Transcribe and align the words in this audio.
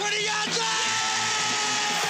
20 0.00 0.16
yards 0.24 0.56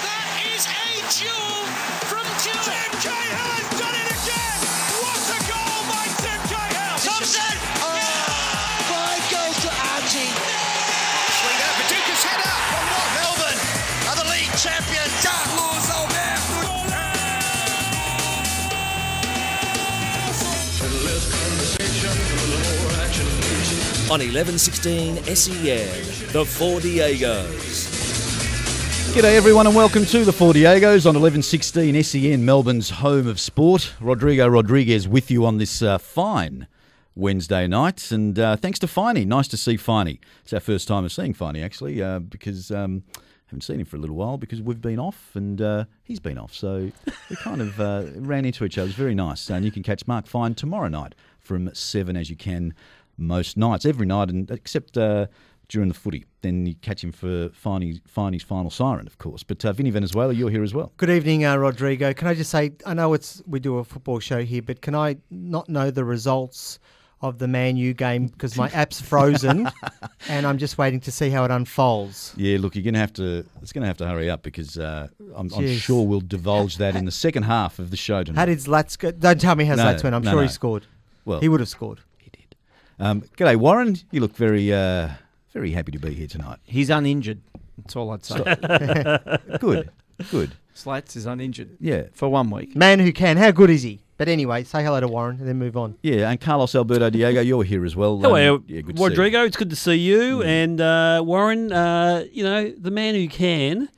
That 0.07 0.31
is 0.47 0.63
a 0.63 1.03
duel 1.11 1.67
from 2.07 2.23
Duel. 2.39 2.55
Tim 2.63 2.91
Cahill 3.03 3.51
has 3.51 3.67
done 3.83 3.97
it 3.99 4.09
again! 4.15 4.59
What 5.03 5.19
a 5.35 5.39
goal 5.51 5.79
by 5.91 6.07
Tim 6.23 6.39
Cahill! 6.47 7.03
Thompson! 7.03 7.51
Five 8.87 9.25
goals 9.27 9.59
to 9.67 9.71
Archie. 9.91 10.31
Swing 10.31 11.59
out, 11.67 11.75
Paducah's 11.83 12.23
header 12.23 12.55
from 12.71 12.87
what? 12.95 13.11
Melbourne 13.19 13.61
are 14.07 14.17
the 14.23 14.29
league 14.39 14.55
champions. 14.55 15.11
Dark 15.27 15.51
Lord's 15.59 15.91
old 15.91 16.15
man. 16.15 16.31
on 24.11 24.19
1116 24.19 25.23
SEN, 25.37 25.55
E 25.55 26.31
the 26.33 26.45
Four 26.45 26.81
Diegos. 26.81 27.70
G'day 29.11 29.35
everyone 29.35 29.67
and 29.67 29.75
welcome 29.75 30.07
to 30.07 30.25
the 30.25 30.33
Four 30.33 30.53
Diegos 30.53 31.05
on 31.05 31.19
1116 31.21 32.01
SEN, 32.05 32.45
Melbourne's 32.45 32.91
home 32.91 33.27
of 33.27 33.41
sport. 33.41 33.93
Rodrigo 34.01 34.47
Rodriguez 34.47 35.09
with 35.09 35.33
you 35.33 35.45
on 35.45 35.59
this 35.59 35.83
uh, 35.83 35.99
fine 35.99 36.69
Wednesday 37.17 37.67
night, 37.67 38.13
and 38.13 38.39
uh, 38.39 38.55
thanks 38.55 38.79
to 38.79 38.87
Finey. 38.87 39.27
Nice 39.27 39.49
to 39.49 39.57
see 39.57 39.77
Finey. 39.77 40.21
It's 40.45 40.53
our 40.53 40.61
first 40.61 40.87
time 40.87 41.05
of 41.05 41.11
seeing 41.11 41.35
Finey 41.35 41.65
actually, 41.65 42.01
uh, 42.01 42.21
because 42.21 42.71
um, 42.71 43.03
haven't 43.47 43.63
seen 43.63 43.81
him 43.81 43.87
for 43.87 43.97
a 43.97 43.99
little 43.99 44.15
while 44.15 44.39
because 44.39 44.63
we've 44.63 44.81
been 44.81 45.01
off 45.01 45.33
and 45.35 45.61
uh, 45.61 45.87
he's 46.05 46.21
been 46.21 46.39
off, 46.39 46.55
so 46.55 46.93
we 47.29 47.37
kind 47.37 47.61
of 47.61 47.81
uh, 47.81 48.05
ran 48.15 48.45
into 48.45 48.65
each 48.65 48.79
other. 48.79 48.87
It's 48.87 48.97
very 48.97 49.17
nice, 49.17 49.51
and 49.51 49.65
you 49.65 49.73
can 49.73 49.83
catch 49.83 50.07
Mark 50.07 50.29
Fine 50.29 50.55
tomorrow 50.55 50.89
night 50.89 51.17
from 51.41 51.75
seven 51.75 52.17
as 52.17 52.31
you 52.31 52.37
can 52.37 52.75
most 53.19 53.57
nights, 53.57 53.85
every 53.85 54.07
night, 54.07 54.31
and 54.31 54.49
except. 54.53 54.97
During 55.71 55.89
the 55.89 55.95
footy. 55.95 56.27
Then 56.43 56.67
you 56.67 56.75
catch 56.75 57.05
him 57.05 57.13
for 57.13 57.49
Finey's, 57.51 58.01
Finey's 58.09 58.43
final 58.43 58.71
siren, 58.71 59.07
of 59.07 59.19
course. 59.19 59.45
But 59.45 59.65
uh, 59.65 59.73
Vinny 59.73 59.91
Venezuela, 59.91 60.33
you're 60.33 60.51
here 60.51 60.65
as 60.65 60.75
well. 60.75 60.93
Good 60.97 61.11
evening, 61.11 61.45
uh, 61.45 61.57
Rodrigo. 61.57 62.13
Can 62.13 62.27
I 62.27 62.35
just 62.35 62.51
say, 62.51 62.73
I 62.85 62.93
know 62.95 63.15
it's 63.15 63.41
we 63.47 63.61
do 63.61 63.79
a 63.79 63.85
football 63.85 64.19
show 64.19 64.43
here, 64.45 64.63
but 64.63 64.81
can 64.81 64.97
I 64.97 65.19
not 65.31 65.69
know 65.69 65.93
the 65.93 66.05
results 66.05 66.81
of 67.23 67.39
the 67.39 67.47
Man 67.47 67.77
U 67.77 67.93
game 67.95 68.27
because 68.27 68.57
my 68.57 68.69
app's 68.71 69.01
frozen, 69.11 69.71
and 70.29 70.47
I'm 70.47 70.59
just 70.59 70.77
waiting 70.79 71.01
to 71.01 71.13
see 71.13 71.31
how 71.31 71.45
it 71.45 71.51
unfolds. 71.51 72.35
Yeah, 72.37 72.59
look, 72.59 72.75
you're 72.75 72.83
going 72.83 72.95
to 72.95 73.01
have 73.01 73.13
to. 73.15 73.45
It's 73.63 73.73
going 73.73 73.83
to 73.83 73.89
have 73.89 73.99
to 73.99 74.09
hurry 74.09 74.31
up 74.31 74.43
because 74.43 74.79
uh, 74.79 75.09
I'm, 75.37 75.53
I'm 75.55 75.77
sure 75.77 76.07
we'll 76.07 76.21
divulge 76.21 76.79
that 76.79 76.97
in 76.97 77.05
the 77.05 77.13
second 77.13 77.45
half 77.45 77.79
of 77.79 77.91
the 77.91 77.97
show 77.97 78.25
tonight. 78.25 78.41
How 78.41 78.47
did 78.47 78.59
Zlats 78.59 78.99
go? 78.99 79.11
Don't 79.13 79.41
tell 79.41 79.55
me 79.55 79.67
how 79.67 79.75
No, 79.75 79.85
Zlats 79.85 80.03
went. 80.03 80.17
I'm 80.17 80.23
no, 80.23 80.31
sure 80.31 80.41
no. 80.41 80.47
he 80.47 80.49
scored. 80.49 80.87
well, 81.25 81.41
He 81.41 81.49
would 81.49 81.61
have 81.61 81.69
scored. 81.69 82.01
He 82.19 82.31
did. 82.31 82.57
Um, 82.99 83.23
g'day, 83.37 83.57
Warren. 83.57 83.97
You 84.11 84.21
look 84.21 84.35
very, 84.35 84.73
uh, 84.73 85.11
very 85.53 85.71
happy 85.73 85.93
to 85.93 85.99
be 85.99 86.15
here 86.15 86.27
tonight. 86.27 86.59
He's 86.65 86.91
uninjured. 86.91 87.41
That's 87.79 87.97
all 87.97 88.11
I'd 88.11 88.25
say. 88.25 88.39
Good, 89.61 89.91
good. 90.31 90.53
Zlats 90.77 91.17
is 91.17 91.27
uninjured 91.27 91.77
Yeah, 91.81 92.05
for 92.13 92.29
one 92.29 92.51
week. 92.51 92.77
Man 92.77 92.99
who 93.01 93.13
can. 93.13 93.37
How 93.37 93.51
good 93.51 93.71
is 93.71 93.83
he? 93.83 94.01
But 94.19 94.29
anyway, 94.29 94.65
say 94.65 94.83
hello 94.85 95.01
to 95.01 95.09
Warren 95.09 95.39
and 95.39 95.49
then 95.49 95.59
move 95.59 95.77
on. 95.79 95.97
yeah. 96.03 96.29
And 96.31 96.39
Carlos 96.41 96.75
Alberto 96.75 97.09
Diego, 97.09 97.41
you're 97.41 97.65
here 97.65 97.87
as 97.87 97.97
well. 97.97 98.17
Um, 98.17 98.21
Hello, 98.23 98.63
yeah, 98.67 98.83
good 98.83 98.97
to 98.97 98.99
see 98.99 99.03
you. 99.03 99.09
Rodrigo. 99.09 99.45
It's 99.45 99.57
good 99.57 99.71
to 99.71 99.77
see 99.77 99.95
you. 99.95 100.43
And 100.43 100.79
uh, 100.81 101.23
Warren, 101.25 101.73
uh, 101.73 102.25
you 102.31 102.45
know, 102.45 102.71
the 102.71 102.91
man 102.91 103.15
who 103.15 103.29
can, 103.29 103.89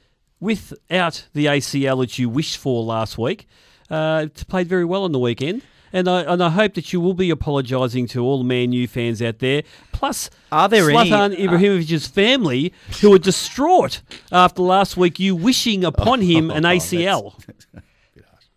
without 0.41 1.27
the 1.35 1.47
ACL 1.47 2.01
that 2.01 2.19
you 2.19 2.29
wished 2.29 2.57
for 2.59 2.83
last 2.85 3.19
week, 3.19 3.49
uh, 3.91 4.27
played 4.49 4.69
very 4.69 4.85
well 4.85 5.03
on 5.05 5.11
the 5.13 5.19
weekend. 5.19 5.63
And 5.93 6.09
I, 6.09 6.23
and 6.23 6.43
I 6.43 6.49
hope 6.51 6.75
that 6.75 6.93
you 6.93 7.01
will 7.01 7.15
be 7.15 7.29
apologising 7.31 8.07
to 8.09 8.23
all 8.25 8.39
the 8.39 8.45
Man 8.45 8.73
U 8.73 8.89
fans 8.89 9.21
out 9.21 9.41
there. 9.41 9.63
Plus, 9.93 10.31
Are 10.51 10.69
there 10.69 10.91
any- 10.91 11.11
Zlatan 11.11 11.37
Ibrahimovic's 11.39 12.07
family 12.07 12.73
who 13.01 13.13
are 13.15 13.19
distraught 13.19 14.01
after 14.31 14.63
last 14.63 14.97
week 14.97 15.19
you 15.21 15.37
wishing 15.37 15.85
upon 15.85 16.21
him 16.33 16.51
an 16.51 16.63
ACL. 16.65 17.35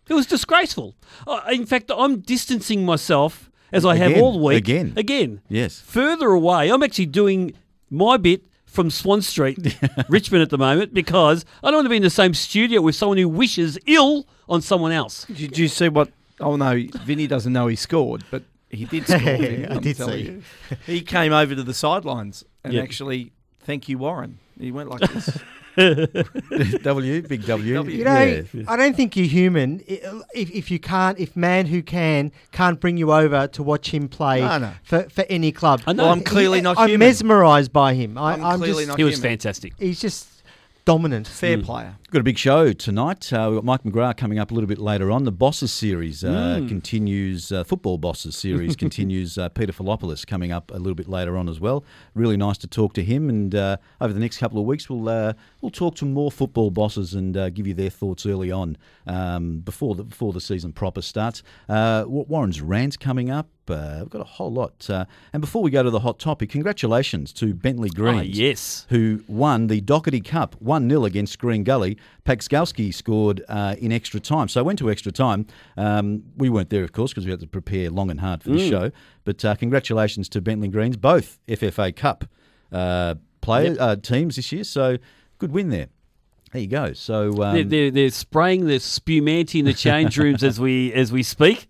It 0.08 0.14
was 0.14 0.26
disgraceful. 0.26 0.94
Uh, 1.26 1.40
in 1.50 1.66
fact, 1.66 1.90
I'm 1.92 2.20
distancing 2.20 2.84
myself 2.84 3.50
as 3.72 3.84
I 3.84 3.96
have 3.96 4.16
all 4.16 4.38
week. 4.38 4.58
again. 4.58 4.92
Again. 4.96 5.40
Yes. 5.48 5.80
Further 5.80 6.28
away. 6.28 6.70
I'm 6.70 6.80
actually 6.84 7.06
doing 7.06 7.54
my 7.90 8.16
bit 8.16 8.44
from 8.66 8.88
Swan 8.88 9.20
Street, 9.20 9.76
Richmond 10.08 10.42
at 10.42 10.50
the 10.50 10.58
moment, 10.58 10.94
because 10.94 11.44
I 11.60 11.72
don't 11.72 11.78
want 11.78 11.86
to 11.86 11.90
be 11.90 11.96
in 11.96 12.04
the 12.04 12.10
same 12.10 12.34
studio 12.34 12.80
with 12.82 12.94
someone 12.94 13.18
who 13.18 13.28
wishes 13.28 13.80
ill 13.86 14.28
on 14.48 14.60
someone 14.62 14.92
else. 14.92 15.24
Did 15.24 15.58
you 15.58 15.66
see 15.66 15.88
what? 15.88 16.10
Oh 16.40 16.56
no, 16.56 16.82
Vinny 17.04 17.26
doesn't 17.26 17.52
know 17.52 17.66
he 17.66 17.76
scored, 17.76 18.24
but 18.30 18.42
he 18.70 18.84
did 18.84 19.04
score. 19.06 19.18
Vinny, 19.20 19.66
I 19.66 19.78
did 19.78 19.96
see. 19.96 20.20
you. 20.22 20.42
He 20.84 21.00
came 21.00 21.32
over 21.32 21.54
to 21.54 21.62
the 21.62 21.74
sidelines 21.74 22.44
and 22.64 22.72
Yeah. 22.74 22.82
actually, 22.82 23.32
thank 23.60 23.88
you, 23.88 23.98
Warren. 23.98 24.38
He 24.58 24.70
went 24.72 24.88
like 24.90 25.00
this. 25.12 25.38
W, 25.76 27.22
big 27.22 27.44
W. 27.44 27.74
W. 27.74 27.98
You 27.98 28.04
know, 28.04 28.22
yeah. 28.22 28.42
I 28.66 28.76
don't 28.76 28.96
think 28.96 29.14
you're 29.14 29.26
human 29.26 29.82
if, 29.86 30.50
if 30.50 30.70
you 30.70 30.78
can't, 30.78 31.18
if 31.18 31.36
man 31.36 31.66
who 31.66 31.82
can 31.82 32.32
can't 32.52 32.80
bring 32.80 32.96
you 32.96 33.12
over 33.12 33.46
to 33.48 33.62
watch 33.62 33.92
him 33.92 34.08
play 34.08 34.40
No, 34.40 34.58
no. 34.58 34.72
For, 34.84 35.02
for 35.10 35.24
any 35.28 35.52
club. 35.52 35.82
I 35.86 35.92
know. 35.92 36.04
Well, 36.04 36.12
I'm 36.12 36.22
clearly 36.22 36.62
not 36.62 36.78
I'm 36.78 36.88
human. 36.88 37.06
mesmerised 37.08 37.72
by 37.74 37.92
him. 37.94 38.16
I, 38.16 38.32
I'm 38.34 38.44
I'm 38.44 38.58
clearly 38.58 38.84
just, 38.84 38.88
not 38.88 38.98
He 38.98 39.04
was 39.04 39.16
human. 39.16 39.30
fantastic. 39.32 39.72
He's 39.78 40.00
just 40.00 40.28
dominant. 40.86 41.26
Fair 41.26 41.58
player. 41.58 41.96
Got 42.10 42.20
a 42.20 42.22
big 42.22 42.38
show 42.38 42.72
tonight. 42.72 43.30
Uh, 43.32 43.48
we've 43.50 43.58
got 43.58 43.64
Mike 43.64 43.82
McGrath 43.82 44.16
coming 44.16 44.38
up 44.38 44.52
a 44.52 44.54
little 44.54 44.68
bit 44.68 44.78
later 44.78 45.10
on. 45.10 45.24
The 45.24 45.32
Bosses 45.32 45.72
series 45.72 46.24
uh, 46.24 46.64
continues. 46.68 47.50
Uh, 47.50 47.64
Football 47.64 47.98
Bosses 47.98 48.36
series 48.36 48.76
continues. 48.84 49.36
Uh, 49.36 49.48
Peter 49.48 49.72
Philopoulos 49.72 50.24
coming 50.24 50.52
up 50.52 50.70
a 50.70 50.78
little 50.78 50.94
bit 50.94 51.08
later 51.08 51.36
on 51.36 51.48
as 51.48 51.58
well. 51.60 51.84
Really 52.14 52.36
nice 52.36 52.56
to 52.58 52.68
talk 52.68 52.94
to 52.94 53.04
him. 53.04 53.28
And 53.28 53.54
uh, 53.54 53.76
over 54.00 54.14
the 54.14 54.20
next 54.20 54.38
couple 54.38 54.60
of 54.60 54.64
weeks, 54.64 54.88
we'll 54.88 55.08
uh, 55.08 55.32
we'll 55.60 55.72
talk 55.72 55.96
to 55.96 56.06
more 56.06 56.30
football 56.30 56.70
bosses 56.70 57.14
and 57.14 57.36
uh, 57.36 57.50
give 57.50 57.66
you 57.66 57.74
their 57.74 57.90
thoughts 57.90 58.24
early 58.24 58.52
on 58.52 58.78
um, 59.08 59.58
before 59.58 59.96
the 59.96 60.04
before 60.04 60.32
the 60.32 60.40
season 60.40 60.72
proper 60.72 61.02
starts. 61.02 61.42
Uh, 61.68 62.04
Warren's 62.06 62.60
rant 62.60 63.00
coming 63.00 63.28
up. 63.28 63.48
Uh, 63.70 63.98
we've 64.00 64.10
got 64.10 64.20
a 64.20 64.24
whole 64.24 64.52
lot. 64.52 64.88
Uh, 64.88 65.04
and 65.32 65.40
before 65.40 65.62
we 65.62 65.70
go 65.70 65.82
to 65.82 65.90
the 65.90 66.00
hot 66.00 66.18
topic, 66.18 66.50
congratulations 66.50 67.32
to 67.34 67.54
Bentleigh 67.54 67.88
Greens 67.90 68.20
Ah, 68.20 68.40
yes. 68.40 68.86
who 68.90 69.22
won 69.28 69.66
the 69.66 69.80
Dockerty 69.80 70.24
Cup 70.24 70.54
1 70.60 70.88
0 70.88 71.04
against 71.04 71.38
Green 71.38 71.64
Gully. 71.64 71.96
Pakskowski 72.24 72.92
scored 72.92 73.42
uh, 73.48 73.76
in 73.78 73.92
extra 73.92 74.20
time. 74.20 74.48
So 74.48 74.60
I 74.60 74.62
went 74.62 74.78
to 74.80 74.90
extra 74.90 75.12
time. 75.12 75.46
Um, 75.76 76.24
we 76.36 76.48
weren't 76.48 76.70
there, 76.70 76.84
of 76.84 76.92
course, 76.92 77.12
because 77.12 77.24
we 77.24 77.30
had 77.30 77.40
to 77.40 77.46
prepare 77.46 77.90
long 77.90 78.10
and 78.10 78.20
hard 78.20 78.42
for 78.42 78.50
the 78.50 78.68
show. 78.68 78.90
But 79.24 79.44
uh, 79.44 79.54
congratulations 79.56 80.28
to 80.30 80.40
Bentleigh 80.40 80.68
Greens, 80.68 80.96
both 80.96 81.38
FFA 81.48 81.94
Cup 81.94 82.24
uh, 82.72 83.16
player, 83.40 83.76
uh, 83.78 83.96
teams 83.96 84.36
this 84.36 84.52
year. 84.52 84.64
So 84.64 84.98
good 85.38 85.52
win 85.52 85.70
there. 85.70 85.88
There 86.52 86.62
you 86.62 86.68
go. 86.68 86.92
So 86.92 87.42
um, 87.42 87.54
they're, 87.54 87.64
they're, 87.64 87.90
they're 87.90 88.10
spraying 88.10 88.66
the 88.66 88.78
spumante 88.78 89.58
in 89.58 89.64
the 89.64 89.74
change 89.74 90.16
rooms 90.16 90.42
as 90.44 90.60
we 90.60 90.92
as 90.92 91.10
we 91.12 91.22
speak. 91.22 91.68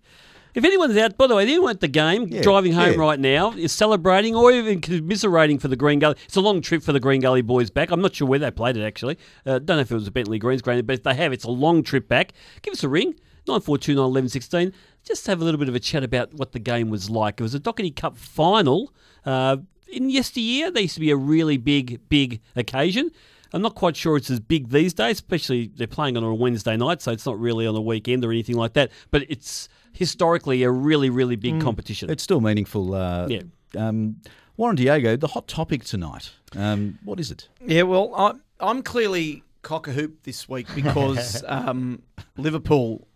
If 0.57 0.65
anyone's 0.65 0.97
out, 0.97 1.15
by 1.17 1.27
the 1.27 1.35
way, 1.35 1.43
anyone 1.43 1.69
at 1.69 1.81
the 1.81 1.87
game 1.87 2.29
Yeah, 2.29 2.41
driving 2.41 2.73
home 2.73 2.93
yeah. 2.93 2.99
right 2.99 3.19
now 3.19 3.51
is 3.51 3.71
celebrating 3.71 4.33
or 4.33 4.51
even 4.51 4.81
commiserating 4.81 5.59
for 5.59 5.67
the 5.67 5.75
Green 5.75 5.99
Gully. 5.99 6.15
It's 6.25 6.35
a 6.35 6.41
long 6.41 6.61
trip 6.61 6.81
for 6.81 6.91
the 6.93 6.99
Green 6.99 7.21
Gully 7.21 7.43
boys 7.43 7.69
back. 7.69 7.91
I'm 7.91 8.01
not 8.01 8.15
sure 8.15 8.27
where 8.27 8.39
they 8.39 8.49
played 8.49 8.75
it 8.75 8.83
actually. 8.83 9.19
Uh, 9.45 9.59
don't 9.59 9.77
know 9.77 9.81
if 9.81 9.91
it 9.91 9.93
was 9.93 10.05
the 10.05 10.11
Bentleigh 10.11 10.39
Greens 10.39 10.63
Green, 10.63 10.83
but 10.83 10.93
if 10.93 11.03
they 11.03 11.13
have, 11.13 11.31
it's 11.31 11.43
a 11.43 11.51
long 11.51 11.83
trip 11.83 12.07
back. 12.07 12.33
Give 12.63 12.71
us 12.71 12.83
a 12.83 12.89
ring. 12.89 13.09
9429 13.47 13.97
1116. 14.01 14.73
Just 15.03 15.27
have 15.27 15.41
a 15.41 15.45
little 15.45 15.59
bit 15.59 15.69
of 15.69 15.75
a 15.75 15.79
chat 15.79 16.03
about 16.03 16.33
what 16.33 16.53
the 16.53 16.59
game 16.59 16.89
was 16.89 17.07
like. 17.07 17.39
It 17.39 17.43
was 17.43 17.53
a 17.53 17.59
Dockerty 17.59 17.95
Cup 17.95 18.17
final. 18.17 18.91
Uh, 19.27 19.57
in 19.87 20.09
yesteryear, 20.09 20.71
there 20.71 20.81
used 20.81 20.95
to 20.95 21.01
be 21.01 21.11
a 21.11 21.15
really 21.15 21.57
big, 21.57 21.99
big 22.09 22.41
occasion. 22.55 23.11
I'm 23.53 23.61
not 23.61 23.75
quite 23.75 23.95
sure 23.95 24.17
it's 24.17 24.31
as 24.31 24.39
big 24.39 24.69
these 24.69 24.95
days, 24.95 25.17
especially 25.17 25.71
they're 25.75 25.85
playing 25.85 26.17
on 26.17 26.23
a 26.23 26.33
Wednesday 26.33 26.77
night, 26.77 27.03
so 27.03 27.11
it's 27.11 27.27
not 27.27 27.39
really 27.39 27.67
on 27.67 27.75
a 27.75 27.81
weekend 27.81 28.25
or 28.25 28.31
anything 28.31 28.55
like 28.55 28.73
that. 28.73 28.91
But 29.11 29.23
it's 29.29 29.69
historically 29.97 30.63
a 30.63 30.71
really, 30.71 31.09
really 31.09 31.35
big 31.35 31.59
competition. 31.61 32.09
it's 32.09 32.23
still 32.23 32.41
meaningful. 32.41 32.93
Uh, 32.93 33.27
Yeah. 33.27 33.41
um, 33.75 34.17
Warren 34.55 34.75
Diego, 34.75 35.15
the 35.17 35.27
hot 35.27 35.47
topic 35.47 35.83
tonight. 35.83 36.31
Um, 36.55 36.97
what 37.03 37.19
is 37.19 37.31
it? 37.31 37.47
Yeah, 37.65 37.83
well, 37.83 38.13
I'm, 38.15 38.41
I'm 38.59 38.81
clearly 38.83 39.43
cock 39.61 39.87
a 39.87 39.91
hoop 39.91 40.23
this 40.23 40.47
week 40.49 40.67
because 40.73 41.43
um, 41.47 42.01
Liverpool 42.37 43.07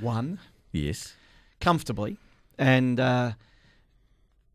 won 0.00 0.38
Yes. 0.72 1.14
comfortably, 1.60 2.16
and 2.58 2.98
uh, 3.00 3.32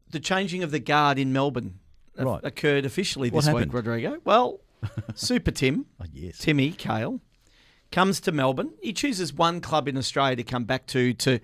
the 0.09 0.19
changing 0.19 0.63
of 0.63 0.71
the 0.71 0.80
guard 0.80 1.18
in 1.19 1.31
Melbourne 1.33 1.80
o- 2.18 2.23
Right. 2.25 2.41
occurred 2.44 2.85
officially 2.85 3.30
this 3.30 3.45
week, 3.47 3.56
happened? 3.56 3.73
Rodrigo. 3.73 4.18
Well, 4.23 4.59
Super 5.15 5.51
Tim, 5.51 5.85
Oh, 6.01 6.06
yes. 6.13 6.38
Timmy 6.38 6.71
Cahill, 6.71 7.19
comes 7.91 8.19
to 8.21 8.31
Melbourne. 8.31 8.73
He 8.81 8.94
chooses 8.94 9.33
one 9.33 9.59
club 9.62 9.88
in 9.88 9.97
Australia 9.97 10.35
to 10.35 10.44
come 10.44 10.65
back 10.65 10.85
to. 10.88 11.13
To 11.13 11.39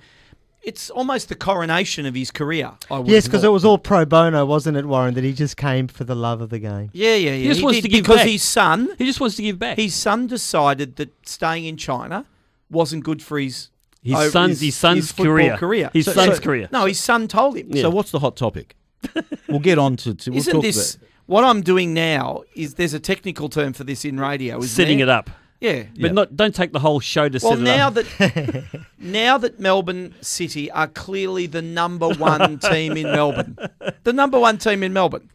it's 0.63 0.89
almost 0.89 1.29
the 1.29 1.35
coronation 1.35 2.05
of 2.05 2.15
his 2.15 2.31
career. 2.31 2.71
I 2.89 2.99
would 2.99 3.07
Yes, 3.07 3.25
because 3.25 3.43
it 3.43 3.49
was 3.51 3.65
all 3.65 3.77
pro 3.77 4.05
bono, 4.05 4.45
wasn't 4.45 4.77
it, 4.77 4.85
Warren? 4.85 5.13
That 5.15 5.23
he 5.23 5.33
just 5.33 5.57
came 5.57 5.87
for 5.87 6.03
the 6.03 6.15
love 6.15 6.41
of 6.41 6.49
the 6.49 6.59
game. 6.59 6.89
Yeah, 6.93 7.15
yeah, 7.15 7.31
yeah. 7.33 7.49
just 7.49 7.63
wants 7.63 7.81
to 7.81 7.87
give 7.89 8.03
because 8.03 8.17
back. 8.17 8.27
his 8.27 8.43
son, 8.43 8.89
he 8.97 9.05
just 9.05 9.19
wants 9.19 9.35
to 9.37 9.43
give 9.43 9.59
back. 9.59 9.77
his 9.77 9.93
son 9.93 10.27
decided 10.27 10.95
that 10.95 11.11
staying 11.27 11.65
in 11.65 11.77
China 11.77 12.25
wasn't 12.69 13.03
good 13.03 13.21
for 13.21 13.37
his 13.39 13.69
His 14.01 14.13
over 14.15 14.29
son's- 14.31 14.61
his 14.61 14.75
son's 14.75 15.11
football 15.11 15.33
career. 15.35 15.57
career. 15.57 15.89
His 15.93 16.05
son's 16.11 16.39
career. 16.39 16.69
No, 16.71 16.85
his 16.85 16.99
son 16.99 17.27
told 17.27 17.57
him. 17.57 17.67
Yeah. 17.69 17.83
So 17.83 17.89
what's 17.89 18.11
the 18.11 18.19
hot 18.19 18.35
topic? 18.35 18.75
we'll 19.47 19.59
get 19.59 19.77
on 19.77 19.95
to. 19.97 20.13
to 20.15 20.29
we'll 20.31 20.39
Isn't 20.39 20.53
talk 20.53 20.61
this? 20.63 20.95
about- 20.95 21.07
What 21.25 21.43
I'm 21.43 21.61
doing 21.61 21.93
now 21.93 22.43
is 22.55 22.75
there's 22.75 22.93
a 22.93 22.99
technical 22.99 23.47
term 23.49 23.73
for 23.73 23.83
this 23.83 24.03
in 24.05 24.19
radio. 24.19 24.57
Isn't 24.59 24.69
Setting 24.69 24.97
there? 24.99 25.07
it 25.07 25.09
up. 25.09 25.29
Yeah. 25.63 25.83
But 25.99 26.13
not 26.13 26.35
don't 26.35 26.53
take 26.53 26.73
the 26.73 26.79
whole 26.79 26.99
show 26.99 27.29
to 27.29 27.39
Well, 27.41 27.53
set 27.53 27.59
it 27.59 27.63
now 27.63 27.87
up. 27.87 27.93
that 27.93 28.65
now 28.99 29.37
that 29.37 29.59
Melbourne 29.61 30.13
City 30.19 30.69
are 30.69 30.87
clearly 30.87 31.45
the 31.47 31.61
number 31.61 32.09
one 32.09 32.59
team 32.71 32.97
in 32.97 33.03
Melbourne, 33.03 33.57
the 34.03 34.11
number 34.11 34.37
one 34.37 34.57
team 34.57 34.83
in 34.83 34.91
Melbourne, 34.91 35.29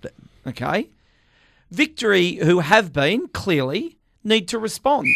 okay, 0.47 0.89
Victory, 1.71 2.35
who 2.35 2.61
have 2.61 2.93
been 2.93 3.29
clearly, 3.29 3.97
need 4.23 4.49
to 4.49 4.59
respond. 4.59 5.07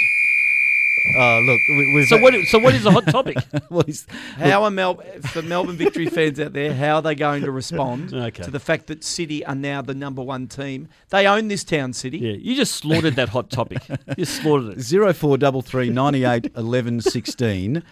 Oh, 1.18 1.40
look, 1.44 1.60
we, 1.68 1.94
we've 1.94 2.06
so 2.06 2.18
what? 2.20 2.34
So 2.46 2.58
what 2.58 2.74
is 2.74 2.84
the 2.84 2.90
hot 2.90 3.06
topic? 3.06 3.36
Well, 3.70 3.82
he's- 3.86 4.06
How 4.36 4.64
are 4.64 4.70
Mel- 4.70 5.02
for 5.30 5.40
Melbourne 5.42 5.76
Victory 5.76 6.06
fans 6.06 6.38
out 6.38 6.52
there? 6.52 6.74
How 6.74 6.96
are 6.96 7.02
they 7.02 7.14
going 7.14 7.42
to 7.42 7.50
respond 7.50 8.12
Okay. 8.14 8.42
to 8.42 8.50
the 8.50 8.60
fact 8.60 8.86
that 8.88 9.02
City 9.02 9.44
are 9.46 9.54
now 9.54 9.80
the 9.82 9.94
number 9.94 10.22
one 10.22 10.46
team? 10.46 10.88
They 11.08 11.26
own 11.26 11.48
this 11.48 11.64
town, 11.64 11.92
City. 11.94 12.18
yeah, 12.18 12.32
you 12.32 12.54
just 12.54 12.74
slaughtered 12.74 13.16
that 13.16 13.30
hot 13.30 13.50
topic. 13.50 13.78
You 13.88 14.14
just 14.24 14.42
slaughtered 14.42 14.78
it. 14.78 14.80
Zero 14.80 15.12
four 15.14 15.38
double 15.38 15.62
three 15.62 15.88
ninety 15.90 16.24
eight 16.24 16.52
eleven 16.56 17.00
sixteen. 17.00 17.82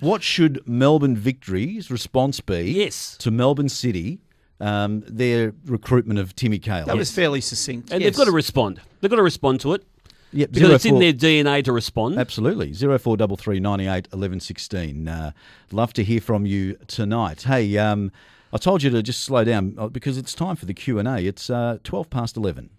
What 0.00 0.22
should 0.22 0.60
Melbourne 0.68 1.16
Victory's 1.16 1.90
response 1.90 2.40
be? 2.40 2.70
Yes. 2.72 3.16
To 3.18 3.30
Melbourne 3.30 3.68
City, 3.68 4.20
um, 4.60 5.02
their 5.08 5.54
recruitment 5.64 6.20
of 6.20 6.36
Timmy 6.36 6.58
Cahill. 6.58 6.86
That 6.86 6.96
was 6.96 7.10
fairly 7.10 7.40
succinct. 7.40 7.90
And 7.90 8.00
yes. 8.02 8.10
they've 8.12 8.16
got 8.18 8.24
to 8.26 8.32
respond. 8.32 8.80
They've 9.00 9.10
got 9.10 9.16
to 9.16 9.22
respond 9.22 9.60
to 9.62 9.72
it 9.72 9.84
Yep, 10.32 10.52
because 10.52 10.70
it's 10.72 10.84
in 10.84 10.98
their 10.98 11.12
DNA 11.12 11.64
to 11.64 11.72
respond. 11.72 12.18
Absolutely. 12.18 12.72
Zero 12.72 12.98
four 12.98 13.16
double 13.16 13.36
three 13.36 13.60
ninety 13.60 13.86
eight 13.86 14.08
eleven 14.12 14.40
sixteen. 14.40 15.08
Uh, 15.08 15.32
love 15.72 15.92
to 15.94 16.04
hear 16.04 16.20
from 16.20 16.44
you 16.44 16.76
tonight. 16.86 17.42
Hey, 17.42 17.78
um, 17.78 18.12
I 18.52 18.58
told 18.58 18.82
you 18.82 18.90
to 18.90 19.02
just 19.02 19.24
slow 19.24 19.44
down 19.44 19.74
uh, 19.78 19.88
because 19.88 20.18
it's 20.18 20.34
time 20.34 20.56
for 20.56 20.66
the 20.66 20.74
Q 20.74 20.98
and 20.98 21.08
A. 21.08 21.18
It's 21.18 21.48
uh, 21.48 21.78
twelve 21.82 22.10
past 22.10 22.36
eleven. 22.36 22.70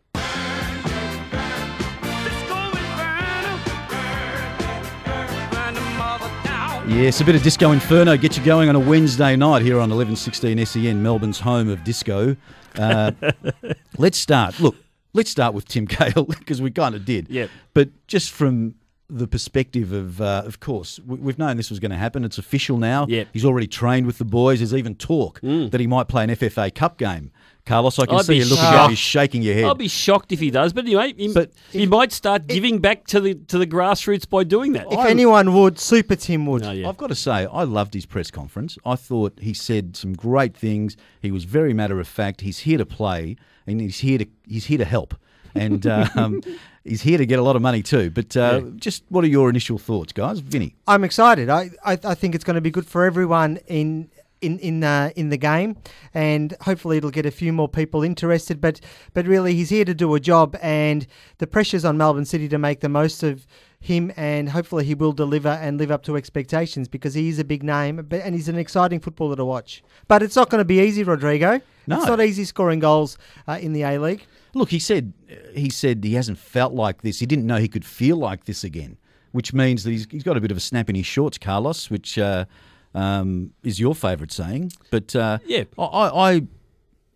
Yes, 6.89 7.21
a 7.21 7.23
bit 7.23 7.35
of 7.35 7.43
Disco 7.43 7.71
Inferno 7.71 8.17
get 8.17 8.35
you 8.35 8.43
going 8.43 8.67
on 8.67 8.75
a 8.75 8.79
Wednesday 8.79 9.35
night 9.35 9.61
here 9.61 9.75
on 9.75 9.91
1116 9.91 10.65
SEN, 10.65 11.03
Melbourne's 11.03 11.39
home 11.39 11.69
of 11.69 11.83
disco. 11.83 12.35
Uh, 12.75 13.11
let's 13.99 14.17
start. 14.17 14.59
Look, 14.59 14.75
let's 15.13 15.29
start 15.29 15.53
with 15.53 15.67
Tim 15.67 15.87
Cahill 15.95 16.25
because 16.25 16.61
we 16.61 16.71
kind 16.71 16.95
of 16.95 17.05
did. 17.05 17.29
Yep. 17.29 17.49
But 17.73 17.89
just 18.07 18.31
from 18.31 18.75
the 19.11 19.27
perspective 19.27 19.91
of, 19.91 20.21
uh, 20.21 20.43
of 20.45 20.59
course, 20.59 20.99
we, 21.05 21.17
we've 21.17 21.39
known 21.39 21.57
this 21.57 21.69
was 21.69 21.79
going 21.79 21.91
to 21.91 21.97
happen. 21.97 22.23
It's 22.23 22.37
official 22.37 22.77
now. 22.77 23.07
Yep. 23.07 23.29
He's 23.33 23.45
already 23.45 23.67
trained 23.67 24.05
with 24.05 24.19
the 24.19 24.25
boys. 24.25 24.59
There's 24.59 24.73
even 24.73 24.95
talk 24.95 25.39
that 25.41 25.79
he 25.79 25.87
might 25.87 26.07
play 26.07 26.23
an 26.23 26.29
FFA 26.29 26.73
Cup 26.73 26.97
game. 26.97 27.31
Carlos, 27.69 27.99
I 27.99 28.07
can 28.07 28.15
I'd 28.15 28.25
see 28.25 28.33
be 28.33 28.37
you 28.37 28.45
looking 28.45 28.57
shocked. 28.57 28.75
at 28.75 28.89
me, 28.89 28.95
shaking 28.95 29.41
your 29.43 29.53
head. 29.53 29.65
I'll 29.65 29.75
be 29.75 29.87
shocked 29.87 30.31
if 30.31 30.39
he 30.39 30.49
does, 30.49 30.73
but 30.73 30.85
anyway, 30.85 31.13
he, 31.15 31.31
But 31.31 31.51
he 31.71 31.85
might 31.85 32.11
start 32.11 32.47
giving 32.47 32.79
back 32.79 33.05
to 33.07 33.19
the 33.21 33.35
to 33.35 33.59
the 33.59 33.67
grassroots 33.67 34.27
by 34.27 34.43
doing 34.43 34.73
that. 34.73 34.87
if 34.91 35.05
anyone 35.05 35.53
would, 35.53 35.77
Super 35.77 36.15
Tim 36.15 36.47
would. 36.47 36.65
Oh, 36.65 36.71
yeah. 36.71 36.89
I've 36.89 36.97
got 36.97 37.07
to 37.07 37.15
say, 37.15 37.45
I 37.45 37.63
loved 37.65 37.93
his 37.93 38.07
press 38.07 38.31
conference. 38.31 38.79
I 38.83 38.95
thought 38.95 39.37
he 39.39 39.53
said 39.53 39.95
some 39.95 40.13
great 40.13 40.57
things. 40.57 40.97
He 41.21 41.31
was 41.31 41.43
very 41.43 41.73
matter 41.75 41.99
of 41.99 42.07
fact. 42.07 42.41
He's 42.41 42.59
here 42.59 42.79
to 42.79 42.87
play, 42.87 43.35
and 43.67 43.79
he's 43.79 43.99
here 43.99 44.17
to 44.17 44.25
he's 44.47 44.65
here 44.65 44.79
to 44.79 44.85
help, 44.85 45.13
and 45.53 45.85
um, 46.15 46.41
he's 46.83 47.03
here 47.03 47.19
to 47.19 47.25
get 47.27 47.37
a 47.37 47.43
lot 47.43 47.55
of 47.55 47.61
money 47.61 47.83
too. 47.83 48.09
But 48.09 48.35
uh, 48.35 48.61
just 48.77 49.03
what 49.09 49.23
are 49.23 49.27
your 49.27 49.47
initial 49.47 49.77
thoughts, 49.77 50.11
guys? 50.11 50.39
Vinny, 50.39 50.75
I'm 50.87 51.03
excited. 51.03 51.51
I, 51.51 51.69
I, 51.85 51.99
I 52.03 52.15
think 52.15 52.33
it's 52.33 52.43
going 52.43 52.55
to 52.55 52.61
be 52.61 52.71
good 52.71 52.87
for 52.87 53.05
everyone 53.05 53.59
in 53.67 54.09
in 54.41 54.59
in 54.59 54.83
uh, 54.83 55.11
in 55.15 55.29
the 55.29 55.37
game, 55.37 55.77
and 56.13 56.55
hopefully 56.61 56.97
it'll 56.97 57.11
get 57.11 57.25
a 57.25 57.31
few 57.31 57.53
more 57.53 57.67
people 57.67 58.03
interested. 58.03 58.61
But 58.61 58.81
but 59.13 59.25
really, 59.25 59.55
he's 59.55 59.69
here 59.69 59.85
to 59.85 59.93
do 59.93 60.13
a 60.15 60.19
job, 60.19 60.57
and 60.61 61.05
the 61.37 61.47
pressure's 61.47 61.85
on 61.85 61.97
Melbourne 61.97 62.25
City 62.25 62.47
to 62.49 62.57
make 62.57 62.79
the 62.81 62.89
most 62.89 63.23
of 63.23 63.45
him, 63.79 64.11
and 64.17 64.49
hopefully 64.49 64.83
he 64.83 64.93
will 64.93 65.13
deliver 65.13 65.49
and 65.49 65.77
live 65.77 65.91
up 65.91 66.03
to 66.03 66.17
expectations 66.17 66.87
because 66.87 67.13
he 67.13 67.29
is 67.29 67.39
a 67.39 67.45
big 67.45 67.63
name, 67.63 68.05
but, 68.09 68.21
and 68.21 68.35
he's 68.35 68.49
an 68.49 68.57
exciting 68.57 68.99
footballer 68.99 69.35
to 69.37 69.45
watch. 69.45 69.81
But 70.07 70.21
it's 70.21 70.35
not 70.35 70.49
going 70.49 70.59
to 70.59 70.65
be 70.65 70.79
easy, 70.79 71.03
Rodrigo. 71.03 71.61
No. 71.87 71.97
It's 71.97 72.05
not 72.05 72.21
easy 72.21 72.43
scoring 72.43 72.79
goals 72.79 73.17
uh, 73.47 73.57
in 73.61 73.73
the 73.73 73.83
A 73.83 73.97
League. 73.97 74.25
look, 74.53 74.69
he 74.69 74.79
said 74.79 75.13
he 75.53 75.69
said 75.69 76.03
he 76.03 76.13
hasn't 76.13 76.37
felt 76.37 76.73
like 76.73 77.01
this. 77.01 77.19
He 77.19 77.25
didn't 77.25 77.47
know 77.47 77.57
he 77.57 77.67
could 77.67 77.85
feel 77.85 78.17
like 78.17 78.45
this 78.45 78.63
again, 78.63 78.97
which 79.31 79.53
means 79.53 79.83
that 79.83 79.91
he's, 79.91 80.07
he's 80.11 80.23
got 80.23 80.37
a 80.37 80.41
bit 80.41 80.51
of 80.51 80.57
a 80.57 80.61
snap 80.61 80.89
in 80.89 80.95
his 80.95 81.05
shorts, 81.05 81.37
Carlos, 81.37 81.89
which 81.89 82.17
uh, 82.17 82.45
um, 82.93 83.51
is 83.63 83.79
your 83.79 83.95
favourite 83.95 84.31
saying. 84.31 84.71
But 84.91 85.15
uh, 85.15 85.39
Yeah. 85.45 85.63
I, 85.77 85.83
I, 85.83 86.41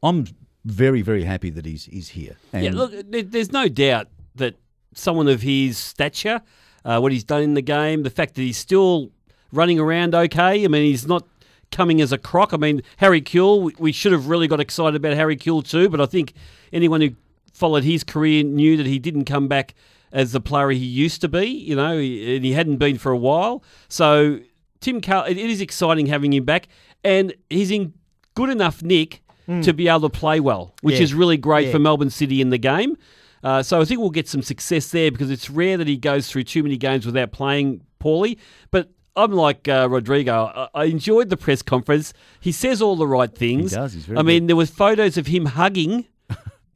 I'm 0.01 0.25
very 0.65 1.01
very 1.01 1.23
happy 1.23 1.49
that 1.49 1.65
he's 1.65 1.85
he's 1.85 2.09
here. 2.09 2.35
And 2.51 2.63
Yeah, 2.65 2.71
look, 2.73 2.93
there's 3.09 3.51
no 3.51 3.67
doubt 3.67 4.07
that 4.35 4.55
someone 4.93 5.27
of 5.27 5.41
his 5.41 5.77
stature, 5.77 6.41
uh, 6.85 6.99
what 6.99 7.11
he's 7.11 7.23
done 7.23 7.41
in 7.41 7.53
the 7.53 7.61
game, 7.61 8.03
the 8.03 8.09
fact 8.09 8.35
that 8.35 8.41
he's 8.41 8.57
still 8.57 9.11
running 9.51 9.79
around 9.79 10.15
okay. 10.15 10.63
I 10.63 10.67
mean, 10.67 10.83
he's 10.83 11.07
not 11.07 11.25
coming 11.71 12.01
as 12.01 12.11
a 12.11 12.17
crock. 12.17 12.53
I 12.53 12.57
mean, 12.57 12.81
Harry 12.97 13.21
Kewell, 13.21 13.61
we, 13.63 13.73
we 13.79 13.91
should 13.91 14.11
have 14.11 14.27
really 14.27 14.47
got 14.47 14.59
excited 14.59 14.95
about 14.95 15.13
Harry 15.15 15.35
Kewell 15.35 15.67
too, 15.67 15.89
but 15.89 15.99
I 15.99 16.05
think 16.05 16.33
anyone 16.71 17.01
who 17.01 17.11
followed 17.51 17.83
his 17.83 18.03
career 18.03 18.43
knew 18.43 18.77
that 18.77 18.85
he 18.85 18.99
didn't 18.99 19.25
come 19.25 19.47
back 19.47 19.73
as 20.11 20.31
the 20.31 20.39
player 20.39 20.69
he 20.69 20.77
used 20.85 21.21
to 21.21 21.27
be, 21.27 21.45
you 21.45 21.75
know, 21.75 21.93
and 21.97 22.45
he 22.45 22.53
hadn't 22.53 22.77
been 22.77 22.97
for 22.97 23.11
a 23.11 23.17
while. 23.17 23.63
So, 23.89 24.39
Tim 24.83 25.01
Cahill, 25.01 25.23
it, 25.31 25.37
is 25.37 25.61
exciting 25.61 26.05
having 26.07 26.33
him 26.33 26.43
back, 26.45 26.67
and 27.03 27.33
he's 27.49 27.71
in 27.71 27.93
good 28.35 28.49
enough 28.49 28.83
nick 28.83 29.21
to 29.61 29.73
be 29.73 29.87
able 29.89 30.01
to 30.01 30.09
play 30.09 30.39
well, 30.39 30.73
which 30.81 30.95
Yeah. 30.95 31.01
is 31.03 31.13
really 31.13 31.35
great 31.37 31.65
Yeah. 31.67 31.71
for 31.73 31.79
Melbourne 31.79 32.09
City 32.09 32.39
in 32.39 32.49
the 32.49 32.57
game. 32.57 32.95
Uh, 33.43 33.61
so 33.61 33.81
I 33.81 33.85
think 33.85 33.99
we'll 33.99 34.09
get 34.09 34.27
some 34.29 34.41
success 34.41 34.89
there 34.91 35.11
because 35.11 35.29
it's 35.29 35.49
rare 35.49 35.75
that 35.77 35.87
he 35.87 35.97
goes 35.97 36.29
through 36.29 36.43
too 36.43 36.63
many 36.63 36.77
games 36.77 37.05
without 37.05 37.33
playing 37.33 37.81
poorly. 37.99 38.37
But 38.71 38.89
I'm 39.17 39.33
like 39.33 39.67
uh, 39.67 39.87
Rodrigo. 39.89 40.45
I, 40.73 40.83
I 40.83 40.83
enjoyed 40.85 41.29
the 41.29 41.35
press 41.35 41.61
conference. 41.61 42.13
He 42.39 42.53
says 42.53 42.81
all 42.81 42.95
the 42.95 43.05
right 43.05 43.33
things. 43.35 43.73
does, 43.73 43.91
he's 43.93 44.05
very 44.05 44.17
I 44.17 44.21
mean, 44.21 44.47
there 44.47 44.55
was 44.55 44.69
photos 44.69 45.17
of 45.17 45.27
him 45.27 45.45
hugging 45.47 46.05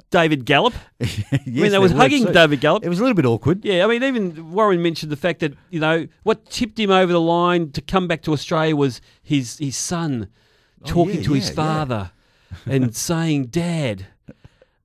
David 0.10 0.46
Gallop. 0.46 0.74
yes, 1.00 1.34
I 1.34 1.40
mean, 1.46 1.72
they 1.72 1.80
was 1.80 1.94
were 1.94 2.00
hugging 2.00 2.26
too. 2.28 2.34
David 2.34 2.62
Gallop. 2.62 2.84
It 2.86 2.90
was 2.90 3.00
a 3.00 3.04
little 3.04 3.16
bit 3.16 3.26
awkward. 3.26 3.66
Yeah, 3.66 3.84
I 3.84 3.88
mean, 3.88 4.04
even 4.04 4.52
Warren 4.54 4.82
mentioned 4.82 5.12
the 5.12 5.18
fact 5.18 5.40
that 5.42 5.54
you 5.70 5.80
know 5.80 6.08
what 6.24 6.50
tipped 6.50 6.80
him 6.80 6.92
over 6.92 7.12
the 7.12 7.22
line 7.22 7.72
to 7.72 7.82
come 7.82 8.08
back 8.08 8.22
to 8.24 8.34
Australia 8.34 8.76
was 8.76 9.02
his 9.22 9.58
his 9.58 9.76
son 9.76 10.30
oh, 10.84 10.88
talking 10.88 11.18
Oh, 11.18 11.20
yeah, 11.20 11.24
to 11.28 11.34
his 11.34 11.46
yeah, 11.46 11.50
yeah. 11.50 11.56
father 11.56 12.12
and 12.66 12.96
saying, 12.96 13.48
"Dad." 13.48 14.08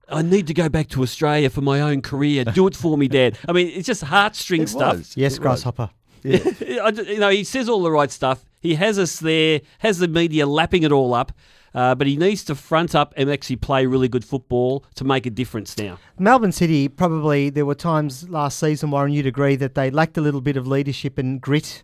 I 0.08 0.20
need 0.20 0.46
to 0.48 0.54
go 0.54 0.68
back 0.68 0.88
to 0.90 1.02
Australia 1.02 1.48
for 1.48 1.62
my 1.62 1.80
own 1.80 2.02
career. 2.02 2.44
Do 2.44 2.66
it 2.66 2.76
for 2.76 2.98
me, 2.98 3.08
Dad. 3.08 3.38
I 3.48 3.52
mean, 3.52 3.68
it's 3.68 3.86
just 3.86 4.04
heartstring 4.04 4.60
It 4.62 4.68
stuff. 4.68 4.98
was. 4.98 5.16
Yes, 5.16 5.36
It. 5.38 5.40
Grasshopper. 5.40 5.88
I 5.88 5.90
d- 6.22 6.40
you 6.66 7.18
know, 7.18 7.30
he 7.30 7.44
says 7.44 7.68
all 7.68 7.82
the 7.82 7.90
right 7.90 8.10
stuff. 8.10 8.44
He 8.60 8.76
has 8.76 8.98
us 8.98 9.18
there, 9.18 9.60
has 9.78 9.98
the 9.98 10.08
media 10.08 10.46
lapping 10.46 10.84
it 10.84 10.92
all 10.92 11.14
up, 11.14 11.32
uh, 11.74 11.94
but 11.94 12.06
he 12.06 12.16
needs 12.16 12.44
to 12.44 12.54
front 12.54 12.94
up 12.94 13.12
and 13.16 13.30
actually 13.30 13.56
play 13.56 13.86
really 13.86 14.08
good 14.08 14.24
football 14.24 14.84
to 14.94 15.04
make 15.04 15.26
a 15.26 15.30
difference 15.30 15.76
now. 15.76 15.98
Melbourne 16.18 16.52
City, 16.52 16.88
probably 16.88 17.50
there 17.50 17.66
were 17.66 17.74
times 17.74 18.28
last 18.28 18.58
season, 18.58 18.90
Warren, 18.90 19.12
you'd 19.12 19.26
agree 19.26 19.56
that 19.56 19.74
they 19.74 19.90
lacked 19.90 20.16
a 20.16 20.20
little 20.20 20.40
bit 20.40 20.56
of 20.56 20.66
leadership 20.66 21.18
and 21.18 21.40
grit 21.40 21.82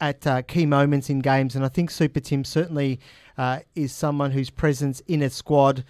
at 0.00 0.26
uh, 0.26 0.42
key 0.42 0.66
moments 0.66 1.10
in 1.10 1.18
games. 1.20 1.56
And 1.56 1.64
I 1.64 1.68
think 1.68 1.90
Super 1.90 2.20
Tim 2.20 2.44
certainly 2.44 3.00
uh, 3.36 3.60
is 3.74 3.92
someone 3.92 4.30
whose 4.30 4.50
presence 4.50 5.00
in 5.08 5.22
a 5.22 5.30
squad 5.30 5.84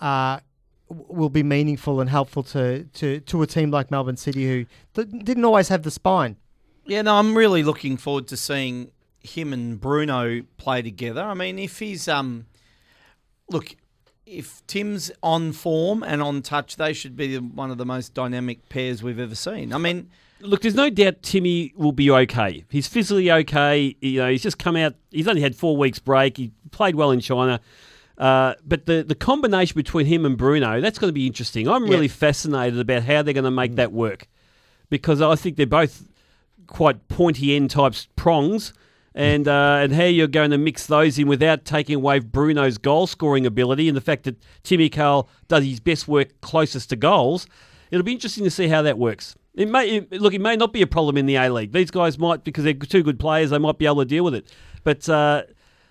uh, 0.00 0.40
will 0.88 1.30
be 1.30 1.42
meaningful 1.42 2.00
and 2.00 2.10
helpful 2.10 2.42
to, 2.42 2.84
to, 2.84 3.20
to 3.20 3.42
a 3.42 3.46
team 3.46 3.70
like 3.70 3.90
Melbourne 3.90 4.16
City 4.16 4.46
who 4.46 4.66
th- 4.94 5.24
didn't 5.24 5.44
always 5.44 5.68
have 5.68 5.82
the 5.82 5.90
spine. 5.90 6.36
Yeah, 6.88 7.02
no, 7.02 7.16
I'm 7.16 7.36
really 7.36 7.62
looking 7.62 7.96
forward 7.96 8.26
to 8.28 8.36
seeing 8.36 8.90
him 9.20 9.52
and 9.52 9.80
Bruno 9.80 10.42
play 10.56 10.82
together. 10.82 11.22
I 11.22 11.34
mean, 11.34 11.58
if 11.58 11.78
he's 11.78 12.08
um, 12.08 12.46
look, 13.50 13.76
if 14.24 14.66
Tim's 14.66 15.10
on 15.22 15.52
form 15.52 16.02
and 16.02 16.22
on 16.22 16.42
touch, 16.42 16.76
they 16.76 16.92
should 16.92 17.14
be 17.14 17.36
one 17.36 17.70
of 17.70 17.78
the 17.78 17.86
most 17.86 18.14
dynamic 18.14 18.68
pairs 18.68 19.02
we've 19.02 19.20
ever 19.20 19.34
seen. 19.34 19.72
I 19.72 19.78
mean, 19.78 20.10
Look, 20.40 20.62
there's 20.62 20.74
no 20.74 20.88
doubt 20.88 21.22
Timmy 21.22 21.72
will 21.76 21.92
be 21.92 22.10
okay. 22.10 22.64
He's 22.70 22.86
physically 22.86 23.30
okay. 23.30 23.96
You 24.00 24.20
know, 24.20 24.30
he's 24.30 24.42
just 24.42 24.58
come 24.58 24.76
out. 24.76 24.94
He's 25.10 25.26
only 25.26 25.40
had 25.40 25.56
four 25.56 25.76
weeks 25.76 25.98
break. 25.98 26.36
He 26.36 26.52
played 26.70 26.94
well 26.94 27.10
in 27.10 27.20
China. 27.20 27.60
Uh, 28.16 28.54
but 28.64 28.86
the, 28.86 29.02
the 29.02 29.14
combination 29.14 29.74
between 29.74 30.06
him 30.06 30.24
and 30.24 30.36
Bruno, 30.36 30.80
that's 30.80 30.98
going 30.98 31.08
to 31.08 31.14
be 31.14 31.26
interesting. 31.26 31.68
I'm 31.68 31.84
really 31.84 32.08
fascinated 32.08 32.78
about 32.78 33.02
how 33.02 33.22
they're 33.22 33.34
going 33.34 33.44
to 33.44 33.50
make 33.50 33.76
that 33.76 33.92
work 33.92 34.28
because 34.90 35.20
I 35.20 35.34
think 35.34 35.56
they're 35.56 35.66
both 35.66 36.04
quite 36.68 37.08
pointy 37.08 37.56
end 37.56 37.70
types 37.70 38.06
prongs. 38.14 38.72
And 39.14 39.48
uh, 39.48 39.80
and 39.82 39.92
how 39.92 40.04
you're 40.04 40.28
going 40.28 40.52
to 40.52 40.58
mix 40.58 40.86
those 40.86 41.18
in 41.18 41.26
without 41.26 41.64
taking 41.64 41.96
away 41.96 42.20
Bruno's 42.20 42.78
goal 42.78 43.08
scoring 43.08 43.46
ability 43.46 43.88
and 43.88 43.96
the 43.96 44.00
fact 44.00 44.22
that 44.24 44.36
Timmy 44.62 44.88
Cahill 44.88 45.28
does 45.48 45.64
his 45.64 45.80
best 45.80 46.06
work 46.06 46.40
closest 46.40 46.90
to 46.90 46.96
goals, 46.96 47.48
it'll 47.90 48.04
be 48.04 48.12
interesting 48.12 48.44
to 48.44 48.50
see 48.50 48.68
how 48.68 48.80
that 48.82 48.96
works. 48.96 49.34
It 49.54 49.68
may 49.68 49.88
it, 49.88 50.12
look, 50.12 50.34
it 50.34 50.40
may 50.40 50.54
not 50.54 50.72
be 50.72 50.82
a 50.82 50.86
problem 50.86 51.16
in 51.16 51.26
the 51.26 51.34
A 51.34 51.48
League. 51.48 51.72
These 51.72 51.90
guys 51.90 52.16
might 52.16 52.44
because 52.44 52.62
they're 52.62 52.74
two 52.74 53.02
good 53.02 53.18
players, 53.18 53.50
they 53.50 53.58
might 53.58 53.78
be 53.78 53.86
able 53.86 54.02
to 54.02 54.04
deal 54.04 54.22
with 54.22 54.34
it. 54.34 54.52
But 54.84 55.08
uh, 55.08 55.44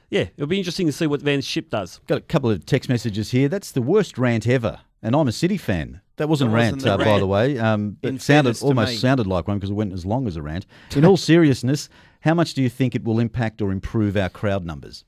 yeah, 0.09 0.27
it'll 0.37 0.47
be 0.47 0.59
interesting 0.59 0.87
to 0.87 0.93
see 0.93 1.07
what 1.07 1.21
Van 1.21 1.41
't 1.41 1.43
Schip 1.43 1.69
does. 1.69 1.99
Got 2.07 2.19
a 2.19 2.21
couple 2.21 2.49
of 2.49 2.65
text 2.65 2.87
messages 2.87 3.31
here. 3.31 3.49
That's 3.49 3.71
the 3.73 3.81
worst 3.81 4.17
rant 4.17 4.47
ever. 4.47 4.79
and 5.01 5.15
I'm 5.15 5.27
a 5.27 5.33
City 5.33 5.57
fan. 5.57 5.99
That 6.17 6.29
wasn't 6.29 6.49
a 6.49 6.51
That 6.51 6.57
rant, 6.57 6.75
wasn't 6.77 6.91
uh, 6.93 6.97
the 6.97 7.05
by 7.05 7.19
the 7.19 7.27
way. 7.27 7.57
Um, 7.59 7.97
it 8.03 8.21
sounded 8.21 8.61
almost 8.61 8.91
me. 8.91 8.97
sounded 8.97 9.27
like 9.27 9.47
one 9.47 9.57
because 9.57 9.69
it 9.69 9.73
went 9.73 9.93
as 9.93 10.05
long 10.05 10.27
as 10.27 10.35
a 10.35 10.41
rant. 10.41 10.65
In 10.95 11.05
all 11.05 11.17
seriousness, 11.31 11.89
how 12.21 12.33
much 12.33 12.53
do 12.53 12.61
you 12.61 12.69
think 12.69 12.95
it 12.95 13.03
will 13.03 13.19
impact 13.19 13.61
or 13.61 13.71
improve 13.71 14.17
our 14.17 14.29
crowd 14.29 14.65
numbers? 14.65 15.05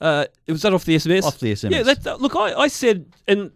Uh, 0.00 0.26
was 0.48 0.62
that 0.62 0.74
off 0.74 0.84
the 0.84 0.96
SMS? 0.96 1.22
Off 1.24 1.38
the 1.38 1.52
SMS. 1.52 1.70
Yeah, 1.70 1.82
that, 1.84 2.02
that- 2.04 2.20
look, 2.20 2.34
I, 2.36 2.52
I 2.54 2.68
said, 2.68 3.06
and 3.28 3.52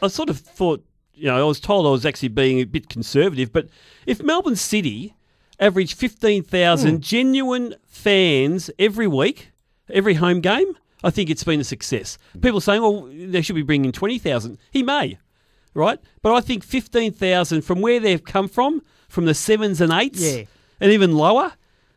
I 0.00 0.08
sort 0.08 0.30
of 0.30 0.38
thought, 0.38 0.84
you 1.12 1.24
know, 1.26 1.38
I 1.38 1.42
was 1.42 1.58
told 1.60 1.86
I 1.86 1.90
was 1.90 2.06
actually 2.06 2.28
being 2.28 2.60
a 2.60 2.64
bit 2.64 2.88
conservative, 2.88 3.52
but 3.52 3.68
if 4.06 4.22
Melbourne 4.22 4.54
City 4.56 5.14
averaged 5.60 5.98
15,000 5.98 7.02
genuine 7.02 7.74
fans 7.84 8.70
every 8.78 9.08
week, 9.08 9.50
every 9.90 10.14
home 10.14 10.40
game, 10.40 10.78
I 11.02 11.10
think 11.10 11.28
it's 11.30 11.42
been 11.44 11.60
a 11.60 11.64
success. 11.64 12.16
People 12.40 12.60
saying, 12.60 12.80
well, 12.80 13.08
they 13.12 13.42
should 13.42 13.56
be 13.56 13.62
bringing 13.62 13.90
20,000. 13.90 14.56
He 14.70 14.84
may, 14.84 15.18
right? 15.78 15.98
But 16.22 16.34
I 16.34 16.40
think 16.40 16.64
15,000 16.64 17.62
from 17.62 17.80
where 17.80 18.00
they've 18.00 18.22
come 18.22 18.48
from, 18.48 18.82
from 19.08 19.24
the 19.24 19.32
sevens 19.34 19.80
and 19.80 19.92
eights, 19.92 20.20
Yeah. 20.20 20.44
and 20.80 20.92
even 20.92 21.12
lower, 21.16 21.52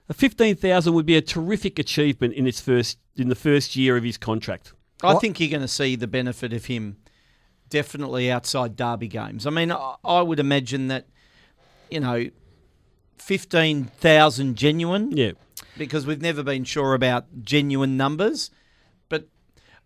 a 0.07 0.13
15,000 0.13 0.93
would 0.93 1.05
be 1.05 1.15
a 1.17 1.21
terrific 1.21 1.79
achievement 1.79 2.33
in 2.35 2.45
its 2.47 2.61
first 2.61 2.97
in 3.17 3.27
the 3.27 3.35
first 3.35 3.75
year 3.75 3.97
of 3.97 4.03
his 4.03 4.17
contract. 4.17 4.71
I 5.03 5.15
think 5.15 5.39
you're 5.39 5.49
going 5.49 5.61
to 5.61 5.67
see 5.67 5.95
the 5.95 6.07
benefit 6.07 6.53
of 6.53 6.65
him 6.65 6.97
definitely 7.69 8.31
outside 8.31 8.75
derby 8.75 9.07
games. 9.07 9.45
I 9.47 9.49
mean, 9.49 9.71
I, 9.71 9.95
I 10.03 10.21
would 10.21 10.39
imagine 10.39 10.87
that, 10.89 11.07
you 11.89 11.99
know, 11.99 12.29
15,000 13.17 14.55
genuine, 14.55 15.11
Yeah. 15.15 15.31
because 15.77 16.05
we've 16.05 16.21
never 16.21 16.43
been 16.43 16.63
sure 16.63 16.93
about 16.93 17.25
genuine 17.43 17.97
numbers. 17.97 18.51
But 19.09 19.27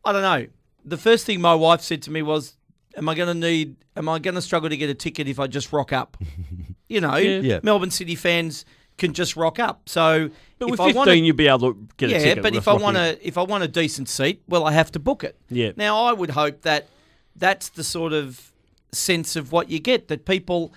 I 0.03 0.11
don't 0.11 0.21
know. 0.21 0.47
The 0.83 0.97
first 0.97 1.25
thing 1.25 1.41
my 1.41 1.55
wife 1.55 1.81
said 1.81 2.01
to 2.03 2.11
me 2.11 2.21
was, 2.21 2.55
Am 2.97 3.09
I 3.09 3.15
going 3.15 3.27
to 3.27 3.33
need, 3.47 3.75
am 3.95 4.07
I 4.09 4.19
going 4.19 4.35
to 4.35 4.41
struggle 4.41 4.69
to 4.69 4.77
get 4.77 4.89
a 4.89 4.93
ticket 4.93 5.27
if 5.27 5.39
I 5.39 5.47
just 5.47 5.73
rock 5.73 5.91
up? 5.93 6.17
you 6.87 7.01
know, 7.01 7.15
Yeah. 7.17 7.39
Yeah. 7.39 7.59
Melbourne 7.63 7.91
City 7.91 8.15
fans 8.15 8.65
can 8.97 9.13
just 9.13 9.35
rock 9.35 9.59
up. 9.59 9.89
So 9.89 10.29
But 10.59 10.65
if 10.65 10.71
with 10.71 10.79
I 10.79 10.85
15, 10.85 10.95
want 10.97 11.09
to 11.09 11.17
you'd 11.17 11.35
be 11.35 11.47
able 11.47 11.73
to 11.73 11.87
get 11.97 12.09
yeah, 12.09 12.15
a 12.17 12.19
ticket. 12.19 12.37
Yeah 12.37 12.41
but 12.43 12.53
with 12.53 12.61
if 12.63 12.67
I 12.67 12.73
want 12.73 12.97
a 12.97 13.27
if 13.27 13.37
I 13.37 13.41
want 13.43 13.63
a 13.63 13.67
decent 13.67 14.07
seat, 14.07 14.41
well, 14.47 14.65
I 14.65 14.71
have 14.71 14.91
to 14.93 14.99
book 14.99 15.23
it. 15.23 15.37
Yeah. 15.49 15.71
Now 15.75 16.03
I 16.05 16.13
would 16.13 16.29
hope 16.31 16.61
that 16.61 16.87
that's 17.35 17.69
the 17.69 17.83
sort 17.83 18.13
of 18.13 18.51
sense 18.93 19.35
of 19.35 19.51
what 19.51 19.69
you 19.69 19.79
get 19.79 20.07
that 20.07 20.25
people 20.25 20.73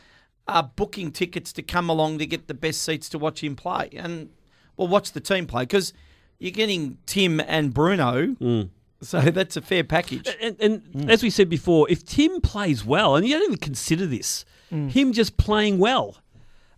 are 0.49 0.65
booking 0.65 1.13
tickets 1.13 1.53
to 1.53 1.63
come 1.63 1.89
along 1.89 2.19
to 2.19 2.27
get 2.27 2.49
the 2.49 2.55
best 2.55 2.83
seats 2.83 3.09
to 3.11 3.19
watch 3.19 3.45
him 3.45 3.55
play 3.55 3.91
and 3.93 4.31
well 4.77 4.89
watch 4.89 5.13
the 5.13 5.21
team 5.21 5.47
play 5.47 5.63
because 5.63 5.93
you're 6.41 6.51
getting 6.51 6.99
Tim 7.07 7.39
and 7.41 7.73
Bruno, 7.75 8.27
Mm. 8.41 8.71
So 9.01 9.21
that's 9.39 9.57
a 9.57 9.63
fair 9.63 9.85
package. 9.85 10.29
And, 10.41 10.57
and 10.61 11.11
as 11.11 11.23
we 11.23 11.31
said 11.31 11.49
before, 11.49 11.91
if 11.91 12.05
Tim 12.05 12.41
plays 12.41 12.85
well, 12.85 13.17
and 13.17 13.27
you 13.27 13.35
don't 13.35 13.45
even 13.45 13.57
consider 13.59 14.07
this, 14.07 14.45
him 14.71 15.13
just 15.13 15.39
playing 15.39 15.79
well, 15.79 16.19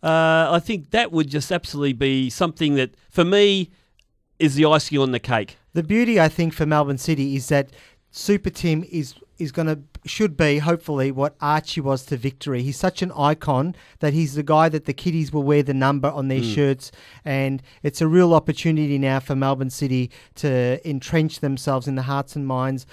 uh, 0.02 0.48
I 0.52 0.60
think 0.60 0.90
that 0.90 1.10
would 1.10 1.28
just 1.28 1.50
absolutely 1.50 1.92
be 1.92 2.30
something 2.30 2.76
that, 2.76 2.94
for 3.10 3.24
me, 3.24 3.70
is 4.38 4.54
the 4.54 4.64
icing 4.64 4.98
on 4.98 5.10
the 5.10 5.18
cake. 5.18 5.58
The 5.72 5.82
beauty, 5.82 6.20
I 6.20 6.28
think, 6.28 6.54
for 6.54 6.66
Melbourne 6.66 6.98
City 6.98 7.36
is 7.36 7.48
that 7.48 7.70
Super 8.10 8.50
Tim 8.50 8.84
is 8.90 9.14
is 9.40 9.52
going 9.52 9.66
to 9.66 9.80
should 10.04 10.36
be 10.36 10.58
hopefully 10.58 11.10
what 11.10 11.34
Archie 11.40 11.80
was 11.80 12.04
to 12.06 12.16
Victory. 12.16 12.62
He's 12.62 12.78
such 12.78 13.02
an 13.02 13.12
icon 13.12 13.74
that 13.98 14.12
he's 14.12 14.34
the 14.34 14.42
guy 14.42 14.68
that 14.68 14.84
the 14.86 14.92
kiddies 14.94 15.32
will 15.32 15.42
wear 15.42 15.62
the 15.62 15.74
number 15.74 16.08
on 16.08 16.28
their 16.28 16.42
shirts, 16.42 16.90
and 17.24 17.62
it's 17.82 18.00
a 18.00 18.06
real 18.08 18.32
opportunity 18.34 18.98
now 18.98 19.20
for 19.20 19.34
Melbourne 19.36 19.70
City 19.70 20.10
to 20.36 20.80
entrench 20.88 21.40
themselves 21.40 21.86
in 21.88 21.94
the 21.96 22.02
hearts 22.02 22.36
and 22.36 22.46
minds 22.46 22.86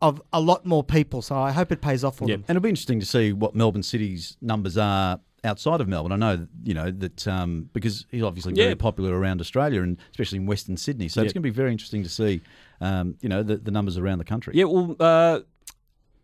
of 0.00 0.22
a 0.32 0.40
lot 0.40 0.64
more 0.64 0.84
people. 0.84 1.22
So 1.22 1.36
I 1.36 1.50
hope 1.52 1.72
it 1.72 1.80
pays 1.80 2.04
off 2.04 2.16
for 2.18 2.28
Yep. 2.28 2.38
them. 2.38 2.44
And 2.48 2.56
it'll 2.56 2.62
be 2.64 2.68
interesting 2.68 3.00
to 3.00 3.06
see 3.06 3.32
what 3.32 3.54
Melbourne 3.54 3.82
City's 3.82 4.36
numbers 4.40 4.76
are 4.78 5.18
outside 5.44 5.80
of 5.80 5.88
Melbourne. 5.88 6.12
I 6.12 6.16
know, 6.16 6.46
you 6.64 6.74
know, 6.74 6.90
that 6.90 7.26
um, 7.26 7.68
because 7.72 8.06
he's 8.10 8.22
obviously 8.22 8.54
very 8.54 8.74
popular 8.74 9.18
around 9.18 9.40
Australia 9.40 9.82
and 9.82 9.96
especially 10.10 10.38
in 10.38 10.46
Western 10.46 10.76
Sydney. 10.76 11.08
So 11.08 11.22
it's 11.22 11.32
going 11.32 11.42
to 11.42 11.48
be 11.48 11.50
very 11.50 11.72
interesting 11.72 12.02
to 12.02 12.08
see, 12.08 12.40
um, 12.80 13.16
you 13.20 13.28
know, 13.28 13.42
the, 13.42 13.56
the 13.56 13.70
numbers 13.70 13.98
around 13.98 14.18
the 14.18 14.24
country. 14.24 14.54
Yeah, 14.56 14.64
well, 14.64 14.96
uh, 15.00 15.40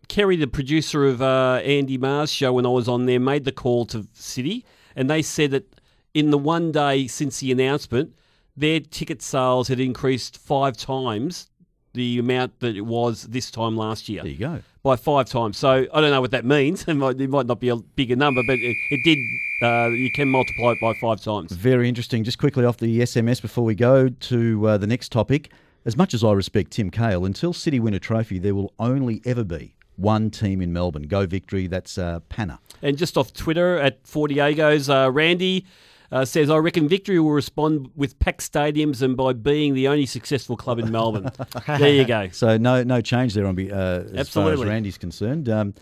Kerry, 0.09 0.37
the 0.37 0.47
producer 0.47 1.07
of 1.07 1.23
uh, 1.23 1.61
Andy 1.65 1.99
Maher's 1.99 2.33
show, 2.33 2.53
when 2.53 2.67
I 2.67 2.71
was 2.71 2.89
on 2.89 3.07
there, 3.07 3.21
made 3.21 3.45
the 3.45 3.53
call 3.53 3.87
to 3.87 4.07
City, 4.13 4.65
and 4.97 5.09
they 5.09 5.23
said 5.23 5.51
that 5.53 5.81
in 6.13 6.31
the 6.31 6.39
one 6.39 6.73
day 6.73 7.07
since 7.07 7.41
the 7.41 7.51
announcement, 7.53 8.15
their 8.57 8.81
ticket 8.81 9.21
sales 9.21 9.69
had 9.69 9.81
increased 9.81 10.39
five 10.39 10.77
times 10.77 11.49
the 11.93 12.19
amount 12.19 12.59
that 12.61 12.77
it 12.77 12.83
was 12.83 13.23
this 13.25 13.51
time 13.51 13.77
last 13.77 14.09
year. 14.09 14.23
There 14.23 14.33
you 14.33 14.39
go. 14.39 14.63
By 14.83 14.97
five 14.97 15.27
times. 15.29 15.57
So 15.57 15.87
I 15.93 16.01
don't 16.01 16.11
know 16.11 16.21
what 16.21 16.33
that 16.33 16.45
means. 16.45 16.85
It 16.89 16.95
might, 16.95 17.21
it 17.21 17.31
might 17.31 17.47
not 17.47 17.61
be 17.61 17.69
a 17.69 17.77
bigger 17.77 18.17
number, 18.17 18.43
but 18.47 18.59
it, 18.59 18.77
it 18.91 19.01
did. 19.05 19.19
Uh, 19.63 19.89
you 19.89 20.11
can 20.13 20.29
multiply 20.29 20.73
it 20.73 20.79
by 20.81 20.93
five 20.95 21.21
times. 21.21 21.53
Very 21.53 21.89
interesting. 21.89 22.25
Just 22.25 22.39
quickly 22.39 22.65
off 22.65 22.79
the 22.79 23.01
SMS 23.01 23.41
before 23.41 23.65
we 23.65 23.75
go 23.75 24.09
to 24.09 24.69
uh, 24.69 24.77
the 24.77 24.87
next 24.87 25.11
topic. 25.11 25.51
As 25.87 25.97
much 25.97 26.15
as 26.15 26.25
I 26.25 26.33
respect 26.33 26.73
Tim 26.73 26.91
Cahill, 26.91 27.25
until 27.25 27.53
City 27.53 27.79
win 27.79 27.95
a 27.95 27.99
trophy, 27.99 28.39
there 28.39 28.55
will 28.55 28.73
only 28.79 29.21
ever 29.25 29.45
be 29.45 29.74
one 29.97 30.31
team 30.31 30.61
in 30.61 30.73
Melbourne. 30.73 31.05
Go 31.05 31.27
victory. 31.27 31.67
That's 31.67 31.99
uh, 31.99 32.21
Panna. 32.29 32.59
And 32.83 32.99
just 32.99 33.17
off 33.17 33.33
Twitter 33.33 33.79
at 33.79 34.03
Fortiegos, 34.05 34.89
uh, 34.89 35.11
Randy 35.11 35.67
uh, 36.13 36.25
says, 36.25 36.51
I 36.51 36.57
reckon 36.57 36.89
Victory 36.89 37.19
will 37.19 37.33
respond 37.33 37.91
with 37.97 38.19
packed 38.19 38.41
stadiums 38.41 39.03
and 39.03 39.17
by 39.17 39.33
being 39.33 39.75
the 39.75 39.89
only 39.89 40.07
successful 40.07 40.57
club 40.57 40.79
in 40.79 40.91
Melbourne. 40.91 41.31
there 41.67 41.93
you 41.93 42.05
go. 42.05 42.29
So 42.29 42.57
no 42.57 42.83
no 42.83 43.01
change 43.01 43.35
there 43.35 43.47
on 43.47 43.59
uh, 43.71 44.09
as 44.15 44.29
far 44.29 44.53
as 44.53 44.65
Randy's 44.65 44.99
concerned. 44.99 45.49
Um, 45.49 45.75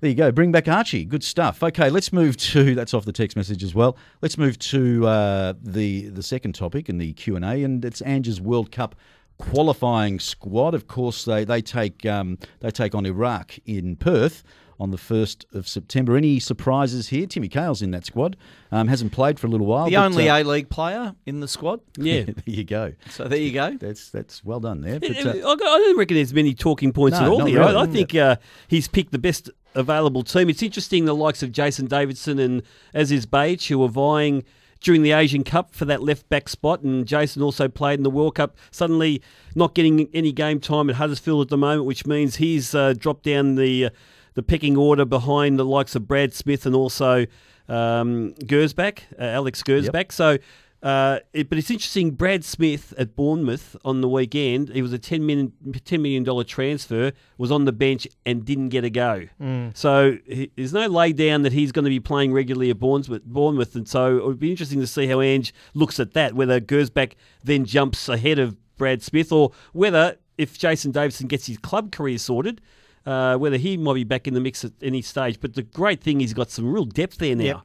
there 0.00 0.10
you 0.10 0.16
go. 0.16 0.30
Bring 0.30 0.52
back 0.52 0.68
Archie. 0.68 1.04
Good 1.04 1.24
stuff. 1.24 1.62
Okay, 1.62 1.88
let's 1.88 2.12
move 2.12 2.36
to 2.36 2.74
that's 2.76 2.94
off 2.94 3.04
the 3.04 3.12
text 3.12 3.36
message 3.36 3.62
as 3.62 3.74
well. 3.74 3.96
Let's 4.22 4.36
move 4.36 4.58
to 4.58 5.06
uh, 5.06 5.54
the 5.62 6.08
the 6.08 6.22
second 6.22 6.54
topic 6.54 6.88
in 6.88 6.98
the 6.98 7.12
Q 7.12 7.36
and 7.36 7.44
A, 7.44 7.62
and 7.62 7.84
it's 7.84 8.00
Ange's 8.02 8.40
World 8.40 8.72
Cup 8.72 8.94
qualifying 9.38 10.18
squad. 10.20 10.74
Of 10.74 10.86
course, 10.88 11.24
they 11.24 11.44
they 11.44 11.62
take 11.62 12.04
um, 12.06 12.38
they 12.60 12.70
take 12.70 12.94
on 12.94 13.06
Iraq 13.06 13.58
in 13.66 13.96
Perth 13.96 14.42
on 14.78 14.90
the 14.90 14.98
first 14.98 15.46
of 15.54 15.66
September. 15.66 16.16
Any 16.16 16.38
surprises 16.38 17.08
here? 17.08 17.26
Timmy 17.26 17.48
Cahill's 17.48 17.80
in 17.82 17.92
that 17.92 18.04
squad. 18.04 18.36
Um, 18.70 18.88
hasn't 18.88 19.12
played 19.12 19.40
for 19.40 19.46
a 19.46 19.50
little 19.50 19.66
while. 19.66 19.86
The 19.88 19.96
only 19.96 20.28
uh, 20.28 20.38
A 20.38 20.44
League 20.44 20.68
player 20.68 21.14
in 21.24 21.40
the 21.40 21.48
squad. 21.48 21.80
Yeah. 21.98 22.24
there 22.24 22.34
you 22.44 22.64
go. 22.64 22.92
So 23.10 23.26
there 23.26 23.38
you 23.38 23.52
go. 23.52 23.76
That's 23.78 24.10
that's 24.10 24.44
well 24.44 24.60
done 24.60 24.82
there. 24.82 24.96
I 24.96 24.98
But, 24.98 25.26
uh, 25.26 25.30
I 25.30 25.56
don't 25.56 25.98
reckon 25.98 26.16
there's 26.16 26.34
many 26.34 26.54
talking 26.54 26.92
points 26.92 27.18
No, 27.18 27.24
at 27.24 27.30
all 27.30 27.44
here. 27.46 27.60
really. 27.60 27.76
I, 27.76 27.86
think 27.86 28.14
uh, 28.14 28.36
he's 28.68 28.86
picked 28.86 29.12
the 29.12 29.18
best 29.18 29.50
available 29.74 30.22
team. 30.22 30.48
It's 30.48 30.62
interesting 30.62 31.04
the 31.04 31.14
likes 31.14 31.42
of 31.42 31.52
Jason 31.52 31.86
Davidson 31.86 32.38
and 32.38 32.62
as 32.94 33.10
Aziz 33.10 33.26
Behich 33.26 33.68
who 33.68 33.82
are 33.82 33.88
vying 33.88 34.44
during 34.80 35.02
the 35.02 35.12
Asian 35.12 35.44
Cup 35.44 35.74
for 35.74 35.84
that 35.86 36.02
left 36.02 36.28
back 36.28 36.48
spot, 36.48 36.82
and 36.82 37.06
Jason 37.06 37.42
also 37.42 37.68
played 37.68 37.98
in 37.98 38.02
the 38.02 38.10
World 38.10 38.34
Cup. 38.36 38.56
Suddenly, 38.70 39.22
not 39.54 39.74
getting 39.74 40.08
any 40.14 40.32
game 40.32 40.60
time 40.60 40.90
at 40.90 40.96
Huddersfield 40.96 41.42
at 41.42 41.48
the 41.48 41.56
moment, 41.56 41.86
which 41.86 42.06
means 42.06 42.36
he's 42.36 42.74
uh, 42.74 42.94
dropped 42.96 43.24
down 43.24 43.54
the 43.56 43.86
uh, 43.86 43.90
the 44.34 44.42
pecking 44.42 44.76
order 44.76 45.04
behind 45.04 45.58
the 45.58 45.64
likes 45.64 45.94
of 45.94 46.06
Brad 46.06 46.34
Smith 46.34 46.66
and 46.66 46.74
also 46.74 47.26
um, 47.68 48.34
Gersbach, 48.44 49.00
uh, 49.18 49.22
Alex 49.22 49.62
Gersbach. 49.62 50.12
So. 50.12 50.38
Uh, 50.82 51.18
it, 51.32 51.48
but 51.48 51.58
it's 51.58 51.70
interesting. 51.70 52.12
Brad 52.12 52.44
Smith 52.44 52.94
at 52.98 53.16
Bournemouth 53.16 53.74
on 53.84 54.02
the 54.02 54.08
weekend. 54.08 54.68
He 54.68 54.82
was 54.82 54.92
a 54.92 54.98
ten 54.98 55.26
million 55.26 55.52
ten 55.84 56.02
million 56.02 56.22
dollar 56.22 56.44
transfer. 56.44 57.12
Was 57.38 57.50
on 57.50 57.64
the 57.64 57.72
bench 57.72 58.06
and 58.24 58.44
didn't 58.44 58.68
get 58.68 58.84
a 58.84 58.90
go. 58.90 59.26
So 59.74 60.18
he, 60.26 60.52
there's 60.56 60.72
no 60.72 60.86
lay 60.86 61.12
down 61.12 61.42
that 61.42 61.52
he's 61.52 61.72
going 61.72 61.84
to 61.86 61.90
be 61.90 61.98
playing 61.98 62.32
regularly 62.32 62.70
at 62.70 62.78
Bournemouth. 62.78 63.24
Bournemouth, 63.24 63.74
and 63.74 63.88
so 63.88 64.18
it 64.18 64.26
would 64.26 64.38
be 64.38 64.50
interesting 64.50 64.80
to 64.80 64.86
see 64.86 65.06
how 65.06 65.20
Ange 65.20 65.52
looks 65.74 65.98
at 65.98 66.12
that. 66.12 66.34
Whether 66.34 66.60
Gersbach 66.60 67.14
then 67.42 67.64
jumps 67.64 68.08
ahead 68.08 68.38
of 68.38 68.56
Brad 68.76 69.02
Smith, 69.02 69.32
or 69.32 69.52
whether 69.72 70.18
if 70.38 70.58
Jason 70.58 70.92
Davidson 70.92 71.26
gets 71.26 71.46
his 71.46 71.58
club 71.58 71.90
career 71.90 72.18
sorted. 72.18 72.60
Uh, 73.04 73.36
whether 73.36 73.56
he 73.56 73.76
might 73.76 73.94
be 73.94 74.02
back 74.02 74.26
in 74.26 74.34
the 74.34 74.40
mix 74.40 74.64
at 74.64 74.72
any 74.82 75.00
stage, 75.00 75.38
but 75.38 75.54
the 75.54 75.62
great 75.62 76.02
thing 76.02 76.18
he's 76.18 76.34
got 76.34 76.50
some 76.50 76.72
real 76.72 76.84
depth 76.84 77.18
there 77.18 77.36
now. 77.36 77.44
Yep. 77.44 77.60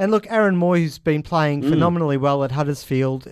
And 0.00 0.10
look, 0.10 0.26
Aaron 0.30 0.56
Mooy, 0.56 0.80
who's 0.80 0.98
been 0.98 1.22
playing 1.22 1.62
Mm. 1.62 1.68
phenomenally 1.68 2.16
well 2.16 2.42
at 2.42 2.52
Huddersfield, 2.52 3.28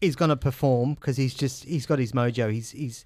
is 0.00 0.14
going 0.14 0.28
to 0.28 0.36
perform 0.36 0.94
because 0.94 1.16
he's 1.16 1.34
just 1.34 1.64
he's 1.64 1.84
got 1.84 1.98
his 1.98 2.12
mojo. 2.12 2.52
He's 2.52 2.70
he's 2.70 3.04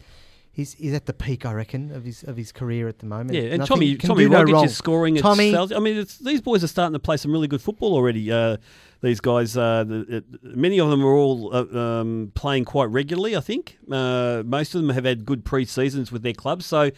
he's 0.53 0.75
he's 0.75 0.93
at 0.93 1.07
the 1.07 1.15
peak, 1.15 1.47
I 1.47 1.53
reckon, 1.55 1.91
of 1.93 2.05
his 2.05 2.23
of 2.25 2.37
his 2.37 2.53
career 2.53 2.87
at 2.87 2.99
the 2.99 3.07
moment. 3.07 3.33
Yeah, 3.33 3.43
and 3.45 3.59
Nothing 3.61 3.67
Tommy 3.67 3.97
Tommy 3.97 4.25
do 4.25 4.53
no 4.53 4.63
is 4.65 4.77
scoring 4.77 5.17
Tommy. 5.17 5.57
I 5.57 5.79
mean, 5.79 5.97
it's, 5.97 6.19
these 6.19 6.43
boys 6.43 6.63
are 6.63 6.69
starting 6.69 6.93
to 6.93 6.99
play 6.99 7.17
some 7.17 7.33
really 7.33 7.49
good 7.49 7.63
football 7.63 7.95
already. 7.95 8.31
Uh, 8.31 8.59
these 9.01 9.21
guys, 9.21 9.57
uh, 9.57 9.85
the, 9.85 10.25
many 10.43 10.79
of 10.79 10.91
them 10.91 11.05
are 11.05 11.13
all 11.13 11.55
uh, 11.55 11.79
um, 11.79 12.33
playing 12.35 12.65
quite 12.67 12.91
regularly. 12.91 13.37
I 13.37 13.41
think 13.41 13.79
uh, 13.91 14.43
most 14.45 14.75
of 14.75 14.81
them 14.83 14.91
have 14.95 15.05
had 15.05 15.25
good 15.25 15.45
pre-seasons 15.45 16.11
with 16.13 16.23
their 16.23 16.33
clubs. 16.33 16.67
So 16.67 16.79
uh, 16.81 16.91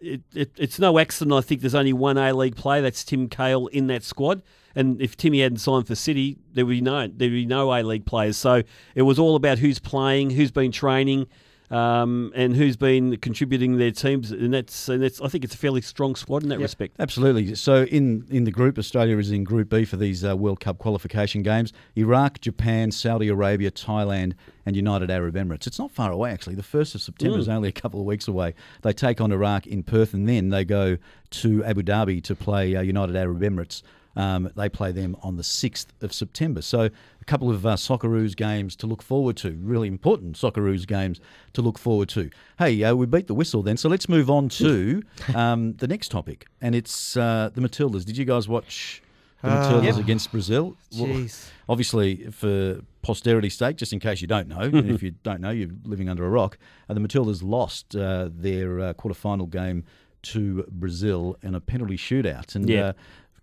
it, 0.00 0.22
it, 0.34 0.50
it's 0.56 0.78
no 0.78 0.98
accident. 0.98 1.32
I 1.34 1.40
think 1.40 1.60
there's 1.62 1.74
only 1.74 1.92
one 1.92 2.16
A 2.16 2.32
League 2.32 2.56
player. 2.56 2.82
That's 2.82 3.04
Tim 3.04 3.28
Cahill 3.28 3.66
in 3.68 3.86
that 3.88 4.02
squad. 4.04 4.42
And 4.76 5.00
if 5.00 5.16
Timmy 5.16 5.40
hadn't 5.40 5.58
signed 5.58 5.86
for 5.88 5.96
City, 5.96 6.36
there 6.54 6.64
would 6.64 6.70
be 6.70 6.80
no 6.80 7.08
there 7.08 7.28
would 7.28 7.34
be 7.34 7.46
no 7.46 7.72
A 7.74 7.82
League 7.82 8.06
players. 8.06 8.36
So 8.36 8.62
it 8.94 9.02
was 9.02 9.18
all 9.18 9.34
about 9.34 9.58
who's 9.58 9.80
playing, 9.80 10.30
who's 10.30 10.52
been 10.52 10.70
training. 10.70 11.26
um, 11.70 12.32
and 12.34 12.54
who's 12.54 12.76
been 12.76 13.16
contributing 13.16 13.78
their 13.78 13.90
teams, 13.90 14.30
and 14.30 14.54
that's 14.54 14.88
and 14.88 15.02
that's 15.02 15.20
I 15.20 15.28
think 15.28 15.44
it's 15.44 15.54
a 15.54 15.58
fairly 15.58 15.80
strong 15.80 16.14
squad 16.14 16.42
in 16.42 16.48
that 16.50 16.60
respect. 16.60 16.96
Absolutely. 16.98 17.54
So 17.54 17.84
in, 17.84 18.26
in 18.30 18.44
the 18.44 18.50
group, 18.50 18.78
Australia 18.78 19.18
is 19.18 19.30
in 19.30 19.44
Group 19.44 19.70
B 19.70 19.84
for 19.84 19.96
these 19.96 20.24
uh, 20.24 20.36
World 20.36 20.60
Cup 20.60 20.78
qualification 20.78 21.42
games. 21.42 21.72
Iraq, 21.96 22.40
Japan, 22.40 22.90
Saudi 22.90 23.28
Arabia, 23.28 23.70
Thailand, 23.70 24.34
and 24.64 24.76
United 24.76 25.10
Arab 25.10 25.34
Emirates. 25.34 25.66
It's 25.66 25.78
not 25.78 25.90
far 25.90 26.12
away 26.12 26.30
actually. 26.30 26.54
The 26.54 26.62
first 26.62 26.94
of 26.94 27.00
September 27.00 27.38
is 27.38 27.48
only 27.48 27.68
a 27.68 27.72
couple 27.72 28.00
of 28.00 28.06
weeks 28.06 28.28
away. 28.28 28.54
They 28.82 28.92
take 28.92 29.20
on 29.20 29.32
Iraq 29.32 29.66
in 29.66 29.82
Perth, 29.82 30.14
and 30.14 30.28
then 30.28 30.50
they 30.50 30.64
go 30.64 30.98
to 31.30 31.64
Abu 31.64 31.82
Dhabi 31.82 32.22
to 32.24 32.36
play 32.36 32.76
uh, 32.76 32.82
United 32.82 33.16
Arab 33.16 33.40
Emirates. 33.40 33.82
Um, 34.16 34.50
they 34.56 34.68
play 34.68 34.92
them 34.92 35.16
on 35.22 35.36
the 35.36 35.42
6th 35.42 35.86
of 36.00 36.12
September. 36.12 36.62
So, 36.62 36.80
a 37.20 37.24
couple 37.26 37.50
of 37.50 37.66
uh, 37.66 37.74
Socceroos 37.76 38.34
games 38.34 38.74
to 38.76 38.86
look 38.86 39.02
forward 39.02 39.36
to, 39.38 39.50
really 39.60 39.88
important 39.88 40.36
Socceroos 40.36 40.86
games 40.86 41.20
to 41.52 41.60
look 41.62 41.78
forward 41.78 42.08
to. 42.10 42.30
Hey, 42.58 42.82
uh, 42.82 42.94
we 42.94 43.06
beat 43.06 43.26
the 43.26 43.34
whistle 43.34 43.62
then, 43.62 43.76
so 43.76 43.88
let's 43.88 44.08
move 44.08 44.30
on 44.30 44.48
to 44.50 45.02
um, 45.34 45.74
the 45.74 45.86
next 45.88 46.10
topic, 46.10 46.46
and 46.62 46.74
it's 46.74 47.16
uh, 47.16 47.50
the 47.54 47.60
Matildas. 47.60 48.04
Did 48.04 48.16
you 48.16 48.24
guys 48.24 48.48
watch 48.48 49.02
the 49.42 49.50
Matildas 49.50 49.84
Yep. 49.84 49.96
against 49.98 50.32
Brazil? 50.32 50.76
Well, 50.96 51.08
Jeez. 51.08 51.50
obviously, 51.68 52.26
for 52.30 52.80
posterity's 53.02 53.54
sake, 53.54 53.76
just 53.76 53.92
in 53.92 54.00
case 54.00 54.20
you 54.22 54.26
don't 54.26 54.48
know, 54.48 54.60
and 54.72 54.90
if 54.90 55.02
you 55.02 55.10
don't 55.22 55.40
know, 55.42 55.50
you're 55.50 55.68
living 55.84 56.08
under 56.08 56.24
a 56.24 56.30
rock, 56.30 56.56
uh, 56.88 56.94
the 56.94 57.00
Matildas 57.00 57.42
lost 57.42 57.94
uh, 57.94 58.30
their 58.32 58.80
uh, 58.80 58.94
quarterfinal 58.94 59.50
game 59.50 59.84
to 60.22 60.64
Brazil 60.70 61.36
in 61.42 61.54
a 61.54 61.60
penalty 61.60 61.96
shootout. 61.96 62.54
And 62.56 62.68
Yeah. 62.68 62.80
uh, 62.86 62.92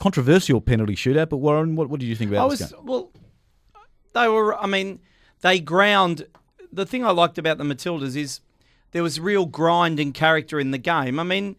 controversial 0.04 0.60
penalty 0.60 0.96
shootout, 0.96 1.30
but 1.30 1.38
Warren, 1.38 1.78
what, 1.78 1.90
what 1.90 2.02
did 2.02 2.08
you 2.08 2.16
think 2.16 2.30
about 2.30 2.48
I 2.48 2.50
this 2.50 2.60
was 2.60 2.72
game? 2.74 2.86
well. 2.86 3.12
They 4.14 4.28
were. 4.28 4.62
I 4.62 4.68
mean, 4.68 5.00
they 5.42 5.62
ground. 5.62 6.28
The 6.74 6.86
thing 6.86 7.06
I 7.06 7.12
liked 7.12 7.38
about 7.38 7.58
the 7.58 7.64
Matildas 7.64 8.18
is 8.18 8.42
there 8.92 9.02
was 9.02 9.20
real 9.20 9.46
grind 9.46 10.02
and 10.02 10.14
character 10.14 10.60
in 10.60 10.72
the 10.72 10.78
game. 10.78 11.20
I 11.22 11.24
mean, 11.24 11.56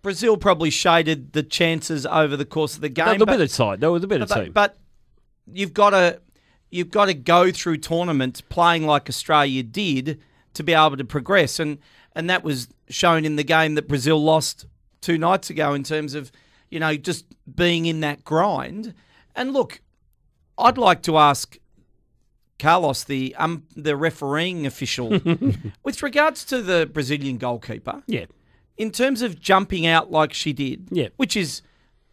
Brazil 0.00 0.38
probably 0.38 0.70
shaded 0.70 1.34
the 1.34 1.42
chances 1.42 2.06
over 2.06 2.36
the 2.38 2.46
course 2.46 2.74
of 2.74 2.80
the 2.80 2.88
game. 2.88 3.04
They're 3.04 3.18
the 3.18 3.26
but- 3.26 3.32
better 3.32 3.48
side. 3.48 3.80
They 3.80 3.86
were 3.88 3.98
the 3.98 4.06
better 4.06 4.26
but, 4.26 4.44
team. 4.44 4.52
but 4.52 4.78
you've 5.52 5.74
got 5.74 5.90
to 5.90 6.20
you've 6.70 6.90
got 6.90 7.06
to 7.06 7.14
go 7.14 7.52
through 7.52 7.76
tournaments 7.76 8.40
playing 8.40 8.86
like 8.86 9.10
Australia 9.10 9.62
did 9.62 10.20
to 10.54 10.62
be 10.62 10.72
able 10.72 10.96
to 10.96 11.04
progress, 11.04 11.60
and 11.60 11.78
and 12.16 12.30
that 12.30 12.42
was 12.42 12.68
shown 12.88 13.26
in 13.26 13.36
the 13.36 13.44
game 13.44 13.74
that 13.74 13.86
Brazil 13.88 14.22
lost 14.22 14.64
two 15.02 15.18
nights 15.18 15.50
ago 15.50 15.74
in 15.74 15.82
terms 15.82 16.14
of 16.14 16.32
you 16.74 16.80
know 16.80 16.94
just 16.96 17.24
being 17.62 17.86
in 17.86 18.00
that 18.00 18.24
grind. 18.24 18.92
And 19.36 19.52
look, 19.52 19.80
I'd 20.58 20.76
like 20.78 21.00
to 21.02 21.16
ask 21.18 21.56
Carlos, 22.58 23.04
the 23.04 23.34
um 23.38 23.64
the 23.76 23.96
refereeing 23.96 24.66
official, 24.66 25.08
with 25.84 26.02
regards 26.02 26.44
to 26.46 26.62
the 26.62 26.88
Brazilian 26.92 27.36
goalkeeper 27.38 28.02
yeah, 28.06 28.26
in 28.76 28.90
terms 28.90 29.22
of 29.22 29.40
jumping 29.40 29.86
out 29.86 30.10
like 30.10 30.32
she 30.32 30.52
did, 30.52 30.88
Yeah. 30.90 31.08
which 31.16 31.36
is 31.36 31.62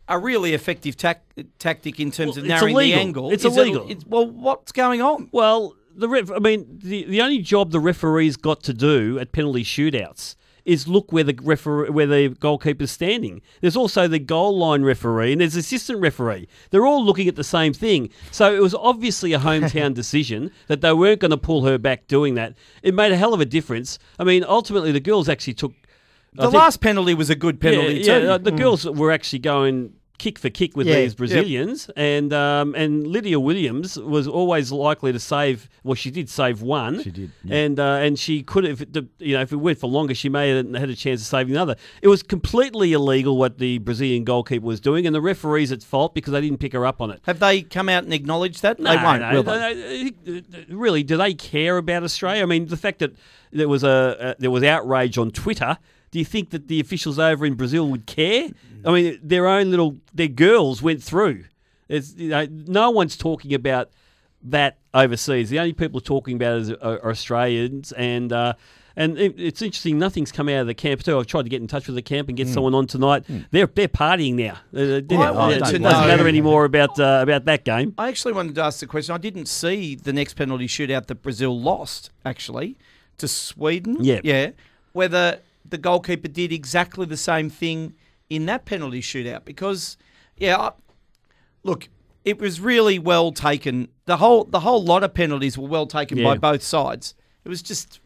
a 0.08 0.18
really 0.18 0.54
effective 0.54 0.98
tac- 0.98 1.24
tactic 1.60 2.00
in 2.00 2.12
terms 2.12 2.36
Well, 2.36 2.44
of 2.44 2.48
narrowing 2.50 2.76
the 2.78 2.94
angle. 2.94 3.32
It's 3.32 3.46
Is 3.46 3.56
it- 3.56 3.60
illegal. 3.62 3.84
it's- 3.90 4.06
well, 4.08 4.28
what's 4.28 4.72
going 4.72 5.02
on? 5.02 5.30
Well, 5.32 5.76
the 5.96 6.10
ref, 6.10 6.32
I 6.32 6.40
mean, 6.40 6.80
the 6.84 7.06
the 7.06 7.22
only 7.22 7.40
job 7.40 7.72
the 7.72 7.80
referees 7.80 8.36
got 8.36 8.64
to 8.64 8.74
do 8.74 9.20
at 9.20 9.32
penalty 9.32 9.64
shootouts 9.64 10.36
is 10.66 10.88
look 10.88 11.12
where 11.12 11.24
the 11.24 11.38
referee, 11.42 11.90
where 11.90 12.08
the 12.08 12.30
goalkeeper's 12.30 12.92
standing. 12.92 13.42
There's 13.62 13.76
also 13.76 14.08
the 14.08 14.20
goal 14.20 14.58
line 14.58 14.84
referee 14.84 15.32
and 15.32 15.42
there's 15.42 15.56
assistant 15.56 16.00
referee. 16.02 16.48
They're 16.70 16.86
all 16.86 17.04
looking 17.04 17.28
at 17.28 17.36
the 17.36 17.44
same 17.44 17.74
thing. 17.74 18.10
So 18.32 18.54
it 18.54 18.62
was 18.62 18.76
obviously 18.76 19.34
a 19.34 19.40
hometown 19.40 19.94
decision 20.02 20.52
that 20.68 20.82
they 20.82 20.94
weren't 20.94 21.20
going 21.20 21.32
to 21.32 21.38
pull 21.38 21.66
her 21.66 21.78
back 21.78 22.08
doing 22.08 22.36
that. 22.36 22.56
It 22.84 22.94
made 22.94 23.12
a 23.12 23.18
hell 23.18 23.34
of 23.34 23.42
a 23.42 23.46
difference. 23.46 24.00
I 24.20 24.24
mean, 24.24 24.44
ultimately 24.48 24.92
the 24.92 25.00
girls 25.00 25.30
actually 25.30 25.56
took 25.56 25.74
The 26.34 26.44
think- 26.44 26.54
last 26.54 26.82
penalty 26.82 27.14
was 27.14 27.30
a 27.30 27.36
good 27.36 27.60
penalty 27.60 27.96
yeah, 27.96 28.20
too. 28.20 28.26
yeah, 28.26 28.38
the 28.38 28.52
mm. 28.52 28.58
girls 28.58 28.86
were 28.86 29.12
actually 29.12 29.40
going 29.40 29.94
kick 30.22 30.38
for 30.38 30.52
kick 30.52 30.78
with 30.78 30.86
Yeah, 30.88 30.98
these 30.98 31.12
yep. 31.12 31.18
Brazilians, 31.18 31.90
and 31.96 32.32
um, 32.32 32.76
and 32.76 33.08
Lydia 33.08 33.40
Williams 33.40 33.98
was 33.98 34.28
always 34.28 34.72
likely 34.72 35.12
to 35.12 35.20
save. 35.20 35.68
Well, 35.84 35.96
she 35.96 36.12
did 36.12 36.30
save 36.30 36.62
one. 36.62 37.02
She 37.02 37.10
did, 37.10 37.32
yeah. 37.44 37.56
and 37.58 37.80
uh, 37.80 38.06
and 38.06 38.20
she 38.20 38.44
could 38.44 38.64
have, 38.64 38.82
you 39.18 39.36
know, 39.36 39.42
if 39.42 39.52
it 39.52 39.56
went 39.56 39.80
for 39.80 39.88
longer, 39.88 40.14
she 40.14 40.30
may 40.30 40.50
have 40.50 40.74
had 40.76 40.90
a 40.90 40.96
chance 40.96 41.22
of 41.22 41.28
saving 41.28 41.56
another. 41.56 41.76
It 42.04 42.08
was 42.08 42.22
completely 42.22 42.94
illegal 42.94 43.36
what 43.36 43.58
the 43.58 43.80
Brazilian 43.80 44.24
goalkeeper 44.24 44.66
was 44.66 44.80
doing, 44.80 45.08
and 45.08 45.16
the 45.16 45.22
referees 45.22 45.72
at 45.72 45.82
fault 45.82 46.14
because 46.14 46.34
they 46.34 46.42
didn't 46.42 46.60
pick 46.60 46.74
her 46.74 46.86
up 46.86 47.02
on 47.02 47.10
it. 47.10 47.20
Have 47.24 47.40
they 47.40 47.64
come 47.64 47.90
out 47.90 48.04
and 48.04 48.14
acknowledged 48.14 48.62
that? 48.62 48.78
they 48.78 48.96
won't. 48.96 49.22
no, 49.22 49.42
they? 49.42 50.12
no, 50.26 50.42
no, 50.42 50.42
Really, 50.70 51.02
do 51.02 51.18
they 51.18 51.34
care 51.34 51.78
about 51.78 52.04
Australia? 52.04 52.44
I 52.44 52.46
mean, 52.46 52.68
the 52.68 52.78
fact 52.78 53.00
that 53.00 53.16
there 53.52 53.68
was 53.68 53.84
a 53.84 53.90
uh, 53.90 54.34
there 54.38 54.52
was 54.52 54.64
outrage 54.64 55.18
on 55.18 55.32
Twitter. 55.32 55.78
Do 56.12 56.20
you 56.20 56.26
think 56.26 56.50
that 56.52 56.68
the 56.68 56.80
officials 56.80 57.18
over 57.18 57.46
in 57.46 57.56
Brazil 57.56 57.88
would 57.90 58.06
care? 58.06 58.50
I 58.86 58.92
mean, 58.92 59.20
their 59.24 59.48
own 59.48 59.72
little 59.72 59.98
their 60.14 60.28
girls 60.28 60.82
went 60.82 61.02
through. 61.02 61.46
It's, 61.88 62.14
you 62.16 62.30
know, 62.30 62.46
no 62.50 62.90
one's 62.90 63.18
talking 63.18 63.54
about 63.54 63.90
that 64.44 64.78
overseas. 64.94 65.50
The 65.50 65.60
only 65.60 65.74
people 65.74 66.00
talking 66.02 66.36
about 66.36 66.58
it 66.58 66.62
is, 66.62 66.72
are, 66.72 67.00
are 67.04 67.12
Australians, 67.12 67.92
and 67.94 68.34
uh, 68.34 68.54
and 68.96 69.18
it, 69.18 69.36
it's 69.38 69.62
interesting. 69.62 70.00
Nothing's 70.00 70.32
come 70.32 70.50
out 70.50 70.62
of 70.62 70.68
the 70.68 70.74
camp 70.74 71.04
too. 71.04 71.18
I've 71.20 71.28
tried 71.28 71.44
to 71.44 71.50
get 71.50 71.62
in 71.62 71.68
touch 71.68 71.88
with 71.88 71.96
the 71.96 72.02
camp 72.02 72.28
and 72.28 72.36
get 72.38 72.48
someone 72.48 72.74
on 72.74 72.88
tonight. 72.88 73.24
They're 73.52 73.68
they're 73.68 73.88
partying 73.88 74.34
now. 74.36 74.54
Uh, 74.74 75.00
they- 75.06 75.16
I 75.16 75.52
it 75.52 75.60
doesn't 75.60 75.82
know- 75.82 75.90
matter 75.90 76.28
anymore 76.28 76.66
about 76.66 77.00
uh, 77.00 77.20
about 77.24 77.46
that 77.46 77.64
game. 77.66 77.94
I 77.98 78.08
actually 78.10 78.34
wanted 78.34 78.56
to 78.56 78.64
ask 78.64 78.80
the 78.80 78.88
question. 78.88 79.14
I 79.16 79.18
didn't 79.18 79.48
see 79.48 79.96
the 79.96 80.12
next 80.14 80.34
penalty 80.34 80.68
shootout 80.68 81.08
that 81.08 81.22
Brazil 81.22 81.58
lost 81.60 82.10
actually 82.26 82.78
to 83.18 83.28
Sweden. 83.28 83.98
Yeah. 84.00 84.20
yeah. 84.24 84.52
Whether 84.94 85.40
the 85.72 85.78
goalkeeper 85.78 86.28
did 86.28 86.52
exactly 86.54 87.06
the 87.06 87.18
same 87.18 87.50
thing 87.50 87.94
in 88.30 88.46
that 88.46 88.66
penalty 88.66 89.02
shootout 89.02 89.44
because, 89.44 89.98
yeah, 90.38 90.58
I, 90.58 90.72
look, 91.64 91.90
it 92.24 92.40
was 92.40 92.62
really 92.62 93.00
well 93.00 93.32
taken. 93.32 93.88
The 94.06 94.18
whole 94.18 94.44
the 94.46 94.60
whole 94.62 94.84
lot 94.84 95.04
of 95.04 95.14
penalties 95.14 95.58
were 95.58 95.68
well 95.68 95.88
taken 95.88 96.22
by 96.24 96.38
both 96.38 96.62
sides. 96.62 97.16
It 97.44 97.50
was 97.50 97.62
just 97.64 98.00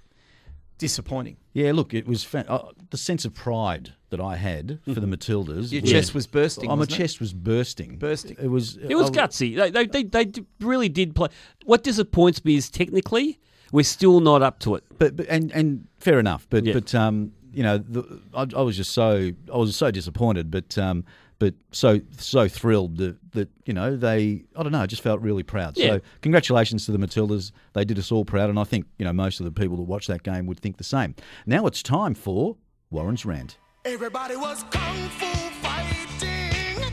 disappointing. 0.77 1.37
Yeah, 1.53 1.71
look, 1.73 1.93
it 1.93 2.07
was 2.07 2.23
fa- 2.23 2.45
uh, 2.49 2.71
the 2.89 2.97
sense 2.97 3.25
of 3.25 3.33
pride 3.33 3.93
that 4.09 4.19
I 4.19 4.35
had 4.35 4.79
for 4.85 4.99
the 4.99 5.07
Matildas. 5.07 5.71
Your 5.71 5.81
was- 5.81 5.91
chest 5.91 6.13
was 6.15 6.27
bursting. 6.27 6.69
Oh, 6.69 6.75
my 6.75 6.79
wasn't 6.79 6.93
it? 6.99 7.03
chest 7.03 7.19
was 7.19 7.33
bursting. 7.33 7.97
Bursting. 7.97 8.37
It 8.41 8.47
was. 8.47 8.77
It 8.77 8.95
was 8.95 9.09
I- 9.09 9.13
gutsy. 9.13 9.55
They, 9.55 9.85
they, 9.85 10.03
they, 10.03 10.25
they 10.25 10.41
really 10.59 10.89
did 10.89 11.15
play. 11.15 11.29
What 11.65 11.83
disappoints 11.83 12.43
me 12.45 12.55
is 12.55 12.69
technically 12.69 13.39
we're 13.71 13.83
still 13.83 14.19
not 14.19 14.41
up 14.41 14.59
to 14.59 14.75
it. 14.75 14.83
but, 14.97 15.15
but 15.15 15.27
and 15.27 15.51
and 15.51 15.87
fair 15.99 16.19
enough. 16.19 16.47
But 16.49 16.65
Yeah. 16.65 16.73
but 16.73 16.93
um, 16.95 17.31
you 17.55 17.63
know, 17.63 17.77
the, 17.77 18.21
I, 18.33 18.45
I 18.55 18.61
was 18.61 18.75
just 18.75 18.91
so 18.91 19.31
I 19.51 19.57
was 19.57 19.75
so 19.75 19.89
disappointed, 19.89 20.51
but 20.51 20.77
um, 20.77 21.05
but 21.39 21.53
so 21.71 22.01
so 22.17 22.47
thrilled 22.47 22.97
that 22.97 23.17
that 23.31 23.49
you 23.65 23.73
know 23.73 23.95
they 23.95 24.43
I 24.55 24.63
don't 24.63 24.71
know, 24.71 24.81
I 24.81 24.85
just 24.85 25.01
felt 25.01 25.21
really 25.21 25.43
proud. 25.43 25.77
Yeah. 25.77 25.87
So 25.87 26.01
congratulations 26.21 26.85
to 26.85 26.91
the 26.91 26.97
Matildas. 26.97 27.51
They 27.73 27.85
did 27.85 27.97
us 27.97 28.11
all 28.11 28.25
proud, 28.25 28.49
and 28.49 28.59
I 28.59 28.65
think 28.65 28.85
you 28.99 29.05
know 29.05 29.13
most 29.13 29.39
of 29.39 29.45
the 29.45 29.51
people 29.51 29.77
that 29.77 29.83
watch 29.83 30.07
that 30.07 30.23
game 30.23 30.45
would 30.47 30.59
think 30.59 30.77
the 30.77 30.83
same. 30.83 31.15
Now 31.45 31.65
it's 31.65 31.81
time 31.81 32.13
for 32.13 32.57
Warren's 32.91 33.25
rant. 33.25 33.57
Everybody 33.85 34.35
was 34.35 34.63
kung 34.71 35.09
fu 35.09 35.25
fighting. 35.61 36.83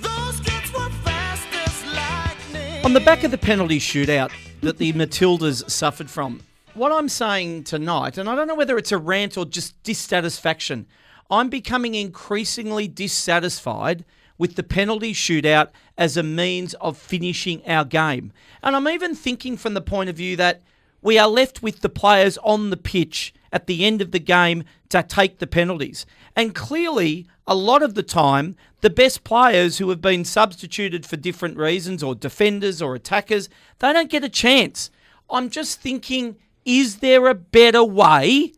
Those 0.00 0.40
kids 0.40 0.72
were 0.72 0.90
fast 1.04 1.48
as 1.52 1.84
lightning. 1.94 2.84
On 2.84 2.92
the 2.92 3.00
back 3.00 3.22
of 3.22 3.30
the 3.30 3.38
penalty 3.38 3.78
shootout 3.78 4.32
that 4.62 4.78
the 4.78 4.92
Matildas 4.94 5.70
suffered 5.70 6.10
from, 6.10 6.40
what 6.74 6.92
I'm 6.92 7.08
saying 7.08 7.64
tonight, 7.64 8.18
and 8.18 8.28
I 8.28 8.34
don't 8.34 8.48
know 8.48 8.54
whether 8.54 8.76
it's 8.76 8.92
a 8.92 8.98
rant 8.98 9.36
or 9.36 9.44
just 9.44 9.80
dissatisfaction, 9.82 10.86
I'm 11.30 11.48
becoming 11.48 11.94
increasingly 11.94 12.88
dissatisfied 12.88 14.04
with 14.36 14.56
the 14.56 14.62
penalty 14.62 15.14
shootout 15.14 15.68
as 15.96 16.16
a 16.16 16.22
means 16.22 16.74
of 16.74 16.98
finishing 16.98 17.64
our 17.66 17.84
game. 17.84 18.32
And 18.62 18.74
I'm 18.74 18.88
even 18.88 19.14
thinking 19.14 19.56
from 19.56 19.74
the 19.74 19.80
point 19.80 20.10
of 20.10 20.16
view 20.16 20.36
that 20.36 20.62
we 21.00 21.18
are 21.18 21.28
left 21.28 21.62
with 21.62 21.80
the 21.80 21.88
players 21.88 22.38
on 22.38 22.70
the 22.70 22.76
pitch 22.76 23.32
at 23.52 23.66
the 23.66 23.84
end 23.84 24.00
of 24.00 24.10
the 24.10 24.18
game 24.18 24.64
to 24.88 25.02
take 25.02 25.38
the 25.38 25.46
penalties. 25.46 26.06
And 26.34 26.54
clearly, 26.54 27.26
a 27.46 27.54
lot 27.54 27.82
of 27.82 27.94
the 27.94 28.02
time, 28.02 28.56
the 28.80 28.90
best 28.90 29.22
players 29.22 29.78
who 29.78 29.88
have 29.90 30.00
been 30.00 30.24
substituted 30.24 31.06
for 31.06 31.16
different 31.16 31.56
reasons, 31.56 32.02
or 32.02 32.14
defenders 32.14 32.82
or 32.82 32.94
attackers, 32.94 33.48
they 33.78 33.92
don't 33.92 34.10
get 34.10 34.24
a 34.24 34.28
chance. 34.28 34.90
I'm 35.30 35.50
just 35.50 35.80
thinking, 35.80 36.36
is 36.64 36.98
there 36.98 37.26
a 37.26 37.34
better 37.34 37.84
way 37.84 38.52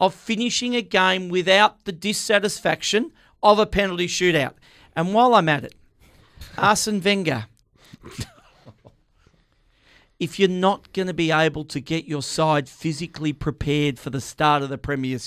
of 0.00 0.14
finishing 0.14 0.74
a 0.74 0.82
game 0.82 1.28
without 1.28 1.84
the 1.84 1.92
dissatisfaction 1.92 3.12
of 3.42 3.58
a 3.58 3.66
penalty 3.66 4.06
shootout? 4.06 4.54
And 4.94 5.14
while 5.14 5.34
I'm 5.34 5.48
at 5.48 5.64
it, 5.64 5.74
Arsene 6.58 7.00
Wenger, 7.00 7.46
if 10.20 10.38
you're 10.38 10.48
not 10.48 10.92
going 10.92 11.08
to 11.08 11.14
be 11.14 11.30
able 11.30 11.64
to 11.64 11.80
get 11.80 12.04
your 12.04 12.22
side 12.22 12.68
physically 12.68 13.32
prepared 13.32 13.98
for 13.98 14.10
the 14.10 14.20
start 14.20 14.62
of 14.62 14.68
the 14.68 14.78
Premier, 14.78 15.18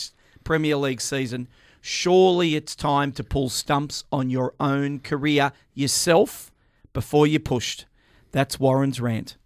Premier 0.44 0.76
League 0.78 1.02
season, 1.02 1.48
surely 1.82 2.56
it's 2.56 2.76
time 2.76 3.12
to 3.14 3.24
pull 3.24 3.50
stumps 3.50 4.04
on 4.12 4.30
your 4.30 4.54
own 4.60 5.00
career 5.00 5.52
yourself 5.74 6.52
before 6.94 7.28
you're 7.28 7.40
pushed. 7.40 7.86
That's 8.32 8.60
Warren's 8.60 9.02
rant. 9.02 9.38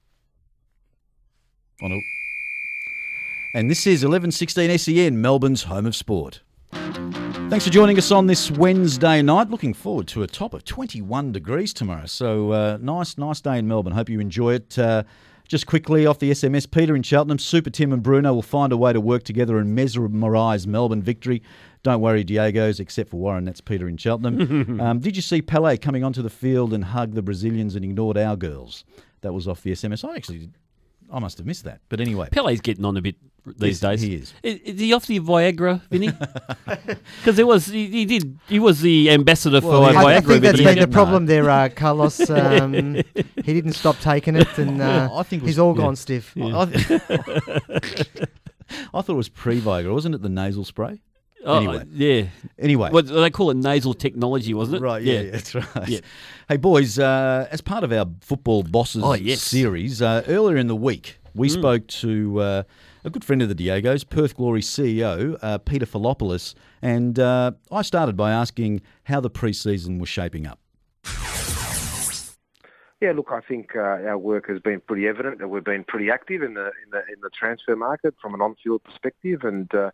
And 3.54 3.70
this 3.70 3.88
is 3.88 4.04
1116 4.04 4.78
SEN, 4.78 5.22
Melbourne's 5.22 5.64
home 5.64 5.86
of 5.86 5.96
sport. 5.96 6.42
Thanks 6.72 7.66
for 7.66 7.72
joining 7.72 7.98
us 7.98 8.12
on 8.12 8.28
this 8.28 8.52
Wednesday 8.52 9.24
night. 9.24 9.50
Looking 9.50 9.74
forward 9.74 10.08
to 10.10 10.22
a 10.22 10.28
top 10.28 10.54
of 10.54 10.64
21 10.66 11.32
degrees 11.32 11.74
tomorrow. 11.74 12.06
So 12.06 12.52
uh, 12.52 12.78
nice, 12.80 13.18
nice 13.18 13.42
day 13.42 13.58
in 13.58 13.68
Melbourne. 13.68 13.94
Hope 13.94 14.08
you 14.08 14.20
enjoy 14.20 14.54
it. 14.54 14.78
Uh, 14.78 15.04
just 15.48 15.66
quickly 15.66 16.06
off 16.06 16.20
the 16.20 16.30
SMS, 16.30 16.70
Peter 16.70 16.96
in 16.96 17.02
Cheltenham, 17.02 17.40
Super 17.40 17.72
Tim 17.72 17.92
and 17.92 18.04
Bruno 18.04 18.36
will 18.36 18.44
find 18.44 18.72
a 18.72 18.78
way 18.78 18.94
to 18.94 19.02
work 19.02 19.24
together 19.24 19.58
and 19.58 19.76
mesmerise 19.76 20.68
Melbourne 20.68 21.02
victory. 21.02 21.42
Don't 21.82 22.02
worry, 22.02 22.24
Diego's, 22.24 22.80
except 22.80 23.10
for 23.10 23.18
Warren. 23.18 23.46
That's 23.46 23.62
Peter 23.62 23.90
in 23.90 23.98
Cheltenham. 23.98 24.80
um, 24.82 25.00
did 25.00 25.16
you 25.16 25.24
see 25.24 25.42
Pele 25.42 25.76
coming 25.78 26.04
onto 26.04 26.22
the 26.22 26.30
field 26.30 26.72
and 26.72 26.84
hug 26.84 27.16
the 27.16 27.24
Brazilians 27.24 27.74
and 27.74 27.84
ignored 27.84 28.16
our 28.16 28.36
girls? 28.36 28.86
That 29.22 29.34
was 29.34 29.48
off 29.48 29.64
the 29.64 29.72
SMS. 29.72 30.08
I 30.08 30.16
actually, 30.16 30.52
I 31.12 31.18
must 31.18 31.40
have 31.40 31.48
missed 31.48 31.64
that. 31.64 31.82
But 31.90 32.00
anyway, 32.00 32.30
Pele's 32.32 32.62
getting 32.62 32.86
on 32.86 32.96
a 32.96 33.02
bit 33.02 33.16
these 33.45 33.80
days. 33.80 34.02
he 34.02 34.15
is. 34.15 34.34
Is, 34.43 34.60
is 34.60 34.80
he 34.80 34.93
off 34.93 35.06
the 35.08 35.19
Viagra, 35.19 35.82
Vinny? 35.89 36.10
Because 37.19 37.39
it 37.39 37.47
was 37.47 37.65
he, 37.67 37.88
he 37.88 38.06
did 38.06 38.38
he 38.47 38.60
was 38.60 38.82
the 38.82 39.10
ambassador 39.12 39.60
Well, 39.62 39.86
for 39.86 39.91
he- 39.91 39.97
I, 39.97 40.04
Viagra. 40.04 40.08
I 40.08 40.13
a 40.13 40.21
think 40.21 40.28
bit 40.28 40.41
that's 40.41 40.60
ago. 40.60 40.69
been 40.69 40.80
the 40.80 40.88
No. 40.88 40.93
problem 40.93 41.25
there, 41.25 41.49
uh, 41.49 41.69
Carlos. 41.69 42.30
Um, 42.30 42.73
he 43.04 43.54
didn't 43.54 43.73
stop 43.73 43.97
taking 43.99 44.36
it, 44.36 44.58
and 44.58 44.82
uh, 44.82 45.10
I 45.13 45.23
think 45.23 45.41
it 45.41 45.45
was- 45.45 45.49
he's 45.56 45.60
all 45.60 45.75
yeah. 45.75 45.82
gone 45.84 45.95
stiff. 45.95 46.34
I, 46.38 46.41
I 48.93 49.02
thought 49.02 49.10
it 49.10 49.13
was 49.13 49.30
pre-Viagra, 49.30 49.91
wasn't 49.93 50.15
it? 50.15 50.21
The 50.21 50.30
nasal 50.30 50.63
spray. 50.63 51.02
Oh, 51.45 51.58
Anyway. 51.58 51.84
yeah. 51.93 52.23
Anyway, 52.60 52.91
What 52.91 53.08
they 53.08 53.30
call 53.30 53.49
it 53.49 53.58
nasal 53.58 53.93
technology, 53.93 54.54
wasn't 54.54 54.78
it? 54.78 54.82
Right, 54.82 55.02
yeah, 55.02 55.21
yeah, 55.21 55.32
that's 55.32 55.56
right. 55.56 55.88
Yeah. 55.88 55.99
Hey, 56.49 56.58
boys, 56.58 56.99
uh, 56.99 57.47
as 57.49 57.62
part 57.62 57.84
of 57.84 57.91
our 57.93 58.06
Football 58.21 58.63
Bosses 58.63 59.04
Oh, 59.04 59.13
yes. 59.13 59.41
series, 59.41 60.02
uh, 60.02 60.23
earlier 60.28 60.58
in 60.58 60.67
the 60.67 60.75
week, 60.75 61.17
we 61.34 61.47
Mm. 61.47 61.52
spoke 61.54 61.88
to 61.88 62.39
uh, 62.41 62.63
a 63.04 63.10
good 63.10 63.24
friend 63.24 63.42
of 63.42 63.50
the 63.50 63.56
Diego's, 63.56 64.04
Perth 64.04 64.36
Glory 64.36 64.62
CEO, 64.62 65.38
uh, 65.42 65.58
Peter 65.58 65.86
Philopoulos, 65.86 66.56
and 66.82 67.20
uh, 67.20 67.52
I 67.72 67.82
started 67.82 68.18
by 68.18 68.32
asking 68.32 68.82
how 69.04 69.20
the 69.20 69.30
pre-season 69.30 70.00
was 70.00 70.10
shaping 70.10 70.46
up. 70.46 70.60
Yeah, 73.02 73.14
look, 73.14 73.30
I 73.32 73.40
think 73.40 73.78
uh, 73.78 73.80
our 73.80 74.18
work 74.18 74.50
has 74.50 74.60
been 74.60 74.82
pretty 74.82 75.08
evident 75.08 75.40
that 75.40 75.48
we've 75.48 75.64
been 75.64 75.86
pretty 75.86 76.12
active 76.12 76.44
in 76.44 76.54
the 76.56 76.66
in 76.84 76.90
the 76.92 76.98
in 76.98 77.22
the 77.22 77.30
transfer 77.30 77.76
market 77.76 78.14
from 78.22 78.34
an 78.34 78.42
on-field 78.42 78.84
perspective, 78.84 79.44
and 79.44 79.74
uh, 79.74 79.92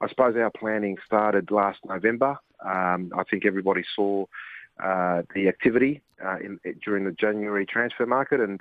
I 0.00 0.08
suppose 0.08 0.36
our 0.36 0.50
planning 0.50 0.96
started 1.04 1.50
last 1.50 1.80
November. 1.84 2.36
Um, 2.64 3.10
I 3.16 3.24
think 3.28 3.44
everybody 3.44 3.82
saw 3.96 4.26
uh, 4.80 5.22
the 5.34 5.48
activity 5.48 6.00
uh, 6.24 6.36
in, 6.36 6.60
during 6.84 7.04
the 7.04 7.12
January 7.12 7.66
transfer 7.66 8.06
market, 8.06 8.38
and 8.38 8.60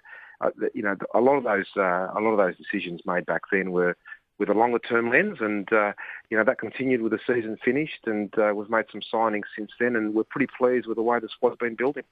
you 0.74 0.82
know 0.82 0.96
a 1.14 1.20
lot 1.20 1.38
of 1.38 1.44
those 1.44 1.68
uh, 1.78 2.10
a 2.16 2.20
lot 2.20 2.32
of 2.32 2.38
those 2.38 2.56
decisions 2.58 3.02
made 3.06 3.26
back 3.26 3.44
then 3.52 3.72
were 3.72 3.96
with 4.40 4.50
a 4.50 4.54
longer 4.54 4.80
term 4.80 5.10
lens, 5.10 5.38
and 5.40 5.72
uh, 5.72 5.94
you 6.30 6.38
know 6.38 6.44
that 6.44 6.60
continued 6.60 7.02
with 7.02 7.12
the 7.12 7.20
season 7.26 7.58
finished, 7.64 8.06
and 8.06 8.34
uh, 8.38 8.54
we've 8.56 8.70
made 8.70 8.86
some 8.92 9.02
signings 9.02 9.44
since 9.56 9.72
then, 9.80 9.96
and 9.96 10.14
we're 10.14 10.24
pretty 10.24 10.52
pleased 10.58 10.88
with 10.88 10.98
the 10.98 11.04
way 11.04 11.20
the 11.20 11.30
squad's 11.30 11.58
been 11.58 11.76
building. 11.76 12.04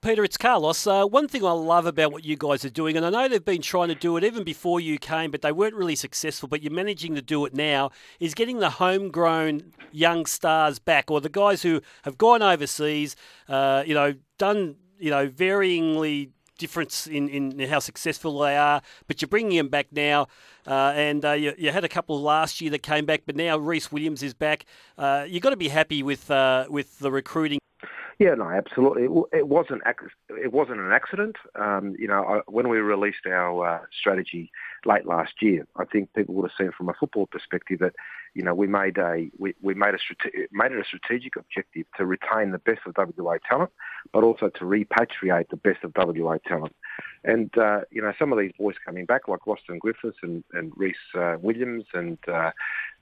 Peter, 0.00 0.24
it's 0.24 0.38
Carlos. 0.38 0.86
Uh, 0.86 1.04
one 1.04 1.28
thing 1.28 1.44
I 1.44 1.50
love 1.50 1.84
about 1.84 2.12
what 2.12 2.24
you 2.24 2.36
guys 2.36 2.64
are 2.64 2.70
doing, 2.70 2.96
and 2.96 3.04
I 3.04 3.10
know 3.10 3.28
they've 3.28 3.44
been 3.44 3.60
trying 3.60 3.88
to 3.88 3.94
do 3.94 4.16
it 4.16 4.24
even 4.24 4.44
before 4.44 4.80
you 4.80 4.98
came, 4.98 5.30
but 5.30 5.42
they 5.42 5.52
weren't 5.52 5.74
really 5.74 5.96
successful, 5.96 6.48
but 6.48 6.62
you're 6.62 6.72
managing 6.72 7.14
to 7.16 7.22
do 7.22 7.44
it 7.44 7.54
now, 7.54 7.90
is 8.18 8.32
getting 8.32 8.60
the 8.60 8.70
homegrown 8.70 9.72
young 9.92 10.24
stars 10.24 10.78
back, 10.78 11.10
or 11.10 11.20
the 11.20 11.28
guys 11.28 11.62
who 11.62 11.82
have 12.02 12.16
gone 12.16 12.42
overseas, 12.42 13.14
uh, 13.48 13.82
you 13.86 13.92
know, 13.92 14.14
done, 14.38 14.76
you 14.98 15.10
know, 15.10 15.28
varyingly 15.28 16.30
difference 16.60 17.06
in, 17.06 17.28
in 17.28 17.68
how 17.68 17.80
successful 17.80 18.38
they 18.38 18.56
are, 18.56 18.82
but 19.08 19.20
you're 19.20 19.28
bringing 19.28 19.56
them 19.56 19.68
back 19.68 19.88
now. 19.90 20.28
Uh, 20.66 20.92
and 20.94 21.24
uh, 21.24 21.32
you, 21.32 21.52
you 21.58 21.72
had 21.72 21.84
a 21.84 21.88
couple 21.88 22.20
last 22.20 22.60
year 22.60 22.70
that 22.70 22.82
came 22.82 23.06
back, 23.06 23.22
but 23.26 23.34
now 23.34 23.58
Rhys 23.58 23.90
Williams 23.90 24.22
is 24.22 24.34
back. 24.34 24.66
Uh, 24.96 25.24
you've 25.26 25.42
got 25.42 25.50
to 25.50 25.56
be 25.56 25.68
happy 25.68 26.02
with 26.02 26.30
uh, 26.30 26.66
with 26.68 26.98
the 27.00 27.10
recruiting. 27.10 27.58
Yeah, 28.20 28.34
no, 28.34 28.50
absolutely. 28.50 29.04
It, 29.32 29.48
wasn't 29.48 29.80
it 30.28 30.52
wasn't 30.52 30.80
an 30.80 30.92
accident. 30.92 31.36
Um, 31.58 31.96
you 31.98 32.06
know, 32.06 32.22
I, 32.22 32.40
when 32.50 32.68
we 32.68 32.76
released 32.78 33.26
our 33.26 33.66
uh, 33.66 33.80
strategy 33.98 34.52
late 34.84 35.06
last 35.06 35.32
year, 35.40 35.66
I 35.76 35.86
think 35.86 36.12
people 36.12 36.34
would 36.34 36.50
have 36.50 36.56
seen 36.58 36.70
from 36.76 36.90
a 36.90 36.94
football 37.00 37.26
perspective 37.26 37.78
that 37.78 37.94
you 38.34 38.42
know 38.42 38.54
we 38.54 38.66
made 38.66 38.98
a 38.98 39.30
we, 39.38 39.54
we 39.60 39.74
made 39.74 39.94
a 39.94 39.98
made 40.52 40.72
it 40.72 40.80
a 40.80 40.84
strategic 40.84 41.36
objective 41.36 41.86
to 41.96 42.06
retain 42.06 42.50
the 42.50 42.58
best 42.58 42.80
of 42.86 42.94
WA 43.16 43.36
talent, 43.48 43.70
but 44.12 44.24
also 44.24 44.48
to 44.48 44.64
repatriate 44.64 45.48
the 45.50 45.56
best 45.56 45.82
of 45.84 45.92
WA 45.96 46.38
talent. 46.46 46.74
And 47.24 47.56
uh, 47.58 47.80
you 47.90 48.00
know, 48.00 48.12
some 48.18 48.32
of 48.32 48.38
these 48.38 48.52
boys 48.58 48.76
coming 48.84 49.04
back, 49.04 49.28
like 49.28 49.46
Rostyn 49.46 49.78
Griffiths 49.78 50.18
and 50.22 50.44
and 50.52 50.72
Rhys 50.76 50.94
uh, 51.14 51.36
Williams 51.40 51.84
and 51.92 52.18
uh, 52.28 52.50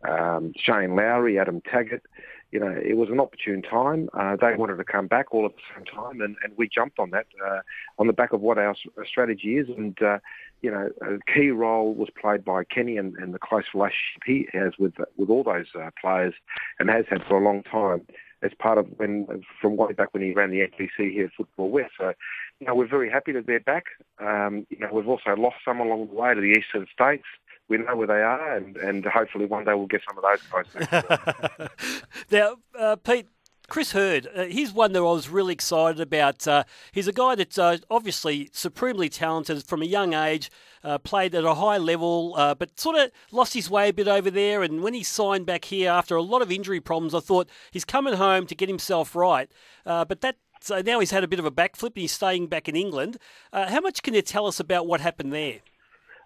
um, 0.09 0.53
Shane 0.57 0.97
Lowry, 0.97 1.38
Adam 1.38 1.61
Taggart 1.61 2.03
you 2.51 2.59
know, 2.59 2.75
it 2.83 2.97
was 2.97 3.11
an 3.11 3.21
opportune 3.21 3.63
time. 3.63 4.09
Uh, 4.15 4.37
they 4.41 4.55
wanted 4.57 4.77
to 4.77 4.85
come 4.85 5.07
back 5.07 5.35
all 5.35 5.45
at 5.45 5.53
the 5.55 5.63
same 5.75 5.85
time, 5.85 6.21
and, 6.21 6.37
and 6.43 6.57
we 6.57 6.69
jumped 6.69 6.99
on 6.99 7.11
that 7.11 7.27
uh, 7.47 7.61
on 7.99 8.07
the 8.07 8.13
back 8.13 8.33
of 8.33 8.41
what 8.41 8.59
our 8.59 8.75
strategy 9.07 9.59
is. 9.59 9.69
And, 9.69 10.01
uh, 10.01 10.19
you 10.63 10.71
know, 10.71 10.89
a 11.03 11.19
key 11.33 11.51
role 11.51 11.95
was 11.95 12.09
played 12.21 12.45
by 12.45 12.65
Kenny 12.65 12.97
and, 12.97 13.15
and 13.17 13.35
the 13.35 13.39
close 13.39 13.65
relationship 13.75 14.23
he 14.25 14.49
has 14.53 14.73
with 14.79 14.95
with 15.17 15.29
all 15.29 15.45
those 15.45 15.67
uh, 15.79 15.91
players 16.01 16.35
and 16.79 16.89
has 16.89 17.05
had 17.11 17.23
for 17.29 17.39
a 17.39 17.45
long 17.45 17.63
time 17.65 18.03
as 18.43 18.53
part 18.59 18.79
of 18.79 18.87
when, 18.97 19.27
from 19.61 19.77
way 19.77 19.93
back 19.93 20.15
when 20.15 20.23
he 20.23 20.33
ran 20.33 20.51
the 20.51 20.61
NPC 20.61 21.13
here 21.13 21.27
at 21.27 21.33
Football 21.37 21.71
West. 21.71 21.93
So, 21.99 22.13
you 22.61 22.67
know, 22.67 22.75
we're 22.75 22.89
very 22.89 23.11
happy 23.11 23.33
that 23.33 23.47
they're 23.47 23.61
back. 23.61 23.87
Um, 24.21 24.67
you 24.71 24.79
know, 24.79 24.91
we've 24.93 25.09
also 25.09 25.35
lost 25.37 25.57
some 25.65 25.81
along 25.81 26.09
the 26.09 26.15
way 26.15 26.35
to 26.35 26.41
the 26.41 26.55
eastern 26.59 26.87
states. 26.93 27.25
We 27.69 27.79
know 27.79 27.97
where 27.97 28.07
they 28.07 28.23
are, 28.23 28.57
and, 28.57 28.77
and 28.79 29.05
hopefully 29.05 29.45
one 29.45 29.65
day 29.65 29.75
we'll 29.75 29.87
get 29.87 30.01
some 30.09 30.17
of 30.19 30.25
those 30.25 30.65
guys. 30.89 31.69
Now, 32.31 32.57
uh, 32.79 32.97
Pete, 32.97 33.27
Chris 33.69 33.93
Herd, 33.93 34.27
uh, 34.35 34.45
he's 34.45 34.73
one 34.73 34.93
that 34.95 35.01
I 35.01 35.03
was 35.03 35.29
really 35.29 35.53
excited 35.53 36.01
about. 36.01 36.49
Uh, 36.49 36.65
he's 36.93 37.07
a 37.07 37.13
guy 37.13 37.35
that's 37.35 37.59
uh, 37.59 37.77
obviously 37.91 38.49
supremely 38.53 39.11
talented 39.11 39.63
from 39.63 39.83
a 39.83 39.85
young 39.85 40.15
age, 40.15 40.51
uh, 40.83 40.97
played 40.97 41.35
at 41.35 41.45
a 41.45 41.55
high 41.55 41.77
level, 41.77 42.35
uh, 42.39 42.55
but 42.55 42.81
sort 42.81 42.97
of 42.97 43.11
lost 43.31 43.53
his 43.53 43.69
way 43.69 43.91
a 43.91 43.93
bit 43.93 44.09
over 44.09 44.31
there. 44.31 44.63
And 44.63 44.83
when 44.83 44.95
he 44.95 45.03
signed 45.03 45.45
back 45.45 45.67
here 45.67 45.91
after 45.91 46.17
a 46.17 46.23
lot 46.23 46.41
of 46.41 46.51
injury 46.51 46.81
problems, 46.81 47.15
I 47.15 47.21
thought 47.21 47.51
he's 47.71 47.85
coming 47.85 48.15
home 48.15 48.47
to 48.47 48.55
get 48.55 48.71
himself 48.71 49.15
right. 49.15 49.51
Uh, 49.85 50.07
but 50.07 50.23
that 50.23 50.37
so 50.61 50.81
now 50.81 50.99
he's 50.99 51.11
had 51.11 51.23
a 51.23 51.29
bit 51.29 51.39
of 51.39 51.45
a 51.45 51.53
backflip 51.53 51.89
and 51.95 51.99
he's 51.99 52.13
staying 52.13 52.47
back 52.47 52.69
in 52.69 52.75
England. 52.75 53.19
How 53.53 53.81
much 53.81 54.03
can 54.03 54.15
you 54.15 54.23
tell 54.23 54.47
us 54.47 54.59
about 54.59 54.87
what 54.89 55.01
happened 55.01 55.33
there? 55.33 55.61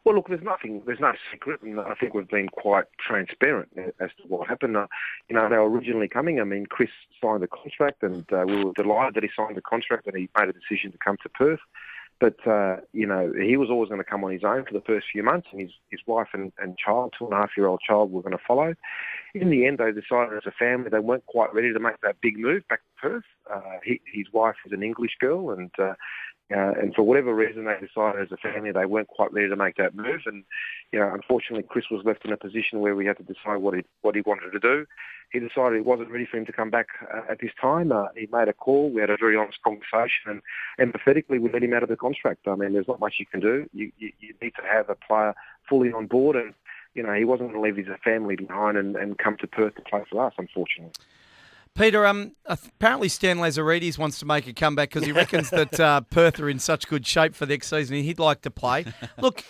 Well, 0.04 0.16
look, 0.16 0.28
there's 0.28 0.42
nothing, 0.42 0.82
there's 0.84 0.98
no 0.98 1.12
secret, 1.30 1.62
and 1.62 1.78
I 1.78 1.94
think 1.94 2.12
we've 2.12 2.26
been 2.26 2.48
quite 2.48 2.86
transparent 2.98 3.68
as 3.76 4.10
to 4.20 4.22
what 4.26 4.48
happened. 4.48 4.76
Uh, 4.76 4.88
you 5.28 5.36
know, 5.36 5.48
they 5.48 5.56
were 5.56 5.70
originally 5.70 6.08
coming. 6.08 6.40
I 6.40 6.44
mean, 6.44 6.66
Chris 6.66 6.90
signed 7.22 7.42
the 7.42 7.46
contract, 7.46 8.02
and 8.02 8.24
uh, 8.32 8.44
we 8.44 8.64
were 8.64 8.72
delighted 8.72 9.14
that 9.14 9.22
he 9.22 9.30
signed 9.36 9.56
the 9.56 9.62
contract 9.62 10.08
and 10.08 10.16
he 10.16 10.28
made 10.36 10.48
a 10.48 10.52
decision 10.52 10.90
to 10.90 10.98
come 10.98 11.18
to 11.22 11.28
Perth. 11.28 11.60
But 12.22 12.46
uh, 12.46 12.76
you 12.92 13.06
know, 13.06 13.32
he 13.32 13.56
was 13.56 13.68
always 13.68 13.88
going 13.88 14.00
to 14.00 14.08
come 14.08 14.22
on 14.22 14.32
his 14.32 14.44
own 14.44 14.64
for 14.64 14.72
the 14.72 14.84
first 14.86 15.06
few 15.10 15.22
months, 15.22 15.48
and 15.50 15.60
his 15.60 15.70
his 15.90 16.00
wife 16.06 16.28
and, 16.32 16.52
and 16.58 16.78
child, 16.78 17.14
two 17.18 17.24
and 17.24 17.34
a 17.34 17.36
half 17.36 17.50
year 17.56 17.66
old 17.66 17.80
child, 17.80 18.12
were 18.12 18.22
going 18.22 18.36
to 18.36 18.44
follow. 18.46 18.74
In 19.34 19.50
the 19.50 19.66
end, 19.66 19.78
they 19.78 19.90
decided 19.90 20.36
as 20.36 20.46
a 20.46 20.52
family 20.52 20.90
they 20.90 21.00
weren't 21.00 21.26
quite 21.26 21.52
ready 21.52 21.72
to 21.72 21.80
make 21.80 22.00
that 22.02 22.20
big 22.20 22.38
move 22.38 22.62
back 22.68 22.80
to 22.80 23.08
Perth. 23.08 23.24
Uh, 23.52 23.78
he, 23.84 24.00
his 24.06 24.26
wife 24.32 24.56
is 24.66 24.72
an 24.72 24.82
English 24.82 25.16
girl, 25.20 25.50
and 25.50 25.70
uh, 25.78 25.94
uh, 26.54 26.72
and 26.80 26.94
for 26.94 27.02
whatever 27.02 27.34
reason, 27.34 27.64
they 27.64 27.74
decided 27.80 28.20
as 28.20 28.32
a 28.32 28.36
family 28.36 28.72
they 28.72 28.84
weren't 28.84 29.08
quite 29.08 29.32
ready 29.32 29.48
to 29.48 29.56
make 29.56 29.76
that 29.76 29.94
move. 29.94 30.20
And 30.26 30.44
you 30.92 30.98
know, 30.98 31.10
unfortunately, 31.14 31.66
Chris 31.68 31.86
was 31.90 32.04
left 32.04 32.24
in 32.24 32.32
a 32.32 32.36
position 32.36 32.80
where 32.80 32.94
we 32.94 33.06
had 33.06 33.16
to 33.18 33.22
decide 33.22 33.56
what 33.58 33.74
he 33.74 33.82
what 34.02 34.14
he 34.14 34.22
wanted 34.22 34.50
to 34.50 34.58
do. 34.58 34.86
He 35.32 35.38
decided 35.38 35.78
it 35.78 35.86
wasn't 35.86 36.10
ready 36.10 36.26
for 36.30 36.36
him 36.36 36.44
to 36.44 36.52
come 36.52 36.68
back 36.68 36.88
uh, 37.12 37.22
at 37.30 37.40
this 37.40 37.52
time. 37.58 37.90
Uh, 37.90 38.08
he 38.14 38.28
made 38.30 38.48
a 38.48 38.52
call. 38.52 38.90
We 38.90 39.00
had 39.00 39.08
a 39.08 39.16
very 39.16 39.36
honest 39.36 39.62
conversation, 39.62 40.42
and 40.78 40.92
empathetically, 40.92 41.40
we 41.40 41.50
let 41.50 41.62
him 41.62 41.72
out 41.72 41.82
of 41.82 41.88
the 41.88 41.96
contract. 41.96 42.46
I 42.46 42.54
mean, 42.54 42.74
there's 42.74 42.88
not 42.88 43.00
much 43.00 43.14
you 43.18 43.26
can 43.26 43.40
do. 43.40 43.68
You 43.72 43.90
you, 43.98 44.12
you 44.20 44.34
need 44.42 44.54
to 44.56 44.66
have 44.70 44.90
a 44.90 44.94
player 44.94 45.34
fully 45.68 45.90
on 45.90 46.06
board, 46.06 46.36
and 46.36 46.52
you 46.94 47.02
know, 47.02 47.14
he 47.14 47.24
wasn't 47.24 47.52
going 47.52 47.62
to 47.62 47.66
leave 47.66 47.86
his 47.86 47.96
family 48.04 48.36
behind 48.36 48.76
and, 48.76 48.96
and 48.96 49.16
come 49.18 49.36
to 49.38 49.46
Perth 49.46 49.74
to 49.76 49.82
play 49.82 50.04
for 50.10 50.26
us, 50.26 50.34
unfortunately. 50.36 50.92
Peter, 51.74 52.06
um, 52.06 52.32
apparently 52.44 53.08
Stan 53.08 53.38
Lazaridis 53.38 53.96
wants 53.96 54.18
to 54.18 54.26
make 54.26 54.46
a 54.46 54.52
comeback 54.52 54.90
because 54.90 55.06
he 55.06 55.12
reckons 55.12 55.48
that 55.50 55.80
uh, 55.80 56.02
Perth 56.02 56.38
are 56.38 56.48
in 56.48 56.58
such 56.58 56.86
good 56.86 57.06
shape 57.06 57.34
for 57.34 57.46
next 57.46 57.68
season. 57.68 57.96
and 57.96 58.04
He'd 58.04 58.18
like 58.18 58.42
to 58.42 58.50
play. 58.50 58.84
Look, 59.20 59.44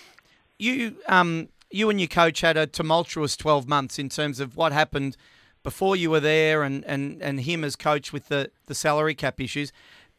you, 0.58 0.96
um, 1.08 1.48
you 1.70 1.90
and 1.90 2.00
your 2.00 2.08
coach 2.08 2.40
had 2.40 2.56
a 2.56 2.66
tumultuous 2.66 3.36
twelve 3.36 3.68
months 3.68 3.98
in 3.98 4.08
terms 4.08 4.38
of 4.38 4.56
what 4.56 4.72
happened 4.72 5.16
before 5.64 5.96
you 5.96 6.10
were 6.10 6.20
there, 6.20 6.62
and, 6.62 6.84
and, 6.86 7.22
and 7.22 7.40
him 7.40 7.62
as 7.64 7.76
coach 7.76 8.12
with 8.12 8.28
the, 8.28 8.50
the 8.66 8.74
salary 8.74 9.14
cap 9.14 9.40
issues. 9.40 9.72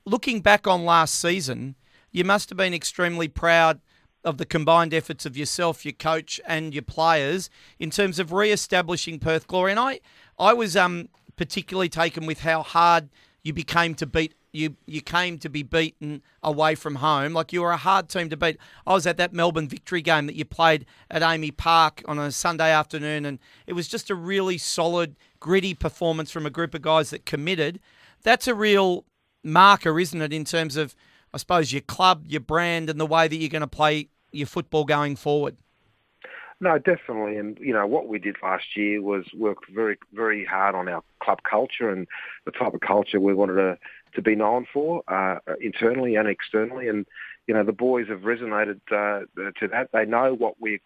Looking 0.05 0.41
back 0.41 0.67
on 0.67 0.85
last 0.85 1.15
season, 1.19 1.75
you 2.11 2.23
must 2.23 2.49
have 2.49 2.57
been 2.57 2.73
extremely 2.73 3.27
proud 3.27 3.81
of 4.23 4.37
the 4.37 4.45
combined 4.45 4.93
efforts 4.93 5.25
of 5.25 5.35
yourself, 5.35 5.83
your 5.83 5.93
coach, 5.93 6.39
and 6.47 6.73
your 6.73 6.83
players 6.83 7.49
in 7.77 7.89
terms 7.89 8.19
of 8.19 8.31
re-establishing 8.31 9.19
Perth 9.19 9.47
Glory. 9.47 9.71
And 9.71 9.79
I, 9.79 9.99
I 10.39 10.53
was 10.53 10.77
um, 10.77 11.09
particularly 11.35 11.89
taken 11.89 12.25
with 12.25 12.41
how 12.41 12.63
hard 12.63 13.09
you 13.43 13.53
became 13.53 13.95
to 13.95 14.05
beat 14.05 14.33
you 14.53 14.77
you 14.85 15.01
came 15.01 15.37
to 15.39 15.49
be 15.49 15.63
beaten 15.63 16.21
away 16.41 16.75
from 16.75 16.95
home. 16.95 17.33
Like 17.33 17.51
you 17.51 17.61
were 17.61 17.71
a 17.71 17.77
hard 17.77 18.07
team 18.07 18.29
to 18.29 18.37
beat. 18.37 18.57
I 18.85 18.93
was 18.93 19.05
at 19.05 19.17
that 19.17 19.33
Melbourne 19.33 19.67
victory 19.67 20.01
game 20.01 20.27
that 20.27 20.35
you 20.35 20.45
played 20.45 20.85
at 21.09 21.21
AAMI 21.21 21.57
Park 21.57 22.03
on 22.07 22.19
a 22.19 22.31
Sunday 22.31 22.71
afternoon, 22.71 23.25
and 23.25 23.39
it 23.67 23.73
was 23.73 23.87
just 23.87 24.09
a 24.09 24.15
really 24.15 24.57
solid, 24.57 25.15
gritty 25.39 25.73
performance 25.73 26.31
from 26.31 26.45
a 26.45 26.51
group 26.51 26.73
of 26.75 26.83
guys 26.83 27.09
that 27.09 27.25
committed. 27.25 27.79
That's 28.21 28.47
a 28.47 28.55
real 28.55 29.05
marker, 29.43 29.99
isn't 29.99 30.21
it, 30.21 30.31
in 30.31 30.45
terms 30.45 30.77
of 30.77 30.95
I 31.33 31.37
suppose 31.37 31.73
your 31.73 31.81
club, 31.81 32.25
your 32.27 32.41
brand, 32.41 32.89
and 32.89 32.99
the 32.99 33.07
way 33.07 33.27
that 33.27 33.35
you're 33.35 33.49
going 33.49 33.61
to 33.61 33.67
play 33.67 34.09
your 34.31 34.47
football 34.47 34.85
going 34.85 35.15
forward. 35.15 35.57
No, 36.63 36.77
definitely. 36.77 37.35
And, 37.35 37.57
you 37.59 37.73
know, 37.73 37.85
what 37.85 38.07
we 38.07 38.19
did 38.19 38.37
last 38.41 38.77
year 38.77 39.01
was 39.01 39.25
worked 39.33 39.69
very, 39.69 39.97
very 40.13 40.45
hard 40.45 40.75
on 40.75 40.87
our 40.87 41.03
club 41.21 41.39
culture 41.43 41.89
and 41.89 42.07
the 42.45 42.51
type 42.51 42.73
of 42.73 42.79
culture 42.79 43.19
we 43.19 43.33
wanted 43.33 43.55
to, 43.55 43.77
to 44.15 44.21
be 44.21 44.33
known 44.33 44.65
for, 44.71 45.03
uh, 45.09 45.39
internally 45.59 46.15
and 46.15 46.29
externally. 46.29 46.87
And, 46.87 47.05
you 47.47 47.53
know, 47.53 47.65
the 47.65 47.73
boys 47.73 48.07
have 48.07 48.21
resonated 48.21 48.79
uh, 48.89 49.25
to 49.59 49.67
that. 49.73 49.89
They 49.91 50.05
know 50.05 50.33
what 50.33 50.61
we 50.61 50.79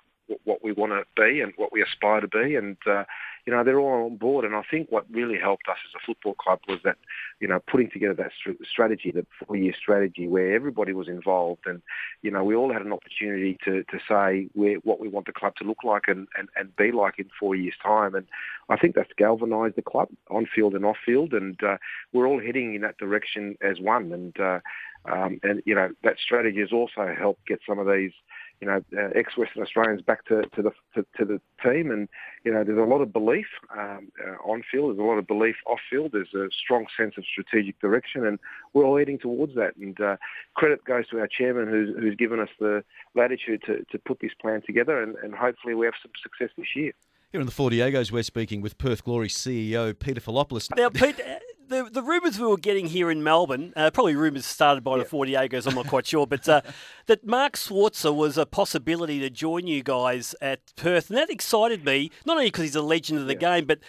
what 0.44 0.64
we 0.64 0.72
want 0.72 0.92
to 0.92 1.04
be 1.22 1.42
and 1.42 1.54
what 1.56 1.72
we 1.72 1.82
aspire 1.82 2.22
to 2.22 2.28
be. 2.28 2.56
And, 2.56 2.78
uh, 2.86 3.04
you 3.46 3.54
know, 3.54 3.64
they're 3.64 3.80
all 3.80 4.06
on 4.06 4.18
board. 4.18 4.44
And 4.44 4.56
I 4.56 4.62
think 4.70 4.92
what 4.92 5.06
really 5.10 5.40
helped 5.40 5.70
us 5.70 5.78
as 5.88 5.94
a 5.96 6.06
football 6.06 6.34
club 6.34 6.60
was 6.68 6.80
that, 6.84 6.98
you 7.40 7.48
know, 7.48 7.60
putting 7.66 7.90
together 7.90 8.14
that 8.16 8.32
strategy, 8.70 9.12
that 9.12 9.26
four-year 9.46 9.74
strategy 9.80 10.28
where 10.28 10.54
everybody 10.54 10.92
was 10.92 11.08
involved 11.08 11.66
and, 11.66 11.82
you 12.22 12.32
know, 12.32 12.44
we 12.44 12.56
all 12.56 12.74
had 12.74 12.82
an 12.82 12.92
opportunity 12.92 13.58
to, 13.64 13.84
to 13.86 14.00
say 14.08 14.50
where, 14.54 14.76
what 14.84 15.00
we 15.00 15.08
want 15.08 15.28
the 15.28 15.32
club 15.32 15.56
to 15.58 15.64
look 15.64 15.84
like 15.84 16.04
and, 16.08 16.28
and, 16.38 16.50
and 16.58 16.76
be 16.76 16.92
like 16.92 17.20
in 17.20 17.30
four 17.40 17.56
years' 17.56 17.76
time. 17.82 18.16
And 18.16 18.26
I 18.68 18.76
think 18.78 18.96
that's 18.96 19.12
galvanised 19.18 19.78
the 19.78 19.82
club 19.82 20.10
on 20.30 20.46
field 20.54 20.74
and 20.74 20.84
off 20.84 20.98
field. 21.06 21.34
And 21.34 21.58
uh, 21.64 21.78
we're 22.12 22.28
all 22.28 22.42
heading 22.42 22.76
in 22.76 22.82
that 22.82 22.98
direction 22.98 23.58
as 23.62 23.80
one. 23.80 24.12
And, 24.12 24.38
uh, 24.40 24.60
um, 25.06 25.40
and, 25.44 25.64
you 25.66 25.74
know, 25.74 25.92
that 26.04 26.18
strategy 26.20 26.60
has 26.60 26.74
also 26.74 27.16
helped 27.18 27.48
get 27.48 27.62
some 27.66 27.80
of 27.80 27.88
these 27.88 28.12
you 28.60 28.68
know, 28.68 28.82
uh, 28.98 29.10
ex-Western 29.16 29.62
Australians 29.62 30.02
back 30.02 30.26
to, 30.26 30.42
to 30.56 30.62
the 30.62 30.72
to, 30.96 31.06
to, 31.18 31.26
the 31.26 31.42
team, 31.64 31.92
and 31.92 32.10
you 32.44 32.52
know, 32.52 32.64
there's 32.64 32.78
a 32.78 32.82
lot 32.82 33.02
of 33.02 33.14
belief 33.14 33.46
um, 33.78 34.12
uh, 34.26 34.36
on 34.44 34.64
field. 34.70 34.90
There's 34.90 35.00
a 35.00 35.08
lot 35.08 35.18
of 35.18 35.28
belief 35.28 35.56
off 35.68 35.80
field. 35.90 36.12
There's 36.14 36.34
a 36.34 36.50
strong 36.52 36.88
sense 36.98 37.16
of 37.18 37.26
strategic 37.26 37.80
direction, 37.80 38.26
and 38.26 38.40
we're 38.74 38.84
all 38.84 38.98
heading 38.98 39.20
towards 39.20 39.54
that. 39.56 39.76
And 39.78 40.00
uh, 40.02 40.18
credit 40.56 40.84
goes 40.86 41.08
to 41.10 41.20
our 41.20 41.28
chairman, 41.28 41.68
who's 41.68 41.96
who's 41.98 42.16
given 42.16 42.40
us 42.40 42.50
the 42.60 42.84
latitude 43.16 43.62
to, 43.68 43.86
to 43.92 44.00
put 44.00 44.20
this 44.20 44.32
plan 44.42 44.62
together, 44.66 45.02
and, 45.02 45.16
and 45.18 45.36
hopefully 45.36 45.76
we 45.76 45.86
have 45.86 45.96
some 46.02 46.12
success 46.24 46.50
this 46.58 46.76
year. 46.76 46.94
Here 47.32 47.42
in 47.42 47.46
the 47.46 47.52
Four 47.52 47.70
Diegos, 47.70 48.12
we're 48.12 48.24
speaking 48.24 48.62
with 48.62 48.78
Perth 48.78 49.04
Glory 49.04 49.28
CEO 49.28 49.98
Peter 49.98 50.22
Philopoulos. 50.22 50.74
Now, 50.76 50.90
Pete, 50.90 51.20
the, 51.68 51.90
the 51.92 52.02
rumours 52.02 52.40
we 52.40 52.48
were 52.48 52.58
getting 52.58 52.88
here 52.88 53.12
in 53.12 53.24
Melbourne, 53.24 53.74
uh, 53.76 53.92
probably 53.92 54.16
rumours 54.16 54.46
started 54.46 54.84
by 54.84 54.98
the 54.98 55.06
Four 55.06 55.26
Diegos, 55.26 55.68
I'm 55.68 55.76
not 55.76 55.88
quite 55.88 56.06
sure, 56.08 56.26
but 56.26 56.48
uh, 56.48 56.62
that 57.08 57.26
Mark 57.26 57.54
Schwarzer 57.54 58.16
was 58.16 58.38
a 58.38 58.46
possibility 58.46 59.20
to 59.20 59.30
join 59.30 59.68
you 59.68 59.84
guys 59.84 60.36
at 60.42 60.60
Perth. 60.76 61.10
And 61.10 61.18
that 61.18 61.30
excited 61.30 61.86
me, 61.86 62.12
not 62.26 62.38
only 62.38 62.48
because 62.48 62.64
he's 62.64 62.76
a 62.76 62.82
legend 62.82 63.20
of 63.20 63.28
the 63.28 63.36
game, 63.36 63.66
but 63.66 63.80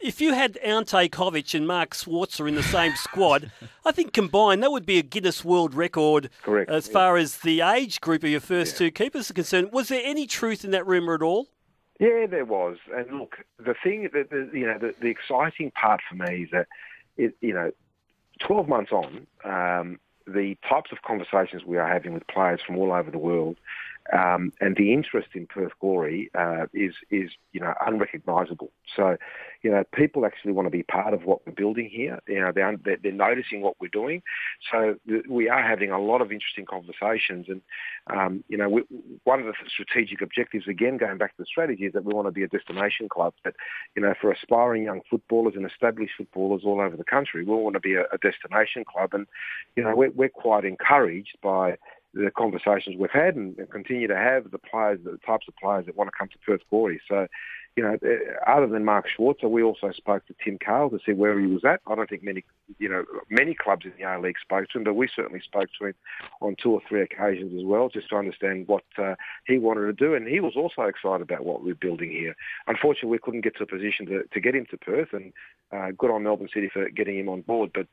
if 0.00 0.20
you 0.20 0.34
had 0.34 0.58
Ante 0.58 1.08
Covic 1.08 1.54
and 1.54 1.66
Mark 1.66 1.94
Schwarzer 1.94 2.48
in 2.48 2.54
the 2.54 2.62
same 2.62 2.94
squad, 2.96 3.50
I 3.84 3.92
think 3.92 4.12
combined 4.12 4.62
that 4.62 4.72
would 4.72 4.86
be 4.86 4.98
a 4.98 5.02
Guinness 5.02 5.44
World 5.44 5.74
Record 5.74 6.30
Correct, 6.42 6.70
as 6.70 6.86
yeah. 6.86 6.92
far 6.92 7.16
as 7.16 7.38
the 7.38 7.60
age 7.60 8.00
group 8.00 8.22
of 8.24 8.30
your 8.30 8.40
first 8.40 8.76
two 8.76 8.90
keepers 8.90 9.30
are 9.30 9.34
concerned. 9.34 9.72
Was 9.72 9.88
there 9.88 10.02
any 10.04 10.26
truth 10.26 10.64
in 10.64 10.70
that 10.72 10.86
rumour 10.86 11.14
at 11.14 11.22
all? 11.22 11.48
Yeah, 11.98 12.26
there 12.26 12.44
was. 12.44 12.76
And 12.94 13.18
look, 13.18 13.36
the 13.58 13.74
thing 13.82 14.08
that 14.12 14.28
the, 14.30 14.50
you 14.52 14.66
know, 14.66 14.78
the, 14.78 14.94
the 15.00 15.08
exciting 15.08 15.70
part 15.70 16.00
for 16.08 16.14
me 16.14 16.42
is 16.42 16.50
that, 16.52 16.66
it, 17.16 17.34
you 17.40 17.54
know, 17.54 17.70
12 18.40 18.68
months 18.68 18.92
on, 18.92 19.26
um, 19.44 19.98
the 20.26 20.56
types 20.68 20.90
of 20.92 21.02
conversations 21.02 21.64
we 21.64 21.78
are 21.78 21.88
having 21.88 22.12
with 22.12 22.26
players 22.26 22.60
from 22.66 22.76
all 22.76 22.92
over 22.92 23.10
the 23.10 23.18
world, 23.18 23.56
um, 24.12 24.52
and 24.60 24.76
the 24.76 24.92
interest 24.92 25.28
in 25.34 25.46
Perth 25.46 25.72
Glory 25.80 26.30
uh, 26.38 26.66
is 26.72 26.94
is 27.10 27.30
you 27.52 27.60
know 27.60 27.74
unrecognisable. 27.84 28.70
So, 28.94 29.16
you 29.62 29.70
know, 29.70 29.82
people 29.92 30.24
actually 30.24 30.52
want 30.52 30.66
to 30.66 30.70
be 30.70 30.82
part 30.82 31.12
of 31.12 31.24
what 31.24 31.46
we're 31.46 31.52
building 31.52 31.88
here. 31.90 32.20
You 32.28 32.40
know, 32.40 32.52
they're 32.54 32.76
they're, 32.76 33.12
noticing 33.12 33.62
what 33.62 33.74
we're 33.80 33.88
doing. 33.88 34.22
So 34.70 34.96
we 35.28 35.48
are 35.48 35.62
having 35.62 35.90
a 35.90 36.00
lot 36.00 36.20
of 36.20 36.30
interesting 36.30 36.66
conversations, 36.66 37.46
and 37.48 37.62
um, 38.08 38.44
you 38.48 38.56
know, 38.56 38.68
we, 38.68 38.82
one 39.24 39.40
of 39.40 39.46
the 39.46 39.54
strategic 39.68 40.20
objectives, 40.20 40.68
again 40.68 40.98
going 40.98 41.18
back 41.18 41.36
to 41.36 41.42
the 41.42 41.46
strategy, 41.46 41.86
is 41.86 41.92
that 41.94 42.04
we 42.04 42.14
want 42.14 42.28
to 42.28 42.32
be 42.32 42.42
a 42.42 42.48
destination 42.48 43.08
club. 43.08 43.34
That 43.44 43.54
you 43.96 44.02
know, 44.02 44.14
for 44.20 44.30
aspiring 44.30 44.84
young 44.84 45.00
footballers 45.10 45.54
and 45.56 45.66
established 45.66 46.12
footballers 46.16 46.62
all 46.64 46.80
over 46.80 46.96
the 46.96 47.04
country, 47.04 47.44
we 47.44 47.54
want 47.54 47.74
to 47.74 47.80
be 47.80 47.94
a, 47.94 48.02
a 48.12 48.18
destination 48.18 48.84
club, 48.84 49.14
and 49.14 49.26
you 49.74 49.82
know, 49.82 49.94
we're, 49.96 50.10
we're 50.10 50.28
quite 50.28 50.64
encouraged 50.64 51.36
by 51.42 51.76
the 52.16 52.30
conversations 52.30 52.96
we've 52.98 53.10
had 53.10 53.36
and, 53.36 53.56
and 53.58 53.70
continue 53.70 54.08
to 54.08 54.16
have 54.16 54.50
the 54.50 54.58
players, 54.58 54.98
the 55.04 55.18
types 55.26 55.46
of 55.48 55.54
players 55.56 55.86
that 55.86 55.96
want 55.96 56.08
to 56.08 56.18
come 56.18 56.28
to 56.28 56.38
Perth 56.38 56.62
Glory. 56.70 57.00
So, 57.08 57.26
you 57.76 57.82
know, 57.82 57.98
uh, 58.02 58.50
other 58.50 58.66
than 58.66 58.86
Mark 58.86 59.04
Schwarzer, 59.06 59.50
we 59.50 59.62
also 59.62 59.92
spoke 59.92 60.26
to 60.26 60.34
Tim 60.42 60.56
Cahill 60.58 60.88
to 60.90 60.98
see 61.04 61.12
where 61.12 61.38
he 61.38 61.46
was 61.46 61.62
at. 61.62 61.80
I 61.86 61.94
don't 61.94 62.08
think 62.08 62.22
many, 62.22 62.42
you 62.78 62.88
know, 62.88 63.04
many 63.28 63.54
clubs 63.54 63.84
in 63.84 63.92
the 63.98 64.04
A 64.04 64.18
League 64.18 64.38
spoke 64.40 64.68
to 64.70 64.78
him, 64.78 64.84
but 64.84 64.94
we 64.94 65.08
certainly 65.14 65.42
spoke 65.42 65.68
to 65.78 65.86
him 65.88 65.94
on 66.40 66.56
two 66.56 66.72
or 66.72 66.80
three 66.88 67.02
occasions 67.02 67.52
as 67.58 67.66
well, 67.66 67.90
just 67.90 68.08
to 68.08 68.16
understand 68.16 68.66
what 68.66 68.84
uh, 68.96 69.14
he 69.46 69.58
wanted 69.58 69.84
to 69.86 69.92
do. 69.92 70.14
And 70.14 70.26
he 70.26 70.40
was 70.40 70.54
also 70.56 70.82
excited 70.82 71.20
about 71.20 71.44
what 71.44 71.62
we're 71.62 71.74
building 71.74 72.10
here. 72.10 72.34
Unfortunately, 72.66 73.10
we 73.10 73.18
couldn't 73.18 73.42
get 73.42 73.56
to 73.56 73.64
a 73.64 73.66
position 73.66 74.06
to, 74.06 74.22
to 74.32 74.40
get 74.40 74.54
him 74.54 74.66
to 74.70 74.78
Perth, 74.78 75.12
and 75.12 75.34
uh, 75.70 75.90
good 75.98 76.10
on 76.10 76.22
Melbourne 76.22 76.48
City 76.54 76.70
for 76.72 76.88
getting 76.88 77.18
him 77.18 77.28
on 77.28 77.42
board. 77.42 77.72
But 77.74 77.88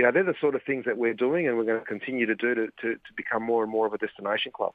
you 0.00 0.06
know, 0.06 0.12
they're 0.12 0.24
the 0.24 0.34
sort 0.40 0.54
of 0.54 0.62
things 0.62 0.86
that 0.86 0.96
we're 0.96 1.12
doing 1.12 1.46
and 1.46 1.58
we're 1.58 1.64
going 1.64 1.78
to 1.78 1.84
continue 1.84 2.24
to 2.24 2.34
do 2.34 2.54
to, 2.54 2.66
to, 2.80 2.94
to 2.94 3.12
become 3.14 3.42
more 3.42 3.62
and 3.62 3.70
more 3.70 3.86
of 3.86 3.92
a 3.92 3.98
destination 3.98 4.50
club. 4.50 4.72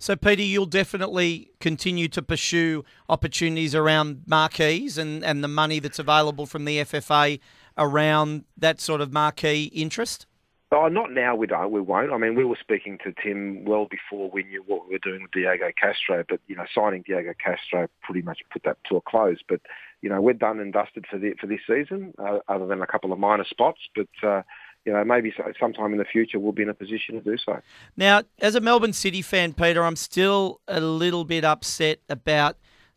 So, 0.00 0.16
Peter, 0.16 0.42
you'll 0.42 0.66
definitely 0.66 1.52
continue 1.60 2.08
to 2.08 2.20
pursue 2.20 2.84
opportunities 3.08 3.76
around 3.76 4.22
marquees 4.26 4.98
and, 4.98 5.22
and 5.24 5.44
the 5.44 5.48
money 5.48 5.78
that's 5.78 6.00
available 6.00 6.44
from 6.46 6.64
the 6.64 6.78
FFA 6.78 7.38
around 7.78 8.46
that 8.56 8.80
sort 8.80 9.00
of 9.00 9.12
marquee 9.12 9.70
interest? 9.72 10.26
Oh, 10.72 10.88
not 10.88 11.12
now. 11.12 11.36
We 11.36 11.46
don't. 11.46 11.70
We 11.70 11.80
won't. 11.80 12.12
I 12.12 12.18
mean, 12.18 12.34
we 12.34 12.44
were 12.44 12.58
speaking 12.60 12.98
to 13.04 13.14
Tim 13.22 13.64
well 13.64 13.86
before 13.88 14.28
we 14.28 14.42
knew 14.42 14.64
what 14.66 14.88
we 14.88 14.94
were 14.94 14.98
doing 14.98 15.22
with 15.22 15.30
Diego 15.30 15.70
Castro. 15.80 16.24
But 16.28 16.40
you 16.48 16.56
know, 16.56 16.64
signing 16.74 17.02
Diego 17.02 17.32
Castro 17.42 17.86
pretty 18.02 18.22
much 18.22 18.40
put 18.52 18.64
that 18.64 18.78
to 18.88 18.96
a 18.96 19.00
close. 19.00 19.38
But 19.48 19.60
you 20.02 20.08
know, 20.08 20.20
we're 20.20 20.32
done 20.32 20.58
and 20.58 20.72
dusted 20.72 21.06
for 21.08 21.18
the 21.18 21.34
for 21.40 21.46
this 21.46 21.60
season, 21.66 22.12
uh, 22.18 22.40
other 22.48 22.66
than 22.66 22.82
a 22.82 22.86
couple 22.86 23.12
of 23.12 23.20
minor 23.20 23.44
spots. 23.48 23.80
But 23.94 24.08
uh, 24.28 24.42
you 24.84 24.92
know, 24.92 25.04
maybe 25.04 25.32
so, 25.36 25.52
sometime 25.58 25.92
in 25.92 25.98
the 25.98 26.04
future 26.04 26.38
we'll 26.38 26.52
be 26.52 26.62
in 26.62 26.68
a 26.68 26.74
position 26.74 27.14
to 27.14 27.20
do 27.20 27.36
so. 27.38 27.60
Now, 27.96 28.22
as 28.38 28.54
a 28.54 28.60
Melbourne 28.60 28.92
City 28.92 29.22
fan, 29.22 29.52
Peter, 29.54 29.84
I'm 29.84 29.96
still 29.96 30.60
a 30.68 30.80
little 30.80 31.24
bit 31.24 31.44
upset 31.44 32.00
about 32.08 32.56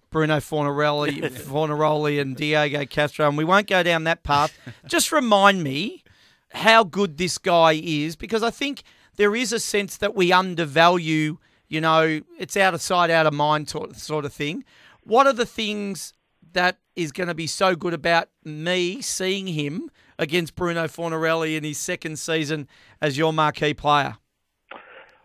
Bruno 0.10 0.38
Fornarelli, 0.38 1.22
Fornaroli 1.32 2.20
and 2.20 2.36
Diego 2.36 2.86
Castro, 2.86 3.28
and 3.28 3.38
we 3.38 3.44
won't 3.44 3.68
go 3.68 3.84
down 3.84 4.04
that 4.06 4.24
path. 4.24 4.58
Just 4.86 5.12
remind 5.12 5.64
me 5.64 6.04
how 6.52 6.84
good 6.84 7.18
this 7.18 7.38
guy 7.38 7.74
is, 7.74 8.16
because 8.16 8.44
I 8.44 8.50
think 8.50 8.84
there 9.16 9.36
is 9.36 9.52
a 9.52 9.60
sense 9.60 9.98
that 9.98 10.16
we 10.16 10.32
undervalue, 10.32 11.38
you 11.68 11.82
know, 11.82 12.22
it's 12.40 12.58
out 12.58 12.74
of 12.74 12.82
sight, 12.82 13.10
out 13.10 13.28
of 13.28 13.34
mind 13.34 13.70
sort 13.70 14.26
of 14.26 14.34
thing. 14.34 14.64
What 15.04 15.28
are 15.28 15.34
the 15.34 15.46
things 15.46 16.14
that 16.54 16.80
is 16.98 17.12
going 17.12 17.28
to 17.28 17.36
be 17.36 17.48
so 17.48 17.76
good 17.76 17.94
about 17.94 18.28
me 18.44 19.02
seeing 19.02 19.48
him 19.48 19.90
against 20.18 20.56
Bruno 20.56 20.86
Fornarelli 20.86 21.56
in 21.56 21.64
his 21.64 21.78
second 21.78 22.18
season 22.18 22.68
as 23.02 23.18
your 23.18 23.32
marquee 23.32 23.76
player? 23.76 24.18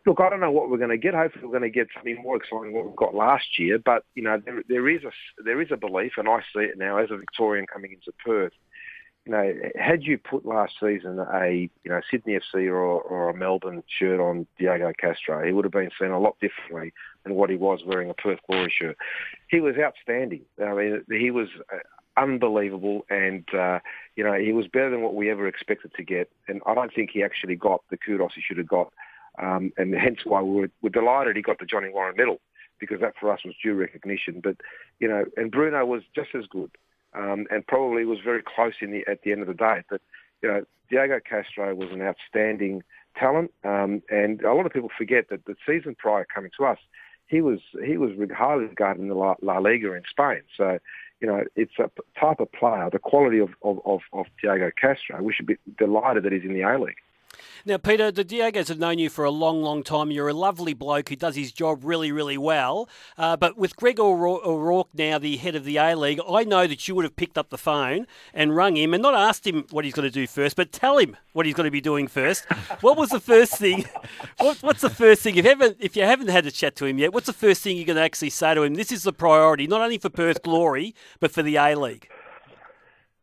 Look, 0.05 0.21
I 0.21 0.29
don't 0.29 0.41
know 0.41 0.51
what 0.51 0.69
we're 0.69 0.79
going 0.79 0.91
to 0.91 0.99
get. 0.99 1.15
Hopefully, 1.15 1.45
we're 1.45 1.59
going 1.59 1.71
to 1.73 1.79
get 1.79 1.87
something 1.95 2.21
more 2.23 2.37
exciting 2.37 2.65
than 2.65 2.73
what 2.75 2.87
we 2.87 2.93
got 2.97 3.15
last 3.15 3.59
year. 3.59 3.79
But 3.79 4.05
you 4.15 4.23
know, 4.23 4.41
there, 4.45 4.63
there 4.69 4.89
is 4.89 5.03
a 5.05 5.43
there 5.45 5.63
is 5.63 5.69
a 5.71 5.77
belief, 5.77 6.13
and 6.19 6.29
I 6.29 6.41
see 6.55 6.65
it 6.65 6.77
now 6.77 6.99
as 6.99 7.11
a 7.11 7.17
Victorian 7.17 7.67
coming 7.73 7.93
into 7.93 8.13
Perth. 8.25 8.53
You 9.25 9.33
know, 9.33 9.53
had 9.77 10.03
you 10.03 10.19
put 10.19 10.45
last 10.45 10.75
season 10.81 11.21
a 11.21 11.71
you 11.85 11.91
know 11.91 12.01
Sydney 12.11 12.39
FC 12.39 12.67
or, 12.67 13.01
or 13.01 13.31
a 13.31 13.37
Melbourne 13.37 13.83
shirt 13.87 14.21
on 14.21 14.47
Diego 14.59 14.93
Castro, 14.99 15.45
he 15.47 15.53
would 15.53 15.65
have 15.65 15.73
been 15.73 15.91
seen 16.01 16.11
a 16.11 16.19
lot 16.19 16.37
differently 16.41 16.93
than 17.23 17.35
what 17.35 17.49
he 17.49 17.57
was 17.57 17.81
wearing 17.87 18.11
a 18.11 18.15
Perth 18.15 18.41
Glory 18.49 18.73
shirt. 18.77 18.97
He 19.49 19.61
was 19.61 19.77
outstanding. 19.79 20.43
I 20.61 20.75
mean, 20.75 21.05
he 21.09 21.31
was 21.31 21.49
uh, 21.73 21.79
unbelievable, 22.21 23.05
and 23.11 23.45
uh, 23.55 23.79
you 24.17 24.25
know, 24.25 24.35
he 24.35 24.53
was 24.53 24.67
better 24.67 24.91
than 24.91 25.03
what 25.03 25.15
we 25.15 25.31
ever 25.31 25.47
expected 25.47 25.93
to 25.95 26.03
get. 26.03 26.29
And 26.49 26.61
I 26.67 26.75
don't 26.75 26.93
think 26.93 27.11
he 27.13 27.23
actually 27.23 27.57
got 27.57 27.83
the 27.91 27.97
kudos 27.97 28.33
he 28.35 28.43
should 28.43 28.59
have 28.59 28.69
got. 28.69 28.93
Um, 29.41 29.73
and 29.79 29.95
hence 29.95 30.21
why 30.25 30.43
we 30.43 30.61
were, 30.61 30.71
we're 30.83 30.91
delighted 30.91 31.37
he 31.37 31.43
got 31.43 31.59
the 31.59 31.65
Johnny 31.65 31.89
Warren 31.89 32.17
medal 32.17 32.41
because 32.79 33.01
that 33.01 33.15
for 33.19 33.33
us 33.33 33.41
was 33.45 33.55
due 33.63 33.75
recognition. 33.75 34.41
But 34.43 34.57
you 34.99 35.09
know, 35.09 35.25
and 35.37 35.51
Bruno 35.51 35.85
was 35.87 36.03
just 36.15 36.31
as 36.35 36.45
good, 36.51 36.71
um, 37.15 37.47
and 37.51 37.67
probably 37.67 38.05
was 38.05 38.19
very 38.25 38.43
close 38.43 38.75
in 38.81 38.91
the 38.91 39.05
at 39.11 39.23
the 39.23 39.33
end 39.33 39.43
of 39.43 39.49
the 39.49 39.55
day. 39.55 39.83
But 39.89 40.01
you 40.43 40.49
know, 40.49 40.65
Diego 40.91 41.21
Castro 41.29 41.75
was 41.75 41.91
an 41.91 42.03
outstanding 42.03 42.83
talent, 43.17 43.53
um, 43.65 44.03
and 44.11 44.43
a 44.43 44.53
lot 44.55 44.67
of 44.67 44.73
people 44.73 44.91
forget 44.97 45.29
that 45.31 45.45
the 45.45 45.55
season 45.67 45.95
prior 45.99 46.27
coming 46.33 46.51
to 46.59 46.67
us, 46.67 46.79
he 47.27 47.41
was 47.41 47.61
he 47.85 47.97
was 47.97 48.11
highly 48.35 48.65
regarded 48.65 49.01
in 49.01 49.09
the 49.09 49.15
La, 49.15 49.35
La 49.43 49.59
Liga 49.59 49.93
in 49.93 50.03
Spain. 50.11 50.43
So 50.57 50.79
you 51.23 51.29
know, 51.29 51.45
it's 51.55 51.79
a 51.79 51.89
type 52.19 52.41
of 52.41 52.51
player, 52.51 52.91
the 52.91 52.99
quality 52.99 53.39
of, 53.39 53.51
of, 53.63 53.79
of, 53.85 54.01
of 54.13 54.27
Diego 54.43 54.73
Castro. 54.77 55.23
We 55.23 55.33
should 55.33 55.47
be 55.47 55.57
delighted 55.79 56.25
that 56.25 56.33
he's 56.33 56.43
in 56.43 56.53
the 56.53 56.63
A 56.63 56.77
League. 56.81 56.97
Now, 57.65 57.77
Peter, 57.77 58.11
the 58.11 58.25
Diegos 58.25 58.69
have 58.69 58.79
known 58.79 58.99
you 58.99 59.09
for 59.09 59.25
a 59.25 59.31
long, 59.31 59.63
long 59.63 59.83
time. 59.83 60.11
You're 60.11 60.29
a 60.29 60.35
lovely 60.35 60.75
bloke 60.75 61.09
who 61.09 61.17
does 61.17 61.37
his 61.37 61.53
job 61.53 61.85
really, 61.85 62.11
really 62.11 62.39
well. 62.39 62.89
Uh, 63.17 63.37
but 63.37 63.57
with 63.57 63.77
Greg 63.77 64.01
O'Rourke 64.01 64.95
now 64.95 65.19
the 65.19 65.37
head 65.37 65.55
of 65.55 65.65
the 65.65 65.77
A 65.77 65.95
League, 65.95 66.21
I 66.29 66.45
know 66.45 66.67
that 66.67 66.89
you 66.89 66.95
would 66.95 67.05
have 67.05 67.17
picked 67.17 67.39
up 67.39 67.51
the 67.51 67.59
phone 67.59 68.07
and 68.35 68.57
rung 68.57 68.77
him 68.77 68.95
and 68.95 69.03
not 69.03 69.15
asked 69.15 69.47
him 69.47 69.67
what 69.71 69.85
he's 69.85 69.95
going 69.95 70.09
to 70.09 70.11
do 70.11 70.27
first, 70.27 70.57
but 70.57 70.73
tell 70.73 70.99
him 70.99 71.17
what 71.33 71.47
he's 71.47 71.55
going 71.55 71.67
to 71.67 71.71
be 71.71 71.81
doing 71.81 72.09
first. 72.09 72.45
what 72.81 72.97
was 72.97 73.11
the 73.11 73.21
first 73.21 73.57
thing? 73.57 73.85
What, 74.39 74.59
what's 74.63 74.81
the 74.81 74.91
first 74.91 75.23
thing? 75.23 75.37
If 75.37 75.45
you, 75.45 75.51
haven't, 75.51 75.77
if 75.81 75.97
you 75.97 76.03
haven't 76.03 76.29
had 76.29 76.47
a 76.47 76.51
chat 76.51 76.75
to 76.77 76.87
him 76.87 76.99
yet, 76.99 77.13
what's 77.13 77.27
the 77.27 77.33
first 77.33 77.63
thing 77.63 77.77
you're 77.77 77.87
going 77.87 77.97
to 77.97 78.03
actually 78.03 78.31
say 78.31 78.55
to 78.55 78.63
him? 78.63 78.75
This 78.75 78.93
is 78.93 79.05
the 79.05 79.13
priority, 79.13 79.67
not 79.67 79.81
only 79.81 79.99
for 79.99 80.11
Perth 80.11 80.43
Glory, 80.43 80.95
but 81.21 81.31
for 81.31 81.43
the 81.43 81.57
A 81.57 81.75
League. 81.75 82.09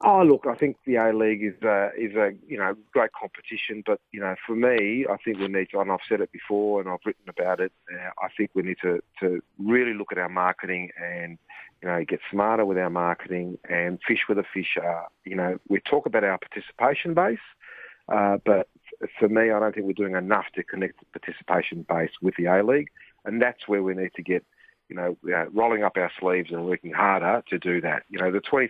Oh, 0.02 0.24
look, 0.24 0.46
I 0.48 0.56
think 0.56 0.78
the 0.86 0.96
A 0.96 1.12
League 1.12 1.44
is 1.44 1.62
a, 1.62 1.90
is 1.98 2.16
a 2.16 2.32
you 2.48 2.58
know 2.58 2.74
great 2.94 3.12
competition, 3.12 3.84
but 3.86 4.00
you 4.14 4.22
know 4.22 4.36
for 4.48 4.56
me, 4.56 5.06
I 5.10 5.18
think 5.18 5.40
we 5.40 5.50
need 5.50 5.68
to, 5.72 5.80
and 5.80 5.92
I've 5.92 6.00
said 6.08 6.22
it 6.22 6.32
before, 6.32 6.80
and 6.80 6.90
I've 6.90 7.00
written 7.06 7.28
about 7.28 7.60
it. 7.60 7.74
Uh, 7.92 8.10
I 8.24 8.30
think 8.38 8.52
we 8.54 8.62
need 8.62 8.78
to 8.82 9.02
to 9.20 9.42
really 9.58 9.94
look 9.94 10.14
at 10.14 10.18
our 10.18 10.30
marketing 10.30 10.92
and 10.98 11.38
you 11.82 11.90
know 11.90 12.06
get 12.06 12.22
smarter 12.32 12.66
with 12.66 12.78
our 12.78 12.90
marketing 12.90 13.58
and 13.70 14.00
fish 14.08 14.20
where 14.28 14.38
the 14.38 14.46
fish 14.54 14.78
are. 14.82 15.08
You 15.26 15.36
know, 15.36 15.60
we 15.68 15.82
talk 15.82 16.06
about 16.06 16.24
our 16.24 16.38
participation 16.38 17.14
base, 17.14 17.40
uh, 18.08 18.38
but 18.46 18.70
for 19.20 19.28
me, 19.28 19.52
I 19.52 19.60
don't 19.60 19.76
think 19.76 19.86
we're 19.86 19.94
doing 19.94 20.16
enough 20.16 20.46
to 20.56 20.64
connect 20.64 21.02
the 21.02 21.20
participation 21.20 21.86
base 21.90 22.12
with 22.22 22.36
the 22.38 22.46
A 22.46 22.64
League, 22.64 22.90
and 23.26 23.42
that's 23.42 23.68
where 23.68 23.84
we 23.84 23.96
need 23.96 24.14
to 24.16 24.24
get 24.24 24.46
you 24.90 24.96
know, 24.96 25.16
uh, 25.34 25.50
rolling 25.52 25.84
up 25.84 25.94
our 25.96 26.12
sleeves 26.20 26.52
and 26.52 26.66
working 26.66 26.92
harder 26.92 27.44
to 27.50 27.60
do 27.60 27.80
that. 27.82 28.04
You 28.10 28.20
know, 28.20 28.32
the 28.32 28.42
23% 28.42 28.70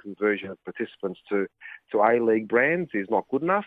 conversion 0.00 0.50
of 0.50 0.62
participants 0.64 1.20
to, 1.30 1.46
to 1.92 2.02
A-League 2.02 2.48
brands 2.48 2.90
is 2.94 3.08
not 3.10 3.26
good 3.30 3.42
enough. 3.42 3.64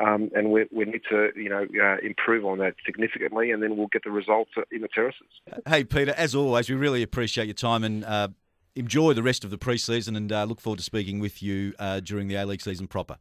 Um, 0.00 0.30
and 0.34 0.50
we, 0.50 0.66
we 0.70 0.84
need 0.84 1.02
to, 1.08 1.30
you 1.34 1.48
know, 1.48 1.66
uh, 1.82 1.96
improve 2.02 2.44
on 2.44 2.58
that 2.58 2.74
significantly, 2.84 3.50
and 3.50 3.62
then 3.62 3.76
we'll 3.76 3.86
get 3.86 4.04
the 4.04 4.10
results 4.10 4.50
in 4.70 4.82
the 4.82 4.88
terraces. 4.88 5.28
Hey, 5.66 5.84
Peter, 5.84 6.12
as 6.16 6.34
always, 6.34 6.68
we 6.68 6.74
really 6.74 7.02
appreciate 7.02 7.46
your 7.46 7.54
time 7.54 7.82
and 7.82 8.04
uh, 8.04 8.28
enjoy 8.74 9.14
the 9.14 9.22
rest 9.22 9.42
of 9.42 9.50
the 9.50 9.56
pre-season 9.56 10.16
and 10.16 10.30
uh, 10.32 10.44
look 10.44 10.60
forward 10.60 10.78
to 10.78 10.84
speaking 10.84 11.18
with 11.18 11.42
you 11.42 11.72
uh, 11.78 12.00
during 12.00 12.28
the 12.28 12.34
A-League 12.34 12.60
season 12.60 12.86
proper. 12.86 13.16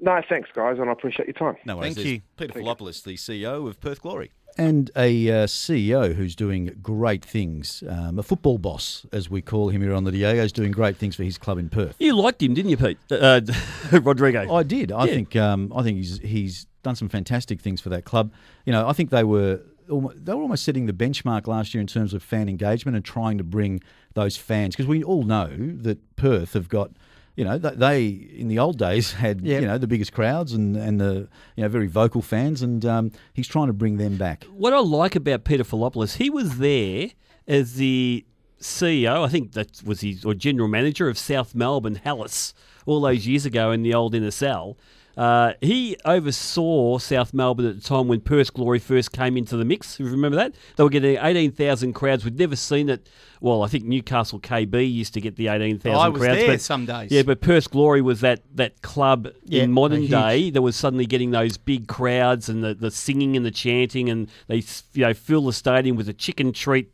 No, 0.00 0.22
thanks, 0.28 0.48
guys, 0.54 0.78
and 0.78 0.88
I 0.88 0.92
appreciate 0.92 1.26
your 1.26 1.34
time. 1.34 1.56
No 1.66 1.76
worries. 1.76 1.96
Thank 1.96 2.06
you. 2.06 2.20
Peter 2.36 2.54
Philopoulos, 2.54 3.02
the 3.02 3.14
CEO 3.14 3.68
of 3.68 3.80
Perth 3.80 4.00
Glory. 4.00 4.30
And 4.58 4.90
a 4.96 5.30
uh, 5.30 5.46
CEO 5.46 6.14
who's 6.14 6.34
doing 6.34 6.76
great 6.82 7.24
things. 7.24 7.84
Um, 7.88 8.18
a 8.18 8.24
football 8.24 8.58
boss, 8.58 9.06
as 9.12 9.30
we 9.30 9.40
call 9.40 9.68
him 9.68 9.82
here 9.82 9.94
on 9.94 10.02
the 10.02 10.10
Diego's, 10.10 10.50
doing 10.50 10.72
great 10.72 10.96
things 10.96 11.14
for 11.14 11.22
his 11.22 11.38
club 11.38 11.58
in 11.58 11.68
Perth. 11.68 11.94
You 12.00 12.16
liked 12.16 12.42
him, 12.42 12.54
didn't 12.54 12.70
you, 12.72 12.76
Pete? 12.76 12.98
Uh, 13.10 13.40
Rodrigo. 13.92 14.52
I 14.52 14.64
did. 14.64 14.90
I 14.90 15.04
Yeah. 15.06 15.12
think 15.14 15.36
um, 15.36 15.72
I 15.74 15.82
think 15.84 15.98
he's 15.98 16.18
he's 16.18 16.66
done 16.82 16.96
some 16.96 17.08
fantastic 17.08 17.60
things 17.60 17.80
for 17.80 17.88
that 17.90 18.04
club. 18.04 18.32
You 18.66 18.72
know, 18.72 18.88
I 18.88 18.92
think 18.92 19.10
they 19.10 19.22
were 19.24 19.60
they 19.88 20.34
were 20.34 20.42
almost 20.42 20.64
setting 20.64 20.86
the 20.86 20.92
benchmark 20.92 21.46
last 21.46 21.72
year 21.72 21.80
in 21.80 21.86
terms 21.86 22.12
of 22.12 22.22
fan 22.22 22.48
engagement 22.48 22.96
and 22.96 23.04
trying 23.04 23.38
to 23.38 23.44
bring 23.44 23.80
those 24.14 24.36
fans 24.36 24.74
because 24.74 24.88
we 24.88 25.02
all 25.04 25.22
know 25.22 25.48
that 25.56 25.98
Perth 26.16 26.52
have 26.54 26.68
got. 26.68 26.90
You 27.38 27.44
know, 27.44 27.56
they 27.56 28.04
in 28.42 28.48
the 28.48 28.58
old 28.58 28.78
days 28.78 29.12
had 29.24 29.42
Yep. 29.42 29.62
you 29.62 29.68
know 29.68 29.78
the 29.78 29.86
biggest 29.86 30.12
crowds 30.12 30.52
and, 30.52 30.76
and 30.76 31.00
the 31.00 31.28
you 31.54 31.62
know 31.62 31.68
very 31.68 31.86
vocal 31.86 32.20
fans, 32.20 32.62
and 32.62 32.84
um, 32.84 33.12
he's 33.32 33.46
trying 33.46 33.68
to 33.68 33.72
bring 33.72 33.96
them 33.96 34.16
back. 34.16 34.44
what 34.64 34.72
I 34.74 34.80
like 34.80 35.14
about 35.14 35.44
Peter 35.44 35.62
Philopoulos, 35.62 36.16
he 36.16 36.30
was 36.30 36.58
there 36.58 37.10
as 37.46 37.74
the 37.74 38.24
CEO, 38.60 39.24
I 39.24 39.28
think 39.28 39.52
that 39.52 39.82
was 39.84 40.00
his 40.00 40.24
or 40.24 40.34
general 40.34 40.66
manager 40.66 41.08
of 41.08 41.16
South 41.16 41.54
Melbourne, 41.54 41.94
Hellas, 41.94 42.54
all 42.86 43.00
those 43.00 43.24
years 43.24 43.46
ago 43.46 43.70
in 43.70 43.82
the 43.82 43.94
old 43.94 44.14
NSL. 44.14 44.74
Uh, 45.18 45.54
he 45.60 45.96
oversaw 46.04 46.96
South 46.98 47.34
Melbourne 47.34 47.66
at 47.66 47.74
the 47.74 47.82
time 47.82 48.06
when 48.06 48.20
Perth 48.20 48.54
Glory 48.54 48.78
first 48.78 49.10
came 49.10 49.36
into 49.36 49.56
the 49.56 49.64
mix. 49.64 49.98
You 49.98 50.06
remember 50.06 50.36
that? 50.36 50.54
They 50.76 50.84
were 50.84 50.90
getting 50.90 51.18
18,000 51.20 51.92
crowds. 51.92 52.24
We'd 52.24 52.38
never 52.38 52.54
seen 52.54 52.88
it. 52.88 53.08
Well, 53.40 53.64
I 53.64 53.66
think 53.66 53.84
Newcastle 53.84 54.38
KB 54.38 54.92
used 54.92 55.14
to 55.14 55.20
get 55.20 55.34
the 55.34 55.48
18,000 55.48 55.98
I 55.98 56.08
was 56.08 56.22
crowds. 56.22 56.38
there 56.38 56.46
but, 56.46 56.60
some 56.60 56.86
days. 56.86 57.10
Yeah, 57.10 57.22
but 57.22 57.40
Perth 57.40 57.68
Glory 57.68 58.00
was 58.00 58.20
that, 58.20 58.42
that 58.54 58.80
club 58.82 59.26
Yeah, 59.44 59.64
in 59.64 59.72
modern 59.72 60.06
day 60.06 60.50
that 60.50 60.62
was 60.62 60.76
suddenly 60.76 61.04
getting 61.04 61.32
those 61.32 61.56
big 61.56 61.88
crowds 61.88 62.48
and 62.48 62.62
the, 62.62 62.74
the 62.74 62.92
singing 62.92 63.36
and 63.36 63.44
the 63.44 63.50
chanting, 63.50 64.08
and 64.08 64.30
they 64.46 64.62
you 64.92 65.02
know 65.02 65.14
fill 65.14 65.46
the 65.46 65.52
stadium 65.52 65.96
with 65.96 66.08
a 66.08 66.14
chicken 66.14 66.52
treat 66.52 66.92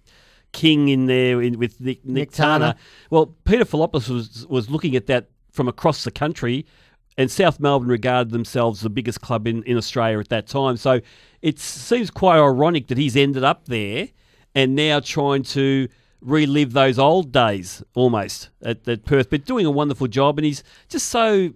king 0.52 0.88
in 0.88 1.06
there 1.06 1.42
in, 1.42 1.58
with 1.58 1.78
Nick, 1.78 2.04
Nick, 2.04 2.14
Nick 2.14 2.30
Tana. 2.30 2.58
Tana. 2.58 2.76
Well, 3.10 3.34
Peter 3.44 3.66
Philopoulos 3.66 4.08
was 4.08 4.46
was 4.46 4.70
looking 4.70 4.96
at 4.96 5.06
that 5.08 5.28
from 5.50 5.68
across 5.68 6.04
the 6.04 6.10
country, 6.10 6.64
and 7.16 7.31
South 7.31 7.61
Melbourne 7.61 7.88
regarded 7.88 8.33
themselves 8.33 8.81
the 8.81 8.90
biggest 8.90 9.20
club 9.20 9.46
in, 9.46 9.62
in 9.64 9.77
Australia 9.77 10.18
at 10.18 10.29
that 10.31 10.46
time. 10.46 10.77
So 10.77 11.00
it 11.42 11.59
seems 11.59 12.11
quite 12.11 12.38
ironic 12.38 12.88
that 12.88 12.98
he's 12.98 13.16
ended 13.16 13.44
up 13.44 13.66
there 13.66 14.09
and 14.55 14.74
now 14.74 15.00
trying 15.00 15.42
to 15.44 15.88
relive 16.20 16.72
those 16.72 16.98
old 16.98 17.31
days 17.33 17.83
almost 17.94 18.50
at, 18.62 18.87
at 18.88 19.05
Perth, 19.05 19.31
but 19.31 19.44
doing 19.44 19.66
a 19.66 19.70
wonderful 19.70 20.07
job. 20.07 20.38
And 20.38 20.44
he's 20.44 20.64
just 20.88 21.09
so 21.09 21.53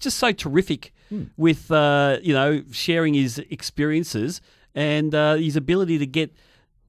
just 0.00 0.18
so 0.18 0.32
terrific 0.32 0.92
with 1.36 1.70
uh, 1.70 2.18
you 2.22 2.32
know 2.32 2.62
sharing 2.72 3.14
his 3.14 3.38
experiences 3.50 4.40
and 4.74 5.14
uh, 5.14 5.34
his 5.34 5.54
ability 5.56 5.98
to 5.98 6.06
get 6.06 6.34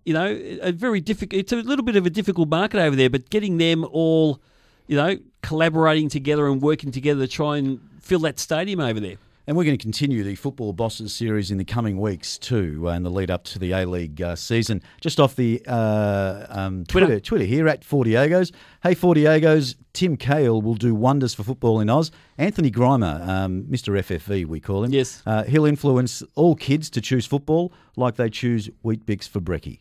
you 0.06 0.14
know 0.14 0.40
a 0.62 0.72
very 0.72 1.02
difficult. 1.02 1.40
It's 1.40 1.52
a 1.52 1.58
little 1.58 1.86
bit 1.86 1.96
of 1.96 2.06
a 2.06 2.10
difficult 2.10 2.50
market 2.50 2.80
over 2.80 2.96
there, 2.96 3.10
but 3.10 3.30
getting 3.30 3.58
them 3.58 3.86
all 3.92 4.42
you 4.88 4.96
know 4.96 5.18
collaborating 5.42 6.10
together 6.10 6.48
and 6.48 6.62
working 6.62 6.92
together 6.92 7.22
to 7.22 7.32
try 7.32 7.58
and 7.58 7.80
fill 8.08 8.20
that 8.20 8.39
stadium 8.39 8.80
over 8.80 9.02
there. 9.02 9.17
And 9.48 9.56
we're 9.56 9.63
going 9.63 9.78
to 9.78 9.82
continue 9.82 10.24
the 10.24 10.36
Football 10.36 10.74
Bosses 10.74 11.13
series 11.13 11.52
in 11.52 11.58
the 11.58 11.63
coming 11.63 12.00
weeks 12.00 12.38
too, 12.38 12.84
uh, 12.86 12.91
in 12.91 13.04
the 13.04 13.10
lead 13.10 13.32
up 13.32 13.46
to 13.46 13.60
the 13.60 13.72
A 13.72 13.86
League 13.86 14.22
uh, 14.22 14.36
season. 14.36 14.82
Just 15.00 15.22
off 15.22 15.38
the 15.38 15.62
uh, 15.67 16.46
um, 16.50 16.86
Twitter. 16.86 17.06
Twitter. 17.08 17.20
Twitter 17.22 17.46
here 17.46 17.67
at 17.70 17.84
Four 17.84 18.04
Diegos. 18.04 18.52
Hey, 18.88 18.93
Four 18.93 19.15
Diegos, 19.15 19.76
Tim 19.91 20.15
Cahill 20.15 20.62
will 20.62 20.76
do 20.76 20.95
wonders 20.95 21.34
for 21.34 21.43
football 21.43 21.82
in 21.82 21.89
Oz. 21.89 22.10
Anthony 22.38 22.71
Grimer, 22.71 23.28
um, 23.28 23.63
Mr. 23.63 24.00
FFV, 24.00 24.45
we 24.45 24.62
call 24.62 24.86
him. 24.86 24.93
Yes. 24.93 25.21
Uh, 25.26 25.43
he'll 25.43 25.65
influence 25.65 26.23
all 26.36 26.56
kids 26.56 26.89
to 26.91 27.02
choose 27.02 27.26
football 27.26 27.73
like 27.97 28.15
they 28.15 28.30
choose 28.30 28.69
Weet-Bix 28.84 29.28
for 29.28 29.41
brekkie. 29.41 29.80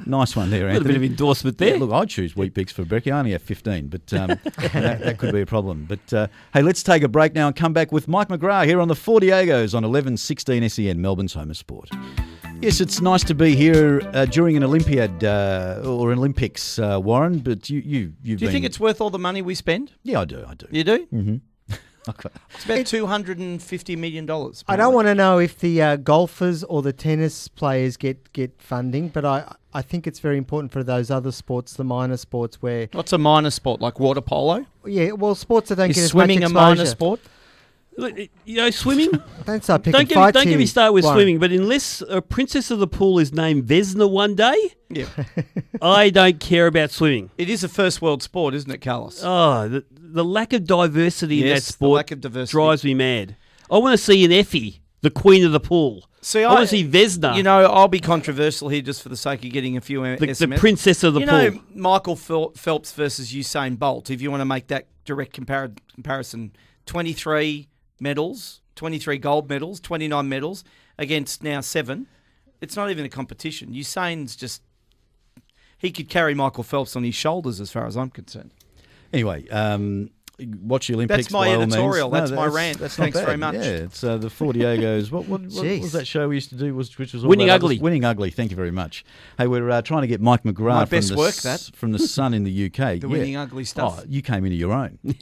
nice 0.06 0.36
one 0.36 0.50
there, 0.50 0.68
Anthony. 0.68 0.84
A 0.84 0.86
bit 0.86 0.96
of 0.98 1.02
endorsement 1.02 1.58
there. 1.58 1.70
Yeah, 1.70 1.80
look, 1.80 1.90
I'd 1.90 2.10
choose 2.10 2.36
Weet-Bix 2.36 2.70
for 2.70 2.84
brekkie. 2.84 3.12
I 3.12 3.18
only 3.18 3.32
have 3.32 3.42
15, 3.42 3.88
but 3.88 4.12
um, 4.12 4.28
that, 4.44 5.00
that 5.00 5.18
could 5.18 5.34
be 5.34 5.40
a 5.40 5.46
problem. 5.46 5.86
But 5.88 6.12
uh, 6.12 6.28
hey, 6.54 6.62
let's 6.62 6.84
take 6.84 7.02
a 7.02 7.08
break 7.08 7.34
now 7.34 7.48
and 7.48 7.56
come 7.56 7.72
back 7.72 7.90
with 7.90 8.06
Mike 8.06 8.28
McGrath 8.28 8.66
here 8.66 8.80
on 8.80 8.86
the 8.86 8.94
Four 8.94 9.18
Diegos 9.18 9.74
on 9.74 9.82
1116 9.82 10.68
SEN, 10.68 11.02
Melbourne's 11.02 11.34
home 11.34 11.50
of 11.50 11.56
sport. 11.56 11.90
Yes, 12.62 12.80
it's 12.80 13.00
nice 13.00 13.24
to 13.24 13.34
be 13.34 13.56
here 13.56 14.00
uh, 14.14 14.24
during 14.26 14.56
an 14.56 14.62
Olympiad 14.62 15.24
uh, 15.24 15.82
or 15.84 16.12
an 16.12 16.18
Olympics, 16.18 16.78
uh, 16.78 17.00
Warren. 17.02 17.40
But 17.40 17.68
you, 17.68 17.80
you, 17.80 17.98
you've 17.98 18.14
Do 18.22 18.30
you 18.30 18.36
been, 18.38 18.50
think 18.52 18.64
it's 18.64 18.78
worth 18.78 19.00
all 19.00 19.10
the 19.10 19.18
money 19.18 19.42
we 19.42 19.56
spend? 19.56 19.90
Yeah, 20.04 20.20
I 20.20 20.24
do. 20.26 20.44
I 20.46 20.54
do. 20.54 20.66
You 20.70 20.84
do? 20.84 21.06
Mm-hmm. 21.12 21.36
It's 22.54 22.64
about 22.64 22.86
two 22.86 23.06
hundred 23.06 23.38
and 23.38 23.62
fifty 23.62 23.94
million 23.94 24.26
dollars. 24.26 24.64
I 24.66 24.74
don't 24.74 24.92
want 24.92 25.06
to 25.06 25.14
know 25.14 25.38
if 25.38 25.60
the 25.60 25.80
uh, 25.80 25.96
golfers 25.96 26.64
or 26.64 26.82
the 26.82 26.92
tennis 26.92 27.46
players 27.46 27.96
get, 27.96 28.32
get 28.32 28.60
funding, 28.60 29.08
but 29.08 29.24
I 29.24 29.54
I 29.72 29.82
think 29.82 30.08
it's 30.08 30.18
very 30.18 30.36
important 30.36 30.72
for 30.72 30.82
those 30.82 31.12
other 31.12 31.30
sports, 31.30 31.74
the 31.74 31.84
minor 31.84 32.16
sports, 32.16 32.60
where 32.60 32.88
What's 32.92 33.12
a 33.12 33.18
minor 33.18 33.50
sport 33.50 33.80
like 33.80 34.00
water 34.00 34.20
polo? 34.20 34.66
yeah, 34.84 35.12
well, 35.12 35.36
sports 35.36 35.68
that 35.68 35.76
don't 35.76 35.90
Is 35.90 35.96
get 35.96 36.02
as 36.02 36.10
swimming 36.10 36.40
much 36.40 36.50
a 36.50 36.52
minor 36.52 36.86
sport? 36.86 37.20
Look, 37.98 38.16
You 38.44 38.56
know, 38.56 38.70
swimming. 38.70 39.10
Don't 39.44 39.62
start 39.62 39.82
picking 39.82 39.92
don't 39.92 40.08
get 40.08 40.16
me, 40.16 40.22
fights 40.22 40.34
don't 40.34 40.46
get 40.46 40.58
me 40.58 40.66
started 40.66 40.92
with 40.92 41.04
Warren. 41.04 41.16
swimming. 41.18 41.38
But 41.38 41.50
unless 41.52 42.00
a 42.08 42.22
princess 42.22 42.70
of 42.70 42.78
the 42.78 42.86
pool 42.86 43.18
is 43.18 43.32
named 43.32 43.64
Vesna 43.64 44.08
one 44.10 44.34
day, 44.34 44.56
Yeah. 44.88 45.06
I 45.82 46.10
don't 46.10 46.38
care 46.40 46.66
about 46.68 46.90
swimming. 46.90 47.30
it 47.36 47.50
is 47.50 47.62
a 47.64 47.68
first 47.68 48.00
world 48.00 48.22
sport, 48.22 48.54
isn't 48.54 48.70
it, 48.70 48.78
Carlos? 48.78 49.20
Oh, 49.22 49.68
the, 49.68 49.84
the 49.90 50.24
lack 50.24 50.52
of 50.52 50.64
diversity 50.64 51.42
in 51.42 51.48
Yes, 51.48 51.60
that 51.60 51.66
the 51.66 51.72
sport 51.72 51.96
lack 51.96 52.10
of 52.12 52.20
diversity. 52.20 52.52
drives 52.52 52.84
me 52.84 52.94
mad. 52.94 53.36
I 53.70 53.78
want 53.78 53.92
to 53.98 54.02
see 54.02 54.24
an 54.24 54.32
Effie, 54.32 54.80
the 55.02 55.10
queen 55.10 55.44
of 55.44 55.52
the 55.52 55.60
pool. 55.60 56.08
See, 56.24 56.44
I, 56.44 56.48
want 56.54 56.60
to 56.60 56.66
see 56.68 56.88
Vesna, 56.88 57.34
You 57.36 57.42
know, 57.42 57.64
I'll 57.66 57.88
be 57.88 57.98
controversial 57.98 58.68
here 58.68 58.80
just 58.82 59.02
for 59.02 59.08
the 59.08 59.16
sake 59.16 59.44
of 59.44 59.50
getting 59.50 59.76
a 59.76 59.80
few 59.80 60.02
the, 60.16 60.26
the 60.38 60.56
princess 60.56 61.02
of 61.02 61.14
the 61.14 61.20
you 61.20 61.26
pool. 61.26 61.36
know, 61.50 61.60
Michael 61.74 62.14
Phel- 62.16 62.56
Phelps 62.56 62.92
versus 62.92 63.32
Usain 63.34 63.76
Bolt. 63.78 64.08
If 64.08 64.22
you 64.22 64.30
want 64.30 64.40
to 64.40 64.44
make 64.46 64.68
that 64.68 64.86
direct 65.04 65.34
compar- 65.36 65.76
comparison, 65.94 66.52
twenty-three 66.86 67.68
medals, 68.02 68.60
twenty-three 68.74 69.18
gold 69.18 69.48
medals, 69.48 69.80
twenty-nine 69.80 70.28
medals 70.28 70.64
against 70.98 71.42
now 71.42 71.60
seven. 71.60 72.06
It's 72.60 72.76
not 72.76 72.90
even 72.90 73.04
a 73.04 73.08
competition. 73.08 73.72
Usain's 73.72 74.36
just 74.36 74.62
he 75.78 75.90
could 75.90 76.08
carry 76.08 76.34
Michael 76.34 76.64
Phelps 76.64 76.94
on 76.96 77.04
his 77.04 77.14
shoulders, 77.14 77.60
as 77.60 77.72
far 77.72 77.86
as 77.86 77.96
I'm 77.96 78.10
concerned. 78.10 78.52
Anyway, 79.12 79.48
um, 79.48 80.10
watch 80.62 80.88
the 80.88 80.94
Olympics. 80.94 81.24
That's 81.24 81.30
my 81.32 81.46
by 81.48 81.54
all 81.54 81.60
means. 81.60 81.74
editorial. 81.74 82.10
No, 82.10 82.18
That's 82.20 82.32
my 82.32 82.46
rant. 82.46 82.78
That's 82.78 82.96
Thanks 82.96 83.16
bad. 83.16 83.26
very 83.26 83.36
much. 83.36 83.54
Yeah, 83.54 83.62
it's 83.62 84.02
uh, 84.02 84.16
the 84.18 84.30
Four 84.30 84.52
Diegos. 84.52 85.10
What, 85.10 85.26
what, 85.26 85.40
what, 85.42 85.50
Jeez. 85.50 85.80
was 85.82 85.92
that 85.92 86.06
show 86.06 86.28
we 86.28 86.36
used 86.36 86.48
to 86.50 86.54
do? 86.56 86.74
Was 86.74 86.96
which 86.98 87.12
was 87.12 87.24
all 87.24 87.30
Winning 87.30 87.50
Ugly. 87.50 87.76
others? 87.76 87.82
Winning 87.82 88.04
ugly. 88.04 88.30
Thank 88.30 88.50
you 88.50 88.56
very 88.56 88.70
much. 88.70 89.04
Hey, 89.38 89.46
we're 89.46 89.70
uh, 89.70 89.82
trying 89.82 90.02
to 90.02 90.06
get 90.08 90.20
Mike 90.20 90.42
McGrath 90.44 90.64
My 90.74 90.84
from 90.86 90.90
best 90.98 91.08
the 91.10 91.16
work, 91.16 91.28
S- 91.28 91.42
that. 91.42 91.76
from 91.76 91.92
the 91.92 91.98
Sun 91.98 92.34
in 92.34 92.44
the 92.44 92.66
UK. 92.66 92.72
The 93.00 93.06
Yeah. 93.06 93.06
Winning 93.06 93.36
Ugly 93.36 93.64
stuff. 93.64 94.00
Oh, 94.00 94.04
you 94.08 94.22
came 94.22 94.44
into 94.44 94.56
your 94.56 94.72
own. 94.72 94.98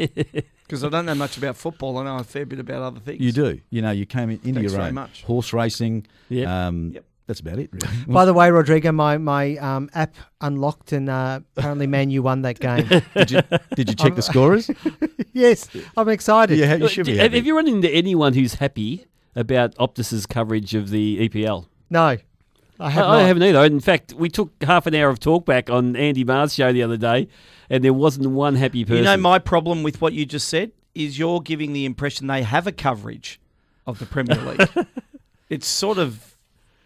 Because 0.70 0.84
I 0.84 0.88
don't 0.88 1.04
know 1.04 1.16
much 1.16 1.36
about 1.36 1.56
football. 1.56 1.98
I 1.98 2.04
know 2.04 2.18
a 2.18 2.22
fair 2.22 2.46
bit 2.46 2.60
about 2.60 2.80
other 2.82 3.00
things. 3.00 3.18
You 3.20 3.32
do. 3.32 3.60
You 3.70 3.82
know, 3.82 3.90
you 3.90 4.06
came 4.06 4.30
in, 4.30 4.36
into 4.44 4.52
Thanks 4.52 4.62
your 4.62 4.70
very 4.78 4.88
own. 4.90 4.94
much. 4.94 5.24
Horse 5.24 5.52
racing. 5.52 6.06
Yep. 6.28 6.46
Um, 6.46 6.92
Yep. 6.94 7.04
That's 7.30 7.38
about 7.38 7.60
it, 7.60 7.70
really. 7.70 7.86
By 8.08 8.24
the 8.24 8.34
way, 8.34 8.50
Rodrigo, 8.50 8.90
my 8.90 9.16
my 9.16 9.54
um, 9.58 9.88
app 9.94 10.16
unlocked 10.40 10.90
and 10.90 11.08
uh, 11.08 11.38
apparently 11.56 11.86
Man 11.86 12.10
U 12.10 12.24
won 12.24 12.42
that 12.42 12.58
game. 12.58 12.88
did 13.14 13.30
you 13.30 13.40
did 13.76 13.88
you 13.88 13.94
check 13.94 14.16
the 14.16 14.22
scorers? 14.22 14.68
yes, 15.32 15.68
I'm 15.96 16.08
excited. 16.08 16.58
Yeah, 16.58 16.74
you 16.74 16.88
should 16.88 17.06
be. 17.06 17.12
have, 17.12 17.20
happy. 17.20 17.36
have 17.36 17.46
you 17.46 17.54
run 17.54 17.68
into 17.68 17.88
anyone 17.88 18.34
who's 18.34 18.54
happy 18.54 19.06
about 19.36 19.76
Optus's 19.76 20.26
coverage 20.26 20.74
of 20.74 20.90
the 20.90 21.28
EPL? 21.28 21.66
No, 21.88 22.02
I 22.02 22.18
I, 22.80 22.90
have 22.90 23.04
I 23.04 23.18
not. 23.18 23.26
haven't 23.26 23.42
either. 23.44 23.64
In 23.64 23.78
fact, 23.78 24.12
we 24.14 24.28
took 24.28 24.50
half 24.64 24.88
an 24.88 24.96
hour 24.96 25.08
of 25.08 25.20
talkback 25.20 25.72
on 25.72 25.94
Andy 25.94 26.24
Maher's 26.24 26.54
show 26.54 26.72
the 26.72 26.82
other 26.82 26.96
day, 26.96 27.28
and 27.68 27.84
there 27.84 27.94
wasn't 27.94 28.28
one 28.30 28.56
happy 28.56 28.84
person. 28.84 28.96
You 28.96 29.04
know, 29.04 29.16
my 29.16 29.38
problem 29.38 29.84
with 29.84 30.00
what 30.00 30.14
you 30.14 30.26
just 30.26 30.48
said 30.48 30.72
is 30.96 31.16
you're 31.16 31.40
giving 31.40 31.74
the 31.74 31.84
impression 31.84 32.26
they 32.26 32.42
have 32.42 32.66
a 32.66 32.72
coverage 32.72 33.38
of 33.86 34.00
the 34.00 34.06
Premier 34.06 34.36
League. 34.36 34.86
it's 35.48 35.68
sort 35.68 35.98
of 35.98 36.29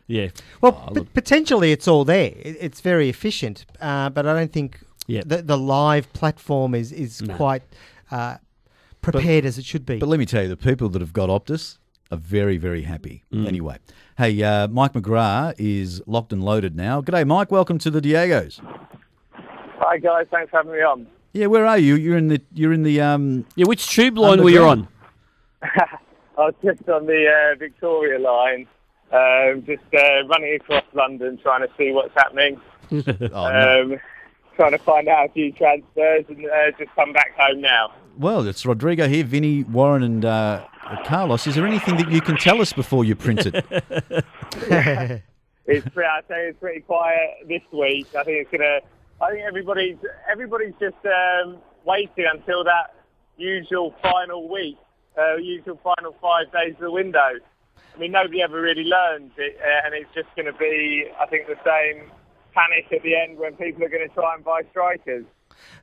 yeah. 0.06 0.28
Well, 0.60 0.90
p- 0.94 1.04
potentially 1.14 1.72
it's 1.72 1.88
all 1.88 2.04
there. 2.04 2.32
It's 2.36 2.80
very 2.80 3.08
efficient, 3.08 3.64
uh, 3.80 4.10
but 4.10 4.26
I 4.26 4.34
don't 4.34 4.52
think 4.52 4.80
Yep. 5.06 5.24
the, 5.26 5.42
the 5.42 5.58
live 5.58 6.10
platform 6.14 6.74
is 6.74 6.90
is 6.92 7.22
quite 7.36 7.62
uh, 8.10 8.36
prepared 9.02 9.44
as 9.44 9.58
it 9.58 9.64
should 9.64 9.84
be. 9.84 9.98
But 9.98 10.08
let 10.08 10.18
me 10.18 10.26
tell 10.26 10.42
you, 10.42 10.48
the 10.48 10.56
people 10.56 10.88
that 10.90 11.00
have 11.02 11.12
got 11.12 11.28
Optus 11.28 11.78
are 12.10 12.16
very, 12.16 12.56
very 12.56 12.82
happy. 12.82 13.24
Mm. 13.32 13.46
Anyway, 13.46 13.76
hey, 14.16 14.42
uh, 14.42 14.68
Mike 14.68 14.94
McGrath 14.94 15.54
is 15.58 16.02
locked 16.06 16.32
and 16.32 16.42
loaded 16.42 16.74
now. 16.76 17.02
G'day, 17.02 17.26
Mike. 17.26 17.50
Welcome 17.50 17.78
to 17.78 17.90
the 17.90 18.00
Diegos. 18.00 18.60
Hi 19.78 19.98
guys, 19.98 20.26
thanks 20.30 20.50
for 20.50 20.58
having 20.58 20.72
me 20.72 20.78
on. 20.78 21.06
Yeah, 21.34 21.46
where 21.46 21.66
are 21.66 21.78
you? 21.78 21.96
You're 21.96 22.16
in 22.16 22.28
the. 22.28 22.40
You're 22.54 22.72
in 22.72 22.82
the. 22.84 23.00
Um, 23.00 23.44
Yeah, 23.56 23.66
which 23.66 23.86
tube 23.90 24.16
line 24.16 24.42
were 24.42 24.50
you 24.50 24.64
on? 24.64 24.88
I 25.62 25.86
was 26.38 26.54
just 26.64 26.88
on 26.88 27.06
the 27.06 27.26
uh, 27.26 27.58
Victoria 27.58 28.18
line, 28.18 28.66
um, 29.14 29.64
just 29.64 29.82
uh, 29.94 30.26
running 30.26 30.54
across 30.54 30.84
London 30.92 31.38
trying 31.42 31.60
to 31.60 31.68
see 31.78 31.92
what's 31.92 32.14
happening, 32.14 32.60
oh, 32.92 33.02
no. 33.32 33.82
um, 33.92 34.00
trying 34.56 34.72
to 34.72 34.78
find 34.78 35.08
out 35.08 35.30
a 35.30 35.32
few 35.32 35.52
transfers 35.52 36.24
and 36.28 36.44
uh, 36.46 36.70
just 36.78 36.94
come 36.94 37.12
back 37.12 37.32
home 37.38 37.60
now. 37.60 37.92
Well, 38.18 38.46
it's 38.46 38.64
Rodrigo 38.64 39.08
here, 39.08 39.24
Vinny, 39.24 39.64
Warren, 39.64 40.02
and 40.02 40.24
uh, 40.24 40.64
Carlos. 41.04 41.46
Is 41.46 41.54
there 41.56 41.66
anything 41.66 41.96
that 41.96 42.10
you 42.10 42.20
can 42.20 42.36
tell 42.36 42.60
us 42.60 42.72
before 42.72 43.04
you 43.04 43.16
print 43.16 43.46
it? 43.46 43.64
It's 45.66 45.88
pretty, 45.88 46.08
I'd 46.08 46.24
say 46.28 46.48
it's 46.48 46.58
pretty 46.58 46.80
quiet 46.80 47.48
this 47.48 47.62
week. 47.72 48.14
I 48.14 48.22
think 48.22 48.36
it's 48.36 48.50
gonna. 48.50 48.80
I 49.22 49.30
think 49.30 49.44
everybody's 49.46 49.96
everybody's 50.30 50.74
just 50.78 50.96
um, 51.06 51.56
waiting 51.86 52.26
until 52.30 52.64
that 52.64 52.94
usual 53.38 53.94
final 54.02 54.46
week, 54.46 54.76
uh, 55.18 55.36
usual 55.36 55.80
final 55.82 56.14
five 56.20 56.52
days 56.52 56.74
of 56.74 56.80
the 56.80 56.90
window. 56.90 57.40
I 57.94 57.98
mean, 57.98 58.10
nobody 58.12 58.42
ever 58.42 58.60
really 58.60 58.84
learns 58.84 59.32
it, 59.36 59.56
uh, 59.60 59.86
and 59.86 59.94
it's 59.94 60.12
just 60.14 60.26
going 60.34 60.46
to 60.46 60.58
be, 60.58 61.04
I 61.20 61.26
think, 61.26 61.46
the 61.46 61.56
same 61.64 62.10
panic 62.52 62.86
at 62.92 63.02
the 63.02 63.14
end 63.14 63.38
when 63.38 63.54
people 63.54 63.84
are 63.84 63.88
going 63.88 64.08
to 64.08 64.14
try 64.14 64.34
and 64.34 64.44
buy 64.44 64.62
strikers. 64.70 65.24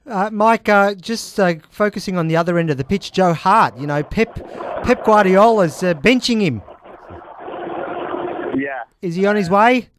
Uh, 0.06 0.30
Mike, 0.32 0.68
uh, 0.68 0.94
just 0.96 1.40
uh, 1.40 1.56
focusing 1.70 2.18
on 2.18 2.28
the 2.28 2.36
other 2.36 2.58
end 2.58 2.70
of 2.70 2.78
the 2.78 2.84
pitch, 2.84 3.12
Joe 3.14 3.34
Hart. 3.34 3.78
You 3.78 3.88
know, 3.88 4.04
Pep 4.04 4.36
Pep 4.84 5.06
Guardiola's 5.06 5.82
uh, 5.84 5.94
benching 5.94 6.42
him. 6.42 6.62
Yeah. 8.58 8.84
Is 9.02 9.16
he 9.16 9.26
on 9.26 9.36
his 9.38 9.50
way? 9.50 9.90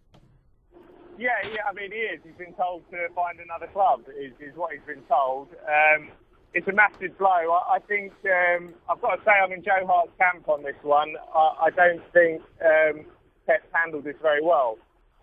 Yeah, 1.18 1.30
yeah. 1.44 1.62
I 1.68 1.72
mean, 1.72 1.92
he 1.92 1.98
is. 1.98 2.20
He's 2.24 2.34
been 2.34 2.52
told 2.54 2.82
to 2.90 3.08
find 3.14 3.40
another 3.40 3.68
club. 3.68 4.02
Is, 4.08 4.32
is 4.40 4.54
what 4.56 4.72
he's 4.72 4.82
been 4.86 5.02
told. 5.08 5.48
Um, 5.66 6.10
it's 6.54 6.68
a 6.68 6.72
massive 6.72 7.16
blow. 7.18 7.28
I, 7.28 7.76
I 7.76 7.78
think 7.80 8.12
um, 8.24 8.74
I've 8.88 9.00
got 9.00 9.16
to 9.16 9.22
say 9.24 9.32
I'm 9.32 9.52
in 9.52 9.62
Joe 9.62 9.86
Hart's 9.86 10.12
camp 10.18 10.48
on 10.48 10.62
this 10.62 10.76
one. 10.82 11.14
I, 11.34 11.68
I 11.68 11.70
don't 11.70 12.02
think 12.12 12.42
um, 12.60 13.06
Pep's 13.46 13.68
handled 13.72 14.04
this 14.04 14.16
very 14.20 14.42
well. 14.42 14.78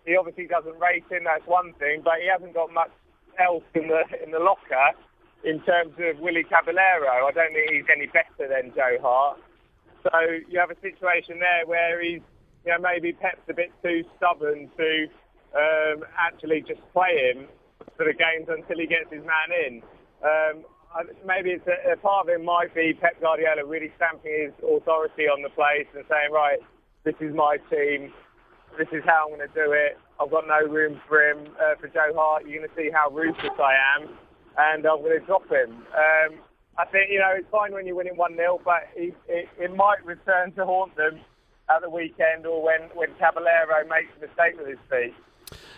He 0.06 0.16
obviously 0.16 0.46
doesn't 0.46 0.78
rate 0.80 1.04
him. 1.10 1.24
That's 1.24 1.46
one 1.46 1.72
thing, 1.78 2.02
but 2.02 2.14
he 2.22 2.28
hasn't 2.28 2.54
got 2.54 2.72
much 2.72 2.90
else 3.38 3.64
in 3.74 3.88
the 3.88 4.02
in 4.24 4.30
the 4.32 4.38
locker 4.40 4.92
in 5.44 5.60
terms 5.62 5.94
of 5.98 6.18
Willy 6.20 6.44
Caballero. 6.44 7.26
I 7.26 7.32
don't 7.32 7.52
think 7.52 7.70
he's 7.70 7.88
any 7.90 8.06
better 8.06 8.48
than 8.48 8.72
Joe 8.74 8.98
Hart. 9.00 9.38
So 10.02 10.10
you 10.48 10.58
have 10.58 10.70
a 10.70 10.80
situation 10.80 11.38
there 11.40 11.66
where 11.66 12.02
he's, 12.02 12.20
you 12.64 12.72
know, 12.72 12.78
maybe 12.80 13.12
Pep's 13.12 13.44
a 13.48 13.54
bit 13.54 13.70
too 13.82 14.02
stubborn 14.16 14.70
to 14.76 15.06
um, 15.54 16.04
actually 16.16 16.64
just 16.66 16.80
play 16.92 17.32
him 17.32 17.46
for 17.96 18.04
the 18.04 18.12
games 18.12 18.48
until 18.48 18.78
he 18.78 18.86
gets 18.86 19.12
his 19.12 19.22
man 19.24 19.48
in. 19.66 19.82
Um, 20.24 20.64
maybe 21.26 21.50
it's 21.50 21.66
a, 21.66 21.92
a 21.92 21.96
part 21.96 22.26
of 22.26 22.28
it 22.28 22.42
might 22.42 22.74
be 22.74 22.92
Pep 22.94 23.20
Guardiola 23.20 23.64
really 23.66 23.92
stamping 23.96 24.50
his 24.50 24.52
authority 24.58 25.24
on 25.24 25.42
the 25.42 25.50
place 25.50 25.86
and 25.94 26.04
saying, 26.08 26.32
right, 26.32 26.58
this 27.04 27.14
is 27.20 27.34
my 27.34 27.56
team, 27.70 28.12
this 28.78 28.88
is 28.92 29.02
how 29.06 29.28
I'm 29.28 29.36
going 29.36 29.46
to 29.46 29.54
do 29.54 29.72
it. 29.72 29.98
I've 30.20 30.30
got 30.30 30.44
no 30.46 30.60
room 30.68 31.00
for 31.08 31.22
him, 31.22 31.48
uh, 31.56 31.76
for 31.80 31.88
Joe 31.88 32.12
Hart. 32.14 32.46
You're 32.46 32.60
going 32.60 32.68
to 32.68 32.76
see 32.76 32.90
how 32.92 33.08
ruthless 33.10 33.56
I 33.56 33.74
am, 33.96 34.08
and 34.58 34.84
I'm 34.84 35.00
going 35.00 35.18
to 35.18 35.24
drop 35.24 35.48
him. 35.48 35.80
Um, 35.96 36.40
I 36.76 36.84
think, 36.86 37.10
you 37.10 37.18
know, 37.18 37.32
it's 37.36 37.48
fine 37.50 37.72
when 37.72 37.86
you're 37.86 37.96
winning 37.96 38.16
1-0, 38.16 38.36
but 38.64 38.88
it, 38.94 39.14
it, 39.28 39.48
it 39.58 39.74
might 39.74 40.04
return 40.04 40.52
to 40.52 40.64
haunt 40.64 40.96
them 40.96 41.20
at 41.68 41.82
the 41.82 41.90
weekend 41.90 42.46
or 42.46 42.62
when, 42.62 42.90
when 42.94 43.08
Caballero 43.18 43.86
makes 43.88 44.10
a 44.18 44.20
mistake 44.20 44.58
with 44.58 44.68
his 44.68 44.82
feet. 44.90 45.14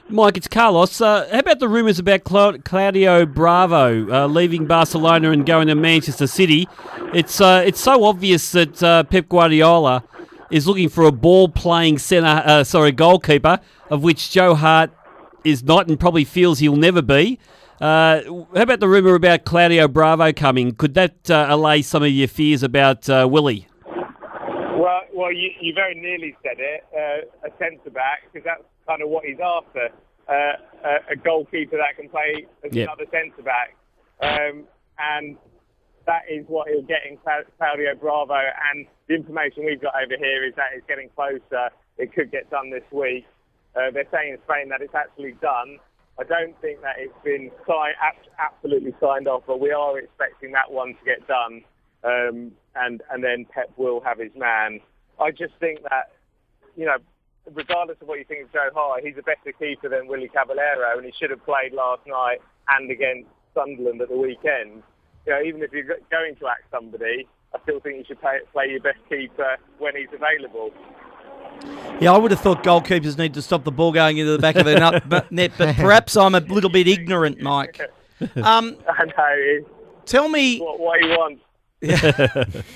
Mike, 0.09 0.37
it's 0.37 0.49
Carlos. 0.49 1.01
Uh, 1.01 1.27
how 1.33 1.39
about 1.39 1.59
the 1.59 1.68
rumours 1.68 1.99
about 1.99 2.25
Cla- 2.25 2.59
Claudio 2.59 3.25
Bravo 3.25 4.11
uh, 4.12 4.27
leaving 4.27 4.66
Barcelona 4.66 5.31
and 5.31 5.47
going 5.47 5.68
to 5.68 5.75
Manchester 5.75 6.27
City? 6.27 6.68
It's 7.14 7.41
uh, 7.41 7.62
it's 7.64 7.81
so 7.81 8.05
obvious 8.05 8.53
that 8.53 8.83
uh, 8.83 9.05
Pep 9.05 9.29
Guardiola 9.29 10.05
is 10.51 10.66
looking 10.66 10.91
for 10.91 11.05
a 11.05 11.12
ball-playing 11.12 11.99
centre, 11.99 12.43
uh, 12.45 12.62
sorry, 12.62 12.93
goalkeeper, 12.93 13.59
of 13.89 14.03
which 14.03 14.31
Joe 14.31 14.55
Hart 14.55 14.91
is 15.45 15.62
not 15.62 15.89
and 15.89 15.99
probably 15.99 16.25
feels 16.25 16.59
he'll 16.59 16.77
never 16.77 17.01
be. 17.01 17.39
Uh, 17.81 18.20
how 18.55 18.62
about 18.62 18.81
the 18.81 18.89
rumour 18.89 19.14
about 19.14 19.45
Claudio 19.45 19.89
Bravo 19.89 20.31
coming? 20.33 20.75
Could 20.75 20.93
that 20.95 21.31
allay 21.31 21.81
some 21.81 22.03
of 22.03 22.11
your 22.11 22.29
fears 22.29 22.62
about 22.62 23.09
Willy? 23.09 23.66
Well, 25.33 25.41
you, 25.41 25.51
you 25.62 25.72
very 25.72 25.95
nearly 25.95 26.37
said 26.43 26.61
it. 26.61 26.85
Uh, 26.93 27.49
a 27.49 27.51
centre 27.59 27.89
back, 27.89 28.20
because 28.28 28.45
that's 28.45 28.68
kind 28.87 29.01
of 29.01 29.09
what 29.09 29.24
he's 29.24 29.41
after. 29.41 29.89
Uh, 30.28 30.61
a, 30.85 31.12
a 31.12 31.16
goalkeeper 31.16 31.78
that 31.78 31.97
can 31.97 32.11
play 32.11 32.45
as 32.62 32.70
Yep. 32.72 32.89
another 32.89 33.07
centre 33.11 33.43
back, 33.43 33.74
um, 34.20 34.64
and 34.99 35.37
that 36.07 36.22
is 36.30 36.45
what 36.49 36.68
he'll 36.68 36.83
get 36.83 37.01
in 37.09 37.16
Claudio 37.57 37.95
Bravo. 37.99 38.35
And 38.35 38.87
the 39.09 39.14
information 39.14 39.64
we've 39.64 39.80
got 39.80 39.95
over 39.97 40.16
here 40.18 40.45
is 40.45 40.55
that 40.57 40.76
it's 40.76 40.87
getting 40.87 41.09
closer. 41.16 41.70
It 41.97 42.12
could 42.12 42.30
get 42.30 42.51
done 42.51 42.68
this 42.70 42.85
week. 42.93 43.24
Uh, 43.74 43.91
they're 43.91 44.05
saying 44.12 44.35
in 44.35 44.39
Spain 44.45 44.68
that 44.68 44.83
it's 44.83 44.95
actually 44.95 45.33
done. 45.41 45.78
I 46.20 46.24
don't 46.24 46.55
think 46.61 46.83
that 46.83 46.97
it's 46.99 47.16
been 47.24 47.51
si- 47.66 47.97
ab- 48.03 48.28
absolutely 48.39 48.95
signed 49.01 49.26
off, 49.28 49.45
but 49.47 49.61
we 49.61 49.72
are 49.72 49.99
expecting 49.99 50.53
that 50.53 50.70
one 50.70 50.89
to 50.89 51.05
get 51.07 51.26
done, 51.26 51.62
um, 52.05 52.53
and 52.76 53.03
and 53.11 53.24
then 53.24 53.47
Pep 53.47 53.72
will 53.78 54.01
have 54.03 54.18
his 54.18 54.33
man. 54.37 54.80
I 55.23 55.31
just 55.31 55.55
think 55.61 55.83
that, 55.85 56.12
you 56.77 56.87
know, 56.87 56.97
regardless 57.53 57.99
of 58.01 58.09
what 58.09 58.18
you 58.18 58.25
think 58.25 58.45
of 58.45 58.53
Joe 58.53 58.70
Hart, 58.75 59.03
he's 59.05 59.16
a 59.18 59.23
better 59.23 59.53
keeper 59.59 59.89
than 59.89 60.07
Willy 60.07 60.29
Caballero, 60.29 60.97
and 60.97 61.05
he 61.05 61.12
should 61.18 61.31
have 61.31 61.45
played 61.45 61.73
last 61.73 62.03
night 62.07 62.39
and 62.68 62.91
against 62.91 63.29
Sunderland 63.55 64.01
at 64.01 64.09
the 64.09 64.16
weekend. 64.16 64.83
You 65.27 65.33
know, 65.33 65.43
even 65.43 65.62
if 65.62 65.73
you're 65.73 65.85
going 66.11 66.37
to 66.37 66.49
act 66.49 66.64
somebody, 66.70 67.27
I 67.55 67.59
still 67.62 67.81
think 67.81 67.99
you 67.99 68.05
should 68.07 68.20
play, 68.20 68.41
play 68.53 68.68
your 68.70 68.81
best 68.81 68.99
keeper 69.09 69.57
when 69.79 69.95
he's 69.97 70.09
available. 70.12 70.73
Yeah, 72.01 72.12
I 72.12 72.18
would 72.18 72.31
have 72.31 72.41
thought 72.41 72.64
goalkeepers 72.64 73.18
need 73.18 73.35
to 73.35 73.43
stop 73.43 73.64
the 73.64 73.70
ball 73.70 73.93
going 73.93 74.18
into 74.18 74.33
the 74.33 74.39
back 74.39 74.57
of 74.57 74.64
their 74.64 74.79
nut, 74.79 75.05
but 75.09 75.31
net, 75.31 75.53
but 75.59 75.77
perhaps 75.77 76.16
I'm 76.16 76.35
a 76.35 76.41
little 76.41 76.70
bit 76.70 76.89
ignorant, 76.89 77.41
Mike. 77.41 77.81
Um, 78.37 78.77
I 78.89 79.05
know 79.05 79.66
tell 80.07 80.29
me, 80.29 80.61
what, 80.61 80.79
what 80.79 81.01
he 81.01 81.09
wants. 81.09 81.43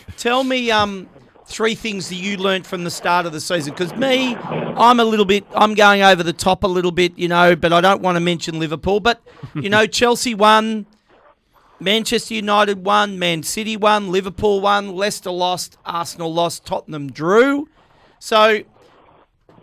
tell 0.17 0.43
me, 0.43 0.73
um, 0.73 1.09
three 1.47 1.75
things 1.75 2.09
that 2.09 2.17
you 2.17 2.37
learnt 2.37 2.67
from 2.67 2.85
the 2.85 2.91
start 2.91 3.25
of 3.25 3.33
the 3.33 3.41
season. 3.41 3.73
Because 3.73 3.95
me, 3.95 4.35
I'm 4.37 5.01
a 5.01 5.05
little 5.05 5.25
bit, 5.25 5.47
I'm 5.55 5.75
going 5.75 6.03
over 6.03 6.23
the 6.23 6.33
top 6.33 6.65
a 6.65 6.67
little 6.67 6.91
bit, 6.91 7.17
you 7.17 7.29
know, 7.29 7.57
but 7.57 7.73
I 7.73 7.81
don't 7.81 8.03
want 8.03 8.17
to 8.17 8.21
mention 8.21 8.59
Liverpool. 8.59 9.01
But 9.01 9.23
you 9.55 9.71
know, 9.71 9.87
Chelsea 9.87 10.35
won, 10.35 10.87
Manchester 11.81 12.35
United 12.35 12.85
won, 12.85 13.19
Man 13.19 13.43
City 13.43 13.77
won, 13.77 14.11
Liverpool 14.11 14.61
won, 14.61 14.95
Leicester 14.95 15.31
lost, 15.31 15.79
Arsenal 15.85 16.33
lost, 16.33 16.67
Tottenham 16.67 17.13
drew. 17.13 17.69
So, 18.19 18.63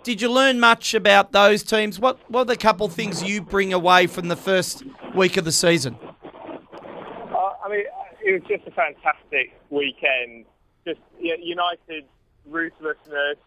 did 0.03 0.21
you 0.21 0.31
learn 0.31 0.59
much 0.59 0.93
about 0.93 1.31
those 1.31 1.63
teams? 1.63 1.99
What 1.99 2.19
What 2.29 2.41
are 2.41 2.45
the 2.45 2.57
couple 2.57 2.88
things 2.88 3.23
you 3.23 3.41
bring 3.41 3.73
away 3.73 4.07
from 4.07 4.29
the 4.29 4.36
first 4.36 4.84
week 5.15 5.38
of 5.38 5.45
the 5.45 5.51
season? 5.51 5.97
Uh, 6.03 7.38
I 7.65 7.69
mean, 7.69 7.81
uh, 7.81 8.15
it 8.23 8.31
was 8.34 8.41
just 8.47 8.67
a 8.67 8.71
fantastic 8.71 9.53
weekend. 9.69 10.45
Just 10.86 10.99
yeah, 11.19 11.36
United's 11.41 12.07
ruthlessness. 12.45 13.38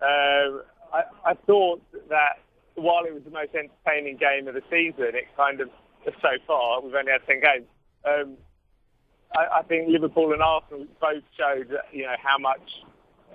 Um, 0.00 0.62
I, 0.92 1.02
I 1.24 1.34
thought 1.46 1.82
that 2.08 2.40
while 2.74 3.04
it 3.04 3.14
was 3.14 3.22
the 3.24 3.30
most 3.30 3.54
entertaining 3.54 4.16
game 4.16 4.48
of 4.48 4.54
the 4.54 4.62
season, 4.70 5.14
it 5.14 5.28
kind 5.36 5.60
of 5.60 5.70
so 6.04 6.28
far 6.46 6.80
we've 6.80 6.94
only 6.94 7.12
had 7.12 7.26
ten 7.26 7.40
games. 7.40 7.66
Um, 8.04 8.36
I, 9.36 9.60
I 9.60 9.62
think 9.62 9.88
Liverpool 9.88 10.32
and 10.32 10.42
Arsenal 10.42 10.86
both 11.00 11.22
showed 11.38 11.76
you 11.92 12.02
know 12.02 12.16
how 12.22 12.38
much 12.38 12.82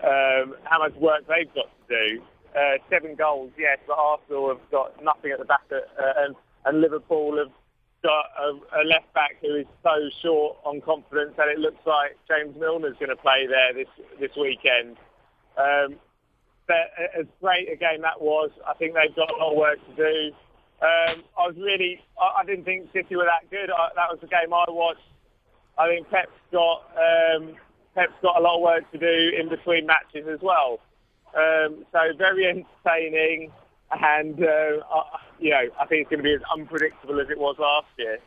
um, 0.04 0.56
how 0.64 0.80
much 0.80 0.94
work 0.96 1.28
they've 1.28 1.54
got 1.54 1.68
to 1.88 1.88
do. 1.88 2.22
Uh, 2.56 2.78
seven 2.90 3.16
goals, 3.16 3.52
yes, 3.58 3.78
but 3.88 3.98
Arsenal 3.98 4.50
have 4.50 4.72
got 4.72 5.04
nothing 5.04 5.32
at 5.32 5.38
the 5.38 5.46
back, 5.46 5.62
of, 5.70 5.84
uh, 6.00 6.14
and, 6.18 6.36
and 6.66 6.82
Liverpool 6.82 7.38
have 7.38 7.52
got 8.04 8.26
a, 8.40 8.82
a 8.82 8.84
left 8.86 9.14
back 9.14 9.36
who 9.42 9.56
is 9.56 9.66
so 9.84 9.96
short 10.22 10.58
on 10.64 10.82
confidence 10.82 11.34
that 11.38 11.48
it 11.48 11.60
looks 11.60 11.86
like 11.86 12.18
James 12.28 12.56
Milner's 12.58 12.96
going 13.00 13.10
to 13.10 13.16
play 13.16 13.48
there 13.48 13.74
this 13.74 13.88
this 14.20 14.32
weekend. 14.40 14.98
Um, 15.58 16.00
but 16.68 16.94
as 17.18 17.26
great 17.42 17.68
a 17.72 17.76
game 17.76 18.02
that 18.02 18.22
was, 18.22 18.52
I 18.68 18.74
think 18.76 18.94
they've 18.94 19.16
got 19.16 19.32
a 19.32 19.38
lot 19.38 19.52
of 19.52 19.58
work 19.58 19.80
to 19.90 19.96
do. 19.96 20.32
Um, 20.82 21.24
I 21.38 21.48
was 21.48 21.56
really, 21.58 22.00
I, 22.20 22.42
I 22.42 22.46
didn't 22.46 22.64
think 22.64 22.94
City 22.94 23.16
were 23.16 23.26
that 23.26 23.50
good. 23.50 23.70
I, 23.72 23.90
that 23.96 24.08
was 24.10 24.20
the 24.22 24.28
game 24.28 24.54
I 24.54 24.66
watched. 24.70 25.02
I 25.78 25.88
think 25.88 26.10
Pep's 26.10 26.32
got 26.52 26.84
um, 26.96 27.56
Pep's 27.96 28.14
got 28.22 28.38
a 28.38 28.42
lot 28.42 28.58
of 28.58 28.62
work 28.62 28.90
to 28.92 28.98
do 28.98 29.36
in 29.38 29.50
between 29.50 29.86
matches 29.88 30.28
as 30.32 30.40
well. 30.42 30.80
Um, 31.36 31.86
so 31.92 32.00
very 32.18 32.46
entertaining, 32.48 33.52
and 33.92 34.44
uh, 34.44 34.84
you 35.40 35.52
know 35.52 35.62
I 35.80 35.86
think 35.86 36.02
it's 36.02 36.10
going 36.10 36.20
to 36.20 36.24
be 36.24 36.34
as 36.34 36.42
unpredictable 36.54 37.20
as 37.20 37.30
it 37.30 37.38
was 37.38 37.56
last 37.60 37.88
year. 37.98 38.20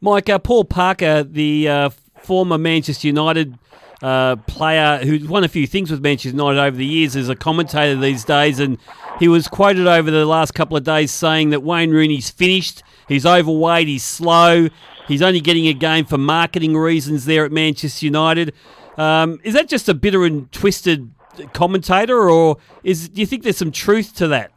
Mike, 0.00 0.28
uh, 0.28 0.38
Paul 0.38 0.64
Parker, 0.64 1.22
the 1.22 1.68
uh, 1.68 1.90
former 2.18 2.58
Manchester 2.58 3.06
United 3.06 3.58
uh, 4.02 4.36
player 4.36 4.98
who's 4.98 5.26
won 5.26 5.44
a 5.44 5.48
few 5.48 5.66
things 5.66 5.90
with 5.90 6.02
Manchester 6.02 6.36
United 6.36 6.60
over 6.60 6.76
the 6.76 6.86
years, 6.86 7.16
is 7.16 7.28
a 7.28 7.36
commentator 7.36 7.98
these 7.98 8.24
days, 8.24 8.58
and 8.58 8.78
he 9.18 9.28
was 9.28 9.48
quoted 9.48 9.86
over 9.86 10.10
the 10.10 10.24
last 10.26 10.54
couple 10.54 10.76
of 10.76 10.84
days 10.84 11.10
saying 11.10 11.50
that 11.50 11.62
Wayne 11.62 11.90
Rooney's 11.90 12.30
finished. 12.30 12.82
He's 13.08 13.24
overweight. 13.24 13.86
He's 13.88 14.04
slow. 14.04 14.68
He's 15.06 15.22
only 15.22 15.40
getting 15.40 15.66
a 15.68 15.72
game 15.72 16.04
for 16.04 16.18
marketing 16.18 16.76
reasons 16.76 17.26
there 17.26 17.44
at 17.44 17.52
Manchester 17.52 18.04
United. 18.04 18.52
Um, 18.96 19.40
is 19.44 19.54
that 19.54 19.68
just 19.68 19.88
a 19.88 19.94
bitter 19.94 20.24
and 20.24 20.50
twisted 20.52 21.10
commentator, 21.52 22.28
or 22.30 22.56
is 22.82 23.08
do 23.08 23.20
you 23.20 23.26
think 23.26 23.42
there's 23.42 23.58
some 23.58 23.72
truth 23.72 24.14
to 24.16 24.28
that? 24.28 24.52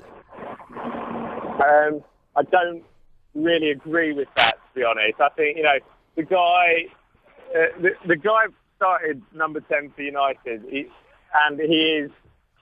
I 2.36 2.44
don't 2.44 2.84
really 3.36 3.72
agree 3.72 4.14
with 4.14 4.28
that, 4.36 4.56
to 4.56 4.80
be 4.80 4.84
honest. 4.84 5.20
I 5.20 5.30
think 5.30 5.58
you 5.58 5.64
know 5.64 5.80
the 6.16 6.24
guy, 6.24 6.86
uh, 7.56 7.82
the, 7.82 7.90
the 8.08 8.16
guy 8.16 8.46
started 8.78 9.22
number 9.34 9.62
ten 9.62 9.92
for 9.96 10.02
United, 10.02 10.64
he, 10.70 10.88
and 11.46 11.60
he 11.60 12.04
is 12.04 12.12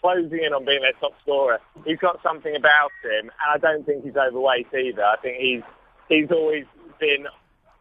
closing 0.01 0.43
in 0.43 0.53
on 0.53 0.65
being 0.65 0.82
their 0.82 0.93
top 0.99 1.13
scorer. 1.22 1.59
He's 1.86 1.99
got 1.99 2.22
something 2.24 2.55
about 2.55 2.91
him, 3.03 3.30
and 3.30 3.49
I 3.53 3.57
don't 3.57 3.86
think 3.86 4.03
he's 4.03 4.15
overweight 4.15 4.68
either. 4.74 5.03
I 5.03 5.18
think 5.22 5.38
he's 5.38 5.63
he's 6.09 6.32
always 6.32 6.65
been 6.99 7.28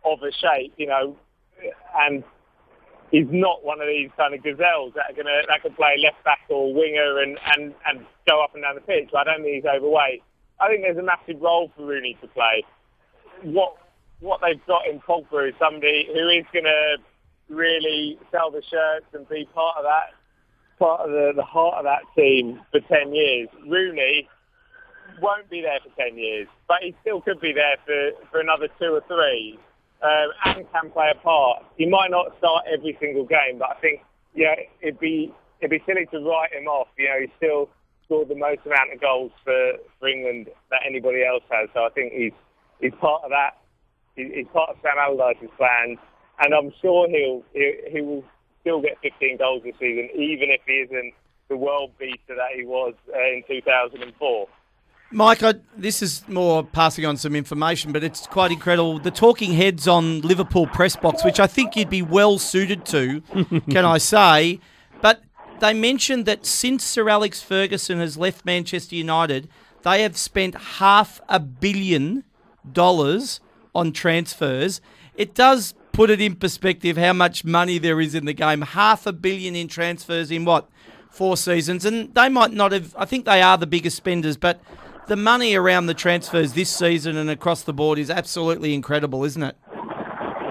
of 0.05 0.22
a 0.22 0.32
shape, 0.32 0.72
you 0.76 0.87
know, 0.87 1.16
and 1.99 2.22
he's 3.11 3.26
not 3.30 3.64
one 3.64 3.80
of 3.80 3.89
these 3.89 4.11
kind 4.16 4.34
of 4.34 4.43
gazelles 4.43 4.93
that 4.95 5.11
are 5.11 5.14
gonna 5.16 5.43
that 5.49 5.62
can 5.62 5.74
play 5.74 5.97
left 6.03 6.22
back 6.24 6.41
or 6.49 6.72
winger 6.72 7.20
and, 7.20 7.39
and, 7.57 7.74
and 7.87 8.07
go 8.28 8.43
up 8.43 8.55
and 8.55 8.62
down 8.62 8.74
the 8.74 8.80
pitch. 8.80 9.11
I 9.16 9.24
don't 9.24 9.43
think 9.43 9.57
he's 9.57 9.64
overweight. 9.64 10.22
I 10.61 10.68
think 10.68 10.82
there's 10.82 10.96
a 10.96 11.02
massive 11.02 11.40
role 11.40 11.70
for 11.76 11.86
Rooney 11.86 12.16
to 12.20 12.28
play. 12.28 12.64
What 13.42 13.76
what 14.20 14.40
they've 14.40 14.64
got 14.66 14.86
in 14.88 15.00
Pogba 15.00 15.48
is 15.48 15.54
somebody 15.59 16.09
who 16.12 16.28
is 16.28 16.44
going 16.52 16.64
to 16.64 16.96
really 17.48 18.18
sell 18.32 18.50
the 18.50 18.62
shirts 18.62 19.07
and 19.12 19.28
be 19.28 19.46
part 19.54 19.76
of 19.76 19.84
that 19.84 20.14
part 20.78 21.00
of 21.00 21.11
the, 21.11 21.32
the 21.36 21.44
heart 21.44 21.74
of 21.74 21.84
that 21.84 22.02
team 22.16 22.61
for 22.70 22.80
10 22.80 23.14
years. 23.14 23.48
Rooney 23.66 24.28
won't 25.20 25.48
be 25.48 25.62
there 25.62 25.78
for 25.82 25.90
10 26.02 26.18
years, 26.18 26.48
but 26.68 26.78
he 26.82 26.94
still 27.00 27.20
could 27.20 27.40
be 27.40 27.52
there 27.52 27.76
for, 27.84 28.11
for 28.30 28.40
another 28.40 28.68
two 28.78 28.92
or 28.92 29.02
three 29.09 29.59
um, 30.02 30.28
and 30.44 30.66
can 30.72 30.90
play 30.90 31.11
a 31.14 31.18
part. 31.18 31.64
He 31.76 31.86
might 31.86 32.11
not 32.11 32.36
start 32.38 32.64
every 32.72 32.96
single 33.00 33.24
game, 33.24 33.59
but 33.59 33.70
I 33.70 33.80
think 33.80 34.00
yeah, 34.34 34.54
it'd 34.82 35.00
be 35.00 35.32
it'd 35.61 35.70
be 35.70 35.82
silly 35.86 36.07
to 36.12 36.18
write 36.18 36.52
him 36.52 36.66
off. 36.66 36.88
You 36.98 37.09
know, 37.09 37.20
he 37.20 37.32
still 37.38 37.70
scored 38.07 38.28
the 38.28 38.34
most 38.34 38.61
amount 38.64 38.92
of 38.92 39.00
goals 39.00 39.32
for, 39.44 39.72
for 39.98 40.09
England 40.09 40.48
that 40.70 40.80
anybody 40.86 41.24
else 41.24 41.42
has. 41.50 41.68
So 41.74 41.84
I 41.84 41.90
think 41.90 42.12
he's 42.12 42.32
he's 42.80 42.94
part 43.00 43.22
of 43.24 43.30
that. 43.30 43.59
He, 44.14 44.30
he's 44.34 44.46
part 44.52 44.70
of 44.70 44.76
Sam 44.82 44.98
Allardyce's 44.98 45.50
plans, 45.57 45.98
and 46.40 46.54
I'm 46.54 46.72
sure 46.80 47.09
he'll 47.09 47.42
he, 47.52 47.74
he 47.90 48.00
will 48.00 48.24
still 48.61 48.80
get 48.80 48.98
15 49.02 49.36
goals 49.38 49.62
this 49.62 49.74
season, 49.78 50.09
even 50.14 50.50
if 50.50 50.61
he 50.66 50.84
isn't 50.86 51.14
the 51.48 51.57
world 51.57 51.92
beater 51.98 52.34
that 52.34 52.57
he 52.57 52.64
was 52.64 52.94
uh, 53.14 53.18
in 53.18 53.44
2004. 53.46 54.48
Mike, 55.12 55.42
I, 55.44 55.54
this 55.76 56.02
is 56.02 56.26
more 56.26 56.64
passing 56.64 57.07
on 57.07 57.16
some 57.16 57.36
information, 57.36 57.92
but 57.92 58.02
it's 58.02 58.26
quite 58.26 58.50
incredible. 58.50 58.98
The 58.98 59.12
talking 59.12 59.52
heads 59.52 59.86
on 59.86 60.20
Liverpool 60.22 60.66
press 60.66 60.96
box, 60.96 61.24
which 61.24 61.38
I 61.38 61.46
think 61.46 61.76
you'd 61.76 61.88
be 61.88 62.02
well 62.02 62.38
suited 62.38 62.84
to, 62.86 63.20
can 63.70 63.84
I 63.84 63.98
say? 63.98 64.59
They 65.61 65.72
mentioned 65.72 66.26
that 66.26 66.44
since 66.44 66.84
Sir 66.84 67.09
Alex 67.09 67.42
Ferguson 67.42 67.98
has 67.98 68.16
left 68.16 68.44
Manchester 68.44 68.94
United, 68.94 69.48
they 69.82 70.02
have 70.02 70.16
spent 70.16 70.54
half 70.54 71.20
a 71.28 71.40
billion 71.40 72.24
dollars 72.70 73.40
on 73.74 73.92
transfers. 73.92 74.80
It 75.14 75.34
does 75.34 75.74
put 75.92 76.11
it 76.11 76.20
in 76.20 76.36
perspective 76.36 76.96
how 76.98 77.14
much 77.14 77.44
money 77.44 77.78
there 77.78 78.00
is 78.00 78.14
in 78.14 78.26
the 78.26 78.32
game. 78.34 78.61
Half 78.61 79.07
a 79.07 79.12
billion 79.12 79.57
in 79.57 79.68
transfers 79.68 80.30
in 80.30 80.44
what? 80.44 80.68
Four 81.11 81.38
seasons. 81.38 81.86
And 81.86 82.14
they 82.14 82.28
might 82.28 82.52
not 82.52 82.72
have, 82.72 82.94
I 82.98 83.07
think 83.07 83.24
they 83.24 83.40
are 83.40 83.57
the 83.57 83.66
biggest 83.66 83.96
spenders, 83.96 84.36
but 84.36 84.61
the 85.07 85.16
money 85.16 85.54
around 85.54 85.86
the 85.86 85.94
transfers 85.94 86.52
this 86.52 86.68
season 86.68 87.16
and 87.16 87.30
across 87.30 87.62
the 87.62 87.72
board 87.72 87.98
is 87.98 88.11
absolutely 88.11 88.74
incredible, 88.74 89.24
isn't 89.24 89.42
it? 89.42 89.57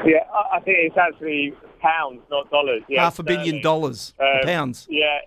Yeah, 0.06 0.24
I 0.52 0.60
think 0.62 0.78
it's 0.80 0.98
actually 0.98 1.54
pounds, 1.86 2.22
not 2.30 2.50
dollars. 2.50 2.82
Yeah, 2.88 3.04
Half 3.04 3.20
a 3.20 3.24
billion 3.24 3.62
dollars. 3.62 4.14
Um, 4.20 4.42
pounds. 4.44 4.88
Yeah, 4.90 5.20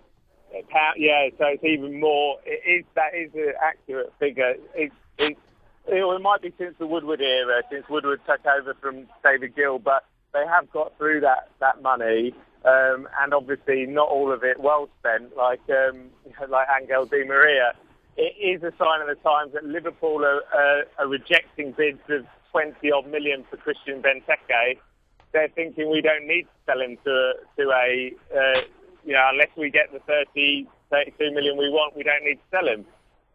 pound, 0.71 0.97
yeah. 0.99 1.29
So 1.39 1.47
it's 1.47 1.65
even 1.65 2.01
more. 2.01 2.39
It 2.45 2.63
is 2.69 2.85
that 2.95 3.15
is 3.15 3.31
an 3.35 3.53
accurate 3.63 4.13
figure. 4.19 4.55
It's 4.75 4.95
it's 5.19 5.41
it, 5.87 6.03
it 6.03 6.23
might 6.23 6.43
be 6.43 6.53
since 6.59 6.75
the 6.79 6.87
Woodward 6.87 7.21
era, 7.21 7.63
since 7.71 7.89
Woodward 7.89 8.21
took 8.27 8.45
over 8.47 8.75
from 8.75 9.07
David 9.23 9.55
Gill, 9.55 9.79
but 9.79 10.05
they 10.33 10.45
have 10.47 10.71
got 10.73 10.97
through 10.99 11.21
that 11.21 11.51
that 11.61 11.83
money. 11.83 12.35
Um, 12.65 13.09
and 13.23 13.33
obviously 13.33 13.87
not 13.87 14.09
all 14.09 14.33
of 14.33 14.43
it 14.43 14.59
well 14.59 14.89
spent, 14.99 15.37
like 15.37 15.61
um, 15.71 16.11
like 16.49 16.67
Angel 16.81 17.07
Di 17.07 17.25
Maria. 17.25 17.73
It 18.17 18.35
is 18.37 18.65
a 18.65 18.73
sign 18.77 19.01
of 19.01 19.07
the 19.07 19.15
times 19.23 19.53
that 19.53 19.65
Liverpool 19.65 20.25
are, 20.25 20.43
uh, 20.53 20.83
are 20.99 21.07
rejecting 21.07 21.71
bids 21.71 22.01
of 22.09 22.27
20 22.51 22.91
odd 22.91 23.07
million 23.07 23.45
for 23.49 23.59
Christian 23.59 24.03
Benteke. 24.03 24.79
They're 25.33 25.49
thinking 25.49 25.91
we 25.91 26.01
don't 26.01 26.26
need 26.26 26.43
to 26.43 26.57
sell 26.66 26.81
him 26.81 26.97
to 27.05 27.33
to 27.57 27.70
a 27.70 28.12
uh, 28.35 28.61
you 29.05 29.12
know 29.12 29.29
unless 29.33 29.51
we 29.57 29.70
get 29.70 29.93
the 29.93 30.01
30 30.01 30.66
32 30.91 31.33
million 31.33 31.57
we 31.57 31.68
want, 31.68 31.97
we 31.97 32.03
don't 32.03 32.24
need 32.24 32.37
to 32.37 32.49
sell 32.51 32.66
him. 32.66 32.85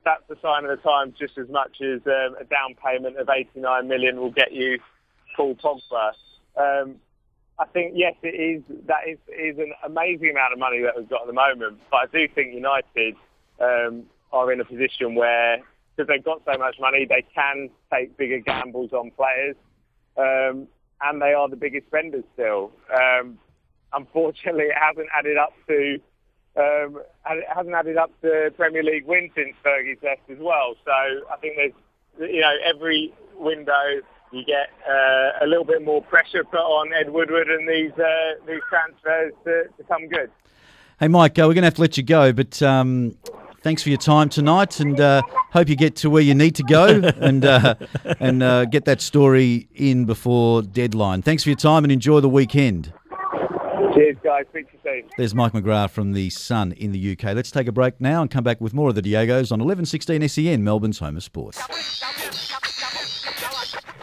That's 0.03 0.23
a 0.29 0.35
sign 0.41 0.65
of 0.65 0.71
the 0.71 0.83
times 0.83 1.13
just 1.17 1.37
as 1.37 1.47
much 1.49 1.81
as 1.81 2.01
um, 2.05 2.35
a 2.39 2.43
down 2.43 2.75
payment 2.83 3.17
of 3.17 3.29
89 3.29 3.87
million 3.87 4.17
will 4.17 4.31
get 4.31 4.51
you 4.51 4.79
Paul 5.35 5.55
Pogba. 5.55 6.11
Um, 6.57 6.95
I 7.59 7.65
think 7.65 7.93
yes, 7.95 8.15
it 8.23 8.35
is. 8.35 8.63
That 8.87 9.07
is 9.07 9.17
is 9.29 9.57
an 9.59 9.73
amazing 9.85 10.31
amount 10.31 10.53
of 10.53 10.59
money 10.59 10.81
that 10.81 10.97
we've 10.97 11.07
got 11.07 11.21
at 11.21 11.27
the 11.27 11.33
moment. 11.33 11.79
But 11.91 11.97
I 11.97 12.05
do 12.07 12.27
think 12.33 12.53
United 12.53 13.15
um, 13.61 14.03
are 14.31 14.51
in 14.51 14.59
a 14.59 14.65
position 14.65 15.15
where, 15.15 15.59
because 15.95 16.07
they've 16.07 16.23
got 16.23 16.41
so 16.45 16.57
much 16.57 16.77
money, 16.79 17.05
they 17.07 17.23
can 17.33 17.69
take 17.93 18.17
bigger 18.17 18.39
gambles 18.39 18.91
on 18.91 19.11
players, 19.11 19.55
um, 20.17 20.67
and 21.03 21.21
they 21.21 21.33
are 21.33 21.49
the 21.49 21.55
biggest 21.55 21.87
spenders 21.87 22.23
still. 22.33 22.71
Um, 22.93 23.37
unfortunately, 23.93 24.65
it 24.65 24.77
hasn't 24.79 25.07
added 25.17 25.37
up 25.37 25.53
to. 25.67 25.99
Um, 26.55 27.01
it 27.31 27.45
hasn't 27.53 27.73
added 27.73 27.97
up 27.97 28.11
to 28.21 28.51
Premier 28.55 28.83
League 28.83 29.05
wins 29.05 29.31
since 29.35 29.55
Fergie's 29.65 29.97
left 30.03 30.29
as 30.29 30.37
well. 30.39 30.75
So 30.85 30.91
I 30.91 31.37
think 31.41 31.55
there's, 31.55 32.31
you 32.31 32.41
know, 32.41 32.53
every 32.63 33.11
window 33.35 34.01
you 34.31 34.43
get 34.45 34.69
uh, 34.87 35.43
a 35.43 35.47
little 35.47 35.65
bit 35.65 35.83
more 35.83 36.01
pressure 36.03 36.43
put 36.43 36.57
on 36.57 36.93
Ed 36.93 37.11
Woodward 37.11 37.47
and 37.49 37.67
these 37.67 37.91
uh, 37.93 38.45
these 38.47 38.61
transfers 38.69 39.33
to, 39.45 39.63
to 39.77 39.83
come 39.87 40.07
good. 40.07 40.29
Hey, 40.99 41.07
Mike, 41.07 41.37
uh, 41.39 41.41
we're 41.41 41.55
going 41.55 41.63
to 41.63 41.67
have 41.67 41.75
to 41.75 41.81
let 41.81 41.97
you 41.97 42.03
go, 42.03 42.31
but 42.33 42.61
um, 42.61 43.17
thanks 43.63 43.81
for 43.81 43.89
your 43.89 43.97
time 43.97 44.29
tonight, 44.29 44.79
and 44.79 44.99
uh, 44.99 45.21
hope 45.51 45.69
you 45.69 45.75
get 45.75 45.95
to 45.97 46.09
where 46.09 46.21
you 46.21 46.35
need 46.35 46.55
to 46.55 46.63
go 46.63 47.01
and 47.17 47.45
uh, 47.45 47.75
and 48.19 48.43
uh, 48.43 48.65
get 48.65 48.85
that 48.85 49.01
story 49.01 49.67
in 49.73 50.05
before 50.05 50.61
deadline. 50.61 51.21
Thanks 51.21 51.43
for 51.43 51.49
your 51.49 51.57
time, 51.57 51.83
and 51.83 51.91
enjoy 51.91 52.19
the 52.19 52.29
weekend. 52.29 52.93
Cheers, 53.93 54.17
guys. 54.23 54.45
Speak 54.49 54.67
to 54.71 54.73
you 54.73 55.01
soon. 55.01 55.09
There's 55.17 55.35
Mike 55.35 55.53
McGrath 55.53 55.91
from 55.91 56.13
the 56.13 56.29
Sun 56.31 56.71
in 56.73 56.91
the 56.91 57.11
UK. 57.11 57.35
Let's 57.35 57.51
take 57.51 57.67
a 57.67 57.71
break 57.71 58.01
now 58.01 58.21
and 58.21 58.31
come 58.31 58.43
back 58.43 58.59
with 58.59 58.73
more 58.73 58.89
of 58.89 58.95
the 58.95 59.01
Diegos 59.01 59.51
on 59.51 59.59
1116 59.59 60.27
SEN, 60.29 60.63
Melbourne's 60.63 60.99
home 60.99 61.15
of 61.15 61.23
sports. 61.23 61.59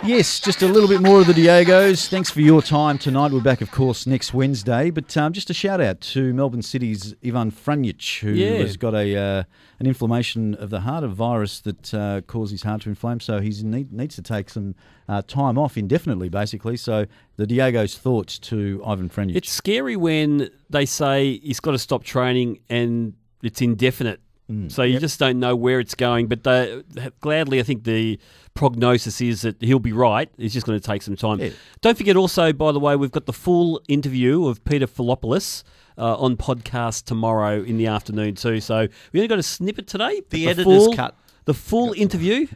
Yes, 0.02 0.40
just 0.40 0.62
a 0.62 0.66
little 0.66 0.88
bit 0.88 1.02
more 1.02 1.20
of 1.20 1.26
the 1.26 1.34
Diegos. 1.34 2.08
Thanks 2.08 2.30
for 2.30 2.40
your 2.40 2.62
time 2.62 2.96
tonight. 2.96 3.32
We're 3.32 3.42
back, 3.42 3.60
of 3.60 3.70
course, 3.70 4.06
next 4.06 4.32
Wednesday. 4.32 4.88
But 4.90 5.14
um, 5.14 5.34
just 5.34 5.50
a 5.50 5.54
shout 5.54 5.78
out 5.78 6.00
to 6.00 6.32
Melbourne 6.32 6.62
City's 6.62 7.14
Ivan 7.24 7.50
Franjic, 7.50 8.20
who 8.20 8.30
Yeah. 8.30 8.54
has 8.54 8.78
got 8.78 8.94
a 8.94 9.14
uh, 9.14 9.42
an 9.78 9.86
inflammation 9.86 10.54
of 10.54 10.70
the 10.70 10.80
heart, 10.80 11.04
a 11.04 11.08
virus 11.08 11.60
that 11.60 11.92
uh, 11.92 12.22
causes 12.22 12.52
his 12.52 12.62
heart 12.62 12.80
to 12.82 12.88
inflame. 12.88 13.20
So 13.20 13.40
he 13.42 13.50
need, 13.62 13.92
needs 13.92 14.14
to 14.16 14.22
take 14.22 14.48
some 14.48 14.74
uh, 15.06 15.20
time 15.20 15.58
off 15.58 15.76
indefinitely, 15.76 16.30
basically. 16.30 16.78
So 16.78 17.04
the 17.36 17.46
Diego's 17.46 17.98
thoughts 17.98 18.38
to 18.38 18.82
Ivan 18.86 19.10
Franjic. 19.10 19.36
It's 19.36 19.50
scary 19.50 19.96
when 19.96 20.48
they 20.70 20.86
say 20.86 21.38
he's 21.40 21.60
got 21.60 21.72
to 21.72 21.78
stop 21.78 22.04
training 22.04 22.60
and 22.70 23.12
it's 23.42 23.60
indefinite. 23.60 24.20
Mm. 24.50 24.72
So 24.72 24.82
you 24.82 24.98
just 24.98 25.20
don't 25.20 25.38
know 25.38 25.54
where 25.54 25.78
it's 25.78 25.94
going. 25.94 26.26
But 26.26 26.42
they, 26.42 26.82
gladly, 27.20 27.60
I 27.60 27.62
think 27.62 27.84
the 27.84 28.18
prognosis 28.60 29.20
is 29.22 29.40
that 29.42 29.56
he'll 29.62 29.78
be 29.78 29.92
right. 29.92 30.28
It's 30.36 30.52
just 30.52 30.66
going 30.66 30.78
to 30.78 30.86
take 30.86 31.00
some 31.02 31.16
time. 31.16 31.40
Yeah. 31.40 31.50
Don't 31.80 31.96
forget, 31.96 32.14
also, 32.14 32.52
by 32.52 32.72
the 32.72 32.78
way, 32.78 32.94
we've 32.94 33.10
got 33.10 33.24
the 33.24 33.32
full 33.32 33.80
interview 33.88 34.46
of 34.46 34.62
Peter 34.64 34.86
Philopoulos. 34.86 35.64
Uh, 35.98 36.16
on 36.16 36.34
podcast 36.34 37.04
tomorrow 37.04 37.62
in 37.62 37.76
the 37.76 37.86
afternoon 37.86 38.34
too. 38.34 38.58
So 38.60 38.88
we 39.12 39.20
only 39.20 39.28
got 39.28 39.38
a 39.38 39.42
snippet 39.42 39.86
today. 39.86 40.20
but 40.20 40.30
The 40.30 40.48
editor's 40.48 40.64
full, 40.86 40.94
cut. 40.96 41.14
The 41.44 41.52
full 41.52 41.92
interview, 41.92 42.46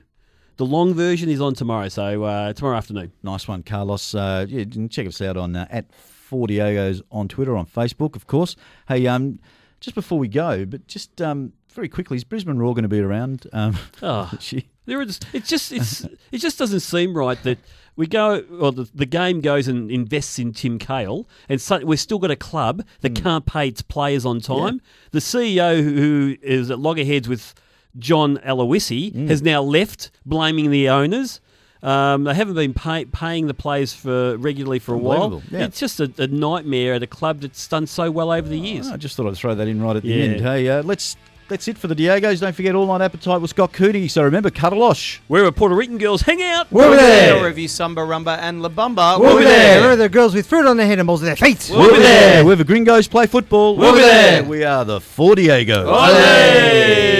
the 0.56 0.64
long 0.64 0.94
version 0.94 1.28
is 1.28 1.42
on 1.42 1.52
tomorrow. 1.52 1.88
So 1.90 2.22
uh, 2.24 2.54
tomorrow 2.54 2.78
afternoon. 2.78 3.12
Nice 3.22 3.46
one, 3.46 3.62
Carlos. 3.62 4.14
Uh, 4.14 4.46
yeah, 4.48 4.60
you 4.60 4.66
can 4.66 4.88
check 4.88 5.06
us 5.06 5.20
out 5.20 5.36
on 5.36 5.54
uh, 5.56 5.66
at 5.68 5.92
Four 5.94 6.46
Diegos 6.46 7.02
on 7.10 7.28
Twitter, 7.28 7.54
on 7.54 7.66
Facebook, 7.66 8.16
of 8.16 8.26
course. 8.26 8.56
Hey, 8.88 9.06
um, 9.06 9.38
just 9.80 9.94
before 9.94 10.18
we 10.18 10.28
go, 10.28 10.64
but 10.64 10.86
just 10.86 11.20
um, 11.20 11.52
very 11.74 11.90
quickly, 11.90 12.16
is 12.16 12.24
Brisbane 12.24 12.56
Roar 12.58 12.72
going 12.72 12.84
to 12.84 12.88
be 12.88 13.00
around? 13.00 13.46
Um, 13.52 13.76
Oh. 14.02 14.32
she- 14.40 14.70
There 14.86 15.00
is. 15.02 15.18
It's 15.32 15.48
just. 15.48 15.72
It's. 15.72 16.02
it 16.32 16.38
just 16.38 16.58
doesn't 16.58 16.80
seem 16.80 17.16
right 17.16 17.42
that 17.42 17.58
we 17.96 18.06
go. 18.06 18.44
Well, 18.50 18.72
the, 18.72 18.88
the 18.94 19.06
game 19.06 19.40
goes 19.40 19.68
and 19.68 19.90
invests 19.90 20.38
in 20.38 20.52
Tim 20.52 20.78
Cahill, 20.78 21.26
and 21.48 21.60
so, 21.60 21.78
we've 21.84 22.00
still 22.00 22.18
got 22.18 22.30
a 22.30 22.36
club 22.36 22.84
that 23.00 23.14
can't 23.14 23.46
pay 23.46 23.68
its 23.68 23.82
players 23.82 24.24
on 24.26 24.40
time. 24.40 24.80
The 25.12 25.20
CEO 25.20 25.82
who 25.82 26.36
is 26.42 26.70
at 26.70 26.78
loggerheads 26.78 27.28
with 27.28 27.54
John 27.98 28.38
Aloisi 28.38 29.28
has 29.28 29.40
now 29.42 29.62
left, 29.62 30.10
blaming 30.26 30.70
the 30.70 30.88
owners. 30.88 31.40
Um, 31.82 32.24
they 32.24 32.32
haven't 32.34 32.54
been 32.54 32.72
pay, 32.72 33.04
paying 33.04 33.46
the 33.46 33.52
players 33.52 33.92
for 33.92 34.38
regularly 34.38 34.78
for 34.78 34.94
a 34.94 34.98
while. 34.98 35.42
Yeah. 35.50 35.66
It's 35.66 35.78
just 35.78 36.00
a, 36.00 36.10
a 36.16 36.26
nightmare 36.26 36.94
at 36.94 37.02
a 37.02 37.06
club 37.06 37.42
that's 37.42 37.68
done 37.68 37.86
so 37.86 38.10
well 38.10 38.32
over 38.32 38.48
the 38.48 38.58
years. 38.58 38.88
I 38.88 38.96
just 38.96 39.16
thought 39.16 39.26
I'd 39.26 39.36
throw 39.36 39.54
that 39.54 39.68
in 39.68 39.82
right 39.82 39.94
at 39.94 40.02
the 40.02 40.08
Yeah. 40.08 40.24
end. 40.24 40.40
Hey, 40.40 40.66
uh, 40.68 40.82
let's 40.82 41.16
that's 41.48 41.68
it 41.68 41.78
for 41.78 41.86
the 41.88 41.94
Diegos. 41.94 42.40
Don't 42.40 42.54
forget 42.54 42.74
All 42.74 42.86
Night 42.86 43.00
Appetite 43.02 43.40
with 43.40 43.50
Scott 43.50 43.72
Cooney. 43.72 44.08
So 44.08 44.22
remember, 44.22 44.50
Cuddalosh. 44.50 45.18
Where 45.28 45.44
are 45.44 45.52
Puerto 45.52 45.74
Rican 45.74 45.98
girls 45.98 46.22
hang 46.22 46.42
out? 46.42 46.70
We'll 46.70 46.90
be 46.90 46.96
there. 46.96 47.44
Review 47.44 47.68
Samba 47.68 48.02
Rumba 48.02 48.38
and 48.38 48.62
La 48.62 48.68
Bamba. 48.68 49.18
We'll 49.20 49.38
be 49.38 49.44
there. 49.44 49.80
Where 49.80 49.90
are 49.90 49.96
the 49.96 50.08
girls 50.08 50.34
with 50.34 50.46
fruit 50.46 50.66
on 50.66 50.76
their 50.76 50.86
head 50.86 50.98
and 50.98 51.06
balls 51.06 51.22
in 51.22 51.26
their 51.26 51.36
feet? 51.36 51.68
We'll 51.70 51.92
be 51.94 52.00
there. 52.00 52.44
Where 52.44 52.56
the 52.56 52.64
Gringos 52.64 53.08
play 53.08 53.26
football. 53.26 53.76
We'll 53.76 53.94
be 53.94 54.00
there. 54.00 54.44
We 54.44 54.64
are 54.64 54.84
the 54.84 55.00
Four 55.00 55.34
Diegos. 55.34 55.86
Olé! 55.86 57.13